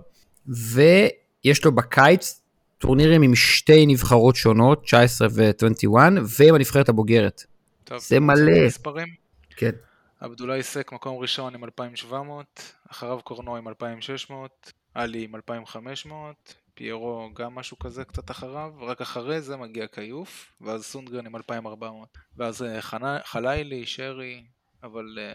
[0.48, 2.42] ויש לו בקיץ
[2.78, 5.96] טורנירים עם שתי נבחרות שונות, 19 ו-21,
[6.40, 7.44] ועם הנבחרת הבוגרת.
[7.84, 8.66] טוב, זה מלא.
[8.68, 9.08] מספרים?
[9.56, 9.72] כן.
[10.20, 16.36] עבדולאי סק מקום ראשון עם 2,700, אחריו קורנו עם 2,600, עלי עם 2,500,
[16.74, 22.08] פיירו גם משהו כזה קצת אחריו, רק אחרי זה מגיע כיוף, ואז סונגרן עם 2,400,
[22.38, 24.44] ואז אה, חנה- חלילי, שרי,
[24.84, 25.34] אבל אה,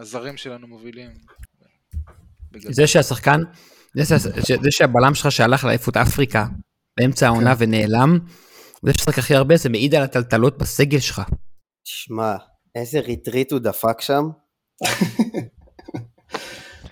[0.00, 1.10] הזרים שלנו מובילים.
[2.70, 3.40] זה שהשחקן,
[3.94, 4.18] זה, שה-
[4.62, 6.46] זה שהבלם שלך שהלך לאליפות אפריקה
[7.00, 8.18] באמצע העונה ונעלם,
[8.82, 11.22] זה ששחק הכי הרבה זה מעיד על הטלטלות בסגל שלך.
[11.84, 12.36] תשמע,
[12.74, 14.24] איזה ריטריט הוא דפק שם.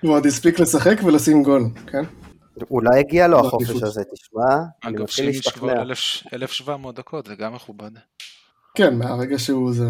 [0.02, 2.02] הוא עוד הספיק לשחק ולשים גול, כן?
[2.70, 3.70] אולי הגיע לו לא, החופש.
[3.82, 5.72] הזה, תשמע, אני אגב, מתחיל להשתכנע.
[5.72, 7.90] 1,000 1,700 דקות, זה גם מכובד.
[8.74, 9.88] כן, מהרגע שהוא זה,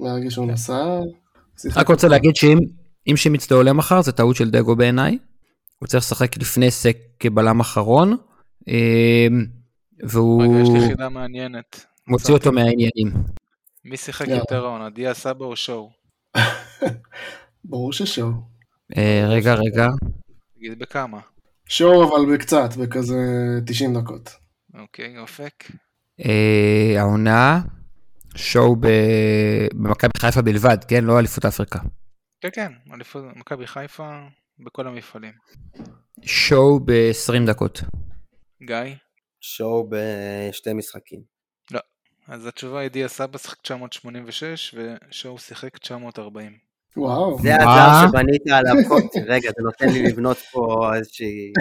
[0.00, 1.29] מהרגע שהוא נסע, שיחק.
[1.76, 2.58] רק רוצה להגיד שאם
[3.06, 5.18] אם שימיץ' עולה מחר זה טעות של דגו בעיניי.
[5.78, 8.16] הוא צריך לשחק לפני סק כבלם אחרון.
[8.68, 9.46] אמ,
[10.02, 11.86] והוא רגע, יש לי חידה מעניינת.
[12.06, 13.12] מוציא אותו מהעניינים.
[13.84, 14.28] מי שיחק.
[14.28, 15.90] יותר העונה, דיה סבא או שואו?
[17.64, 18.30] ברור ששואו.
[18.96, 19.88] אה, רגע רגע.
[20.56, 21.20] תגיד בכמה.
[21.68, 23.16] שואו אבל בקצת, בכזה
[23.66, 24.30] 90 דקות.
[24.74, 25.64] אוקיי, אופק.
[26.24, 27.60] אה, העונה
[28.36, 31.78] שואו ב- במכבי חיפה בלבד כן לא אליפות אפריקה.
[32.40, 34.18] כן, כן, אליפות מכבי חיפה
[34.58, 35.32] בכל המפעלים.
[36.24, 37.80] שואו ב-20 דקות.
[38.62, 38.76] גיא?
[39.40, 41.40] שואו בשתי משחקים.
[42.28, 44.74] אז התשובה היא דיה סבא שיחק 986
[45.10, 46.52] ושואו שיחק 940.
[46.96, 47.38] וואו.
[47.42, 47.54] זה?
[47.54, 48.74] הזר שבנית עליו,
[49.26, 51.52] רגע, זה נותן לי לבנות פה איזושהי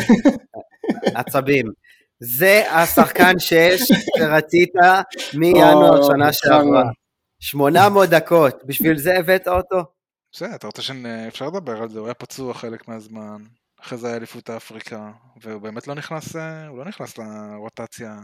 [1.19, 1.65] עצבים.
[2.19, 3.55] זה השחקן 6
[4.17, 4.73] שרצית
[5.33, 6.33] מינואר שנה.
[6.33, 6.83] שעברה.
[7.39, 9.83] 800 דקות, בשביל זה הבאת אותו?
[10.31, 13.43] בסדר, אתה רוצה שאפשר לדבר על זה, הוא היה פצוע חלק מהזמן,
[13.81, 15.11] אחרי זה היה אליפות אפריקה,
[15.41, 18.19] והוא באמת לא נכנס, אה, הוא לא נכנס לרוטציה,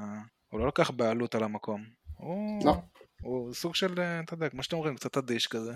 [0.51, 1.83] הוא לא לקח בעלות על המקום.
[2.17, 2.75] הוא, לא.
[3.21, 5.73] הוא סוג של, אה, אתה יודע, כמו שאתם אומרים, קצת אדיש כזה.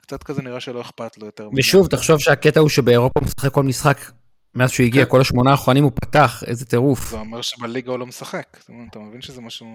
[0.00, 1.48] קצת כזה נראה שלא אכפת לו יותר.
[1.58, 3.98] ושוב, תחשוב שהקטע הוא שבאירופה הוא משחק כל משחק.
[4.56, 5.10] מאז שהוא הגיע, כן.
[5.10, 7.10] כל השמונה האחרונים הוא פתח, איזה טירוף.
[7.10, 8.56] זה אומר שבליגה הוא לא משחק.
[8.90, 9.66] אתה מבין שזה משהו...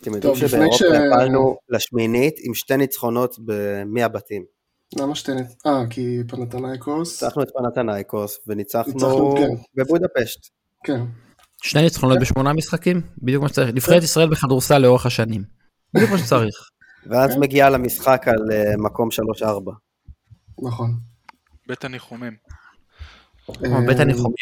[0.00, 4.44] אתם יודעים שבאירופה הפלנו לשמינית עם שתי ניצחונות ב-100 בתים.
[4.98, 5.32] למה שתי...
[5.32, 7.22] נ- אה, כי פנתנייקוס.
[7.22, 9.82] ניצחנו את פנתנייקוס וניצחנו ניצחנו, כן.
[9.82, 10.40] בבודפשט.
[10.84, 11.00] כן.
[11.62, 13.74] שני ניצחונות בשמונה משחקים, בדיוק מה שצריך.
[13.74, 15.42] נבחרת ישראל בכדורסל לאורך השנים.
[15.94, 16.54] בדיוק מה שצריך.
[17.10, 17.40] ואז כן.
[17.40, 19.08] מגיעה למשחק על אה, מקום
[19.42, 19.46] 3-4.
[20.68, 20.90] נכון.
[21.68, 22.32] בית הניחומים.
[23.52, 24.34] כמו בית הניחומים.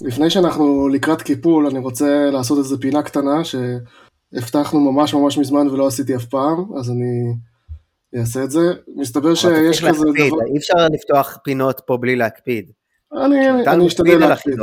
[0.00, 5.86] לפני שאנחנו לקראת קיפול, אני רוצה לעשות איזה פינה קטנה שהבטחנו ממש ממש מזמן ולא
[5.86, 7.34] עשיתי אף פעם, אז אני
[8.20, 8.60] אעשה את זה.
[8.96, 10.44] מסתבר שיש כזה להקפיד, דבר...
[10.52, 12.70] אי אפשר לפתוח פינות פה בלי להקפיד.
[13.12, 14.58] אני, אני אשתדל להקפיד.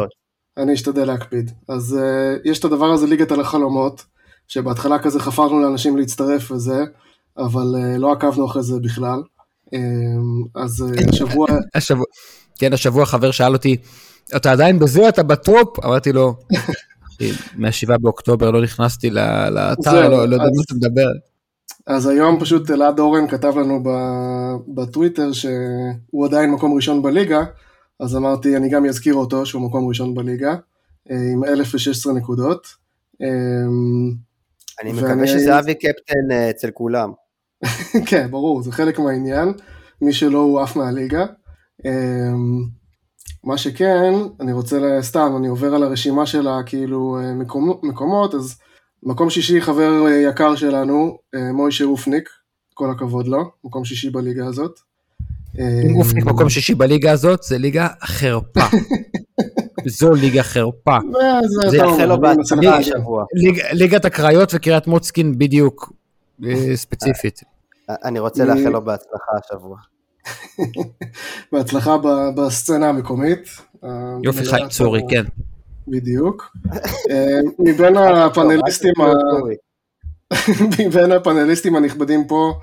[0.58, 1.52] אני אשתדל להקפיד.
[1.70, 4.06] אז uh, יש את הדבר הזה, ליגת על החלומות,
[4.48, 6.84] שבהתחלה כזה חפרנו לאנשים להצטרף וזה,
[7.38, 9.22] אבל uh, לא עקבנו אחרי זה בכלל.
[9.68, 12.06] Um, אז uh, השבוע, השבוע,
[12.60, 13.78] כן, השבוע חבר שאל אותי,
[14.36, 15.86] אתה עדיין בזה, אתה בטופ?
[15.86, 16.36] אמרתי לו,
[17.08, 21.08] "אחי, מהשבעה באוקטובר לא נכנסתי לאתר, לא לא יודע מה אתה מדבר.
[21.88, 27.44] אז היום פשוט אלעד אורן כתב לנו ב- בטוויטר שהוא עדיין מקום ראשון בליגה,
[28.00, 30.56] אז אמרתי, אני גם אזכיר אותו שהוא מקום ראשון בליגה,
[31.12, 32.68] אה, עם 1,016 נקודות.
[33.22, 33.28] אה,
[34.82, 37.12] אני ואני- מקווה שזה אבי קפטן אה, אצל כולם.
[38.10, 39.54] כן, ברור, זה חלק מהעניין,
[40.02, 41.26] מי שלא הוא עף מהליגה.
[41.86, 42.64] אמ,
[43.44, 48.56] מה שכן, אני רוצה, סתם, אני עובר על הרשימה של הכאילו אה, מקומ- מקומות, אז
[49.04, 52.30] מקום שישי חבר אה, יקר שלנו, אה, מוישה רופניק,
[52.74, 54.80] כל הכבוד לו, מקום שישי בליגה הזאת.
[55.60, 58.60] אם אופניק אמ, מקום שישי בליגה הזאת, זה ליגה חרפה.
[59.88, 60.98] זו ליגה חרפה.
[61.70, 62.78] זה אומר, לו בהצלחה.
[62.78, 63.24] השבוע.
[63.34, 65.94] ליג- ליגת הקריות וקריית מוצקין בדיוק,
[66.76, 67.40] ספציפית.
[67.90, 69.78] אני רוצה לאחל לו בהצלחה השבוע.
[71.52, 71.96] בהצלחה
[72.36, 73.40] בסצנה המקומית.
[74.24, 75.24] יופי חיים צורי, כן.
[75.88, 76.58] בדיוק.
[77.12, 80.34] אה, מבין הפאנליסטים ה-
[80.88, 82.54] מבין הפאנליסטים הנכבדים פה,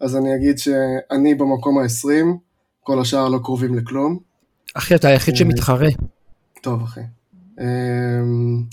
[0.00, 2.26] אז אני אגיד שאני במקום ה-20,
[2.80, 4.18] כל השאר לא קרובים לכלום.
[4.74, 5.88] אחי, אתה היחיד שמתחרה.
[6.62, 7.00] טוב אחי.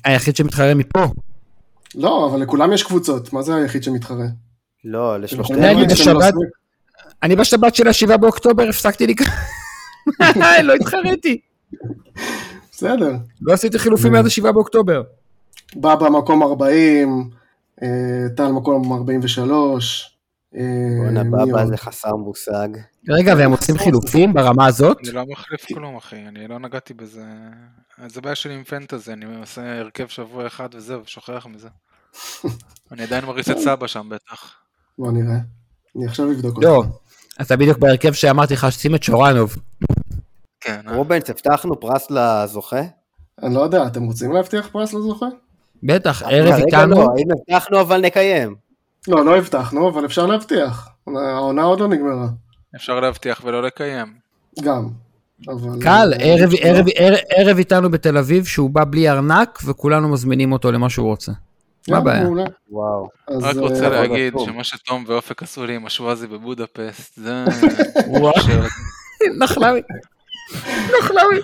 [0.06, 1.06] היחיד שמתחרה מפה.
[1.96, 4.26] לא, אבל לכולם יש קבוצות, מה זה היחיד שמתחרה?
[4.86, 5.58] לא, לשלושתנו.
[5.58, 5.88] יכולים אני
[7.24, 9.30] אני בשבת של השבעה באוקטובר הפסקתי לקרוא.
[10.64, 11.42] לא התחרתי.
[12.72, 13.12] בסדר.
[13.42, 15.02] לא עשיתי חילופים מאז השבעה באוקטובר.
[15.76, 17.30] בא במקום 40,
[17.84, 17.88] אה,
[18.36, 20.18] טל מקום 43.
[20.56, 20.62] אה,
[20.98, 21.66] בואנה, בבא?
[21.66, 22.68] זה חסר מושג.
[23.10, 24.98] רגע, והם עושים חילופים ברמה הזאת?
[25.04, 27.24] אני לא מחליף כלום, אחי, אני לא נגעתי בזה.
[28.08, 31.70] זה בעיה שלי עם פנטזי, אני עושה הרכב שבוע אחד וזהו, שוכח מזה.
[32.92, 34.56] אני עדיין מריץ את סבא שם בטח.
[34.98, 35.38] בוא נראה.
[35.96, 36.90] אני עכשיו אבדוק לא, אותך.
[37.42, 39.56] אתה בדיוק בהרכב שאמרתי לך ששים את שורנוב.
[40.62, 40.96] כן, אה?
[40.96, 42.82] רובנס, הבטחנו פרס לזוכה?
[43.44, 45.26] אני לא יודע, אתם רוצים להבטיח פרס לזוכה?
[45.84, 46.96] בטח, רגע, ערב רגע, איתנו.
[46.96, 48.56] לא, אם הבטחנו אבל נקיים.
[49.08, 50.90] לא, לא הבטחנו, אבל אפשר להבטיח.
[51.08, 52.28] העונה עוד לא נגמרה.
[52.76, 54.14] אפשר להבטיח ולא לקיים.
[54.64, 54.88] גם.
[55.50, 55.82] אבל...
[55.82, 56.58] קל, אה, ערב- לא.
[56.62, 61.08] ערב- ערב- ערב איתנו בתל אביב שהוא בא בלי ארנק וכולנו מזמינים אותו למה שהוא
[61.08, 61.32] רוצה.
[61.90, 62.24] מה הבעיה?
[62.70, 63.10] וואו.
[63.28, 64.34] אז, רק אה, רוצה אבל להגיד.
[64.46, 67.46] שמה שתום ואופק עשו לי עם השוואזי בבודפסט, זה...
[69.38, 69.82] נחלמי.
[71.00, 71.40] נחלמי.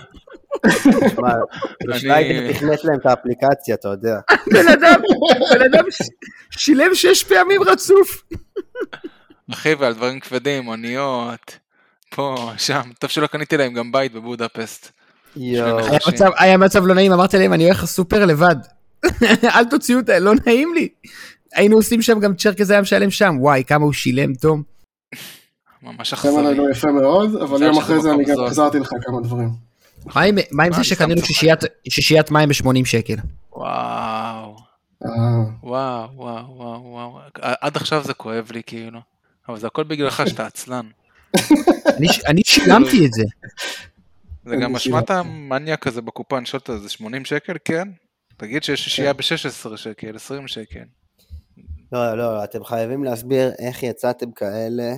[1.15, 1.33] שמע,
[1.89, 4.19] ושניידר תכנת להם את האפליקציה, אתה יודע.
[4.47, 5.01] בן אדם,
[5.53, 5.83] בן אדם
[6.51, 8.23] שילם שש פעמים רצוף.
[9.51, 11.57] אחי, ועל דברים כבדים, אוניות,
[12.09, 12.81] פה, שם.
[12.99, 14.91] טוב שלא קניתי להם גם בית בבודפסט.
[16.37, 18.55] היה מצב לא נעים, אמרתי להם, אני הולך לסופר לבד.
[19.55, 20.87] אל תוציאו אותה, לא נעים לי.
[21.53, 24.63] היינו עושים שם גם צ'רקז היה משלם שם, וואי, כמה הוא שילם, תום.
[25.83, 26.47] ממש אכזרי.
[26.47, 28.45] עלינו יפה מאוד, אבל יום אחרי זה אני גם זול.
[28.45, 29.49] החזרתי לך כמה דברים.
[30.51, 31.21] מה עם- זה שקנינו.
[31.89, 33.15] שישיית- מים ב-80 שקל?
[33.53, 34.55] וואו,
[35.05, 35.09] אה,
[35.63, 37.19] וואו, וואו, וואו, וואו.
[37.41, 38.99] עד עכשיו זה כואב לי, כאילו.
[39.49, 40.85] אבל זה הכל בגללך שאתה עצלן.
[42.27, 43.23] אני שילמתי את זה.
[44.45, 47.53] זה גם אשמת המניאק הזה בקופה, אני שואל אותו, זה 80 שקל?
[47.65, 47.87] כן.
[48.43, 50.83] תגיד שיש שישייה ב-16 שקל, 20 שקל.
[51.91, 54.93] לא, לא, אתם חייבים להסביר איך יצאתם כאלה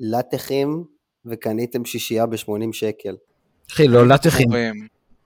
[0.00, 0.84] לטחים
[1.26, 3.16] וקניתם שישייה ב-80 שקל.
[3.72, 4.48] אחי, לא לטחים.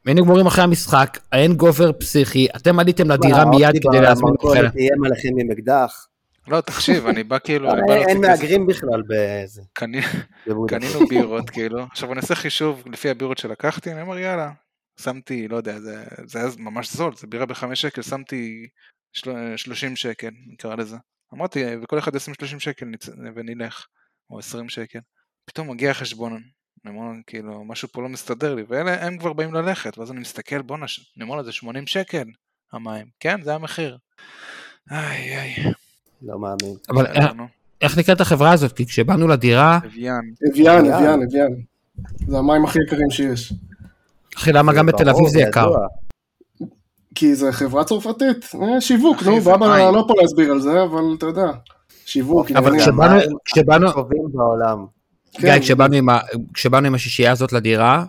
[0.07, 4.49] היינו גמורים אחרי המשחק, האין גובר פסיכי, אתם עליתם לדירה מה, מיד כדי להזמין אוכל.
[4.49, 6.07] במכולת איים עליכם עם אקדח?
[6.49, 7.71] לא, תקשיב, אני בא כאילו...
[7.73, 8.21] אני בא אין-.
[8.21, 9.03] מהגרים בכלל
[10.47, 10.93] בבודפשט.
[10.93, 11.83] קנינו בירות, כאילו.
[11.91, 14.51] עכשיו אני עושה חישוב לפי הבירות שלקחתי, אני אומר יאללה,
[15.03, 18.67] שמתי, לא יודע, זה, זה היה ממש זול, זה בירה בחמש שקל, שמתי
[19.13, 20.97] של, 30 שקל, נקרא לזה.
[21.35, 22.87] אמרתי, וכל אחד ישים 30 שקל.
[23.35, 23.87] ונלך,
[24.31, 24.99] או 20 שקל.
[25.45, 26.43] פתאום מגיע החשבון,
[26.85, 30.21] אני אומר, כאילו, משהו פה לא מסתדר לי, ואלה, הם כבר באים ללכת, ואז אני
[30.21, 32.25] מסתכל, בואנה, ש- אני אומר לה, זה 80 שקל,
[32.73, 33.07] המים.
[33.21, 33.99] כן, זה המחיר.
[34.91, 35.73] איי, איי.
[36.23, 36.77] לא מאמין.
[36.91, 37.33] אבל אה.
[37.81, 38.73] איך נקראת החברה הזאת?
[38.73, 39.79] כי כשבאנו לדירה.
[39.87, 40.21] אביאן,
[40.53, 40.77] אביאן.
[40.87, 41.51] אביאן, אביאן.
[42.27, 43.53] זה המים הכי יקרים שיש.
[44.37, 45.71] אחי, למה גם בתל אביב זה יקר?
[47.15, 49.95] כי זה חברה צרפתית, אה, שיווק, נו, מים.
[49.95, 51.47] לא פה להסביר על זה, אבל אתה יודע,
[52.07, 53.37] שיווק, אבל עניינים.
[53.45, 53.89] כשבאנו-
[54.33, 54.87] בעולם.
[55.41, 55.59] גיא, כן,
[56.55, 58.05] כשבאנו עם השישייה הזאת לדירה,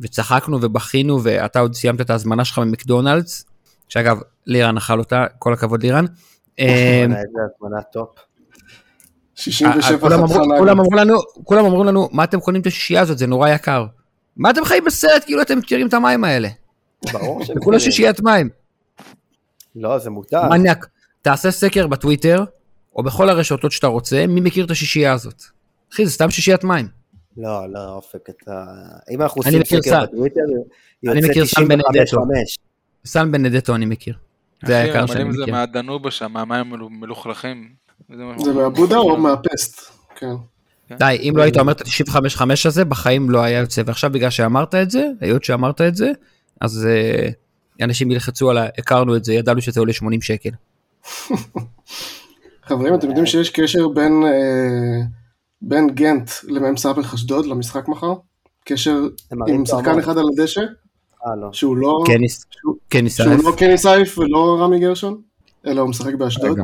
[0.00, 3.44] וצחקנו ובכינו, ואתה עוד סיימת את ההזמנה שלך ממקדונלדס,
[3.88, 6.04] שאגב, לירן אכל אותה, כל הכבוד לירן.
[6.58, 6.66] בוא'נה,
[7.16, 7.18] איזה
[7.56, 8.08] הזמנה טופ.
[9.34, 10.70] 67 אה, כולם אמרו- חתיכה כולם נגד.
[10.86, 13.86] אמרו לנו, כולם אמרו לנו, מה אתם קונים את השישייה הזאת, זה נורא יקר.
[14.38, 16.48] מה אתם חיים בסרט, כאילו אתם מכירים את המים האלה?
[17.12, 17.92] ברור שהם כולה מכירים.
[17.92, 18.48] שישיית מים.
[19.76, 20.48] לא, זה מותר.
[20.50, 20.86] מניאק.
[21.22, 22.44] תעשה סקר בטוויטר,
[22.96, 25.42] או בכל הרשתות שאתה רוצה, מי מכיר את השישייה הזאת.
[25.94, 26.88] אחי, זה סתם שישיית מים.
[27.36, 28.64] לא, לא, אופק, אתה...
[29.10, 30.02] אם אנחנו אני עושים מכיר סקר.
[30.02, 30.40] בטוויטר,
[31.08, 31.68] אני יוצא מכיר סל 95
[32.14, 32.16] בנדטו.
[32.42, 32.58] 5.
[33.06, 34.14] סן בנדטו אני מכיר.
[34.66, 35.54] זה היקר שאני אם זה מכיר.
[35.54, 37.68] מהדנובה שם, המלו- מלוכלכים.
[38.16, 39.80] זה מה- זה מהבודה או מהפסט?
[40.16, 40.26] כן.
[40.98, 43.82] די, אם לא היית אומר את ה-95-5 הזה, בחיים לא היה יוצא.
[43.86, 46.12] ועכשיו בגלל שאמרת את זה, היות שאמרת את זה,
[46.60, 47.28] אז אה,
[47.84, 48.66] אנשים ילחצו על ה...
[48.78, 50.50] הכרנו את זה, ידענו שזה עולה 80 שקל.
[52.68, 55.06] חברים, אתם יודעים שיש קשר בין, אה,
[55.62, 58.12] בין גנט למ"ס אשדוד למשחק מחר?
[58.64, 58.98] קשר
[59.46, 59.98] עם שחקן.
[59.98, 61.52] אחד על הדשא, אה, לא.
[61.52, 62.04] שהוא לא,
[63.30, 63.44] אלף.
[63.44, 65.20] לא קני סייף ולא רמי גרשון,
[65.66, 66.58] אלא הוא משחק באשדוד.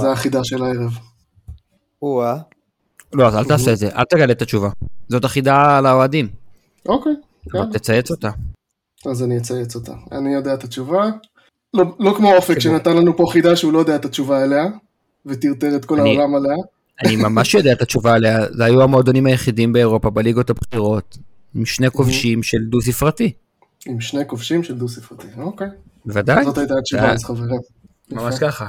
[0.00, 0.98] זה החידה של הערב.
[3.12, 4.70] לא, אז אל תעשה את זה, אל תגלה את התשובה.
[5.08, 6.28] זאת החידה לאוהדים,
[6.88, 7.12] אוקיי,
[7.52, 7.72] אבל יאללה.
[7.72, 8.30] תצייץ אותה.
[9.06, 9.92] אז אני אצייץ אותה.
[10.12, 11.10] אני יודע את התשובה.
[11.74, 14.64] לא, לא כמו אופק שנתן לנו פה חידה שהוא לא יודע את התשובה אליה,
[15.26, 16.56] וטרטר את כל אני- העולם עליה.
[17.04, 21.18] אני ממש יודע את התשובה עליה, זה היו המועדונים היחידים באירופה בליגות הבכירות,
[21.54, 23.32] עם שני כובשים של דו ספרתי.
[23.86, 25.26] עם שני כובשים של דו ספרתי.
[25.38, 25.68] אוקיי.
[26.06, 27.60] בוודאי, זאת הייתה התשובה אה, אז חברים.
[28.12, 28.34] ממש.
[28.40, 28.68] ככה.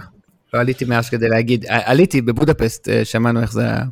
[0.53, 3.83] לא עליתי מאז כדי להגיד, ע- עליתי בבודפסט, אה, שמענו איך זה היה.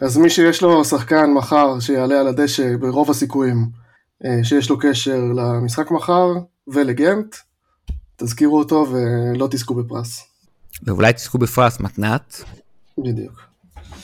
[0.00, 3.68] אז מי שיש לו שחקן מחר שיעלה על הדשא ברוב הסיכויים
[4.24, 6.32] אה, שיש לו קשר למשחק מחר
[6.68, 7.36] ולגנט,
[8.16, 10.26] תזכירו אותו ולא תזכו בפרס.
[10.82, 12.44] ואולי תזכו בפרס מתנת,
[12.98, 13.40] בדיוק.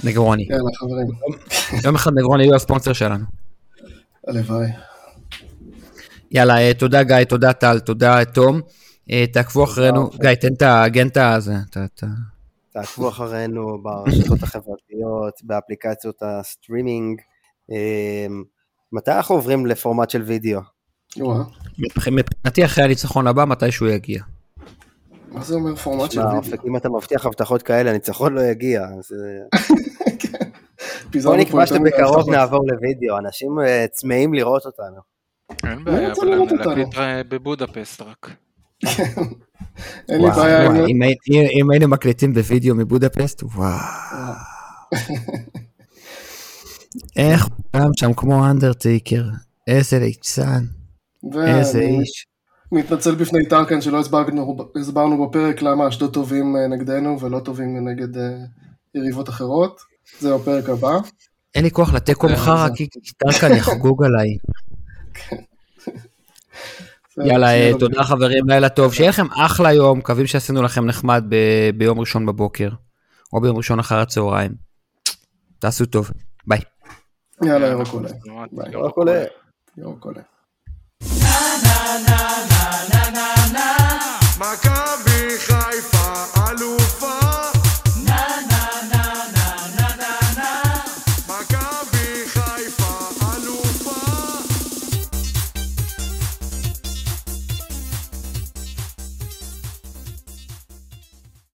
[0.04, 0.46] נגרוני.
[0.50, 1.06] יאללה חברים,
[1.84, 3.24] יום אחד נגרוני יהיו הספונסר שלנו.
[4.28, 4.68] הלוואי.
[6.30, 8.60] יאללה, אה, תודה גיא, תודה טל, תודה תום.
[9.10, 10.10] אה, תעקבו אחרינו.
[10.20, 11.54] גיא, תן את המגנט הזה.
[12.72, 17.20] תעקבו אחרינו ברשתות החברתיות, באפליקציות הסטרימינג.
[17.70, 18.44] אמ,
[18.92, 20.60] מתי אנחנו עוברים לפורמט של וידאו?
[21.78, 24.22] מבחינתי אחרי הניצחון הבא, מתישהו יגיע.
[25.28, 26.66] מה זה אומר פורמט של וידאו?
[26.66, 28.82] אם אתה מבטיח הבטחות כאלה, הניצחון לא יגיע.
[28.82, 29.02] אה, בוא
[31.10, 32.30] פיזרנו פה נקבע שבקרוב.
[32.30, 35.00] נעבור לוידאו, אנשים אה, צמאים לראות אותנו.
[35.64, 36.56] אין בעיה, רוצה אבל.
[36.56, 38.30] להקליט אה, בבודפסט רק.
[40.08, 43.78] אין לי בעיה אם הי- אם- אם היינו מקליטים בווידאו מבודפסט, וואו.
[47.16, 49.22] איך פעם שם כמו אנדרטייקר,
[49.66, 50.64] איזה ליצן,
[51.46, 52.26] איזה איש.
[52.72, 58.16] מתנצל בפני טרקן שלא הסברנו, הסברנו בפרק למה אשדוד טובים אה, נגדנו ולא טובים נגד
[58.16, 58.22] אה,
[58.94, 59.80] יריבות אחרות.
[60.20, 60.98] זה בפרק הבא.
[61.54, 62.88] אין לי כוח לתיקו זה- מחר, כי
[63.18, 64.28] טרקן יחגוג עליי.
[67.24, 68.94] יאללה, אה, תודה חברים, לילה טוב.
[68.94, 71.24] שיהיה לכם אחלה יום, מקווים שעשינו לכם נחמד
[71.76, 72.68] ביום ראשון בבוקר,
[73.32, 74.52] או ביום ראשון אחר הצהריים.
[75.58, 76.10] תעשו טוב,
[76.46, 76.60] ביי.
[77.44, 78.08] יאללה, יום עולה.
[78.72, 79.24] יום עולה.
[79.76, 80.20] יום עולה.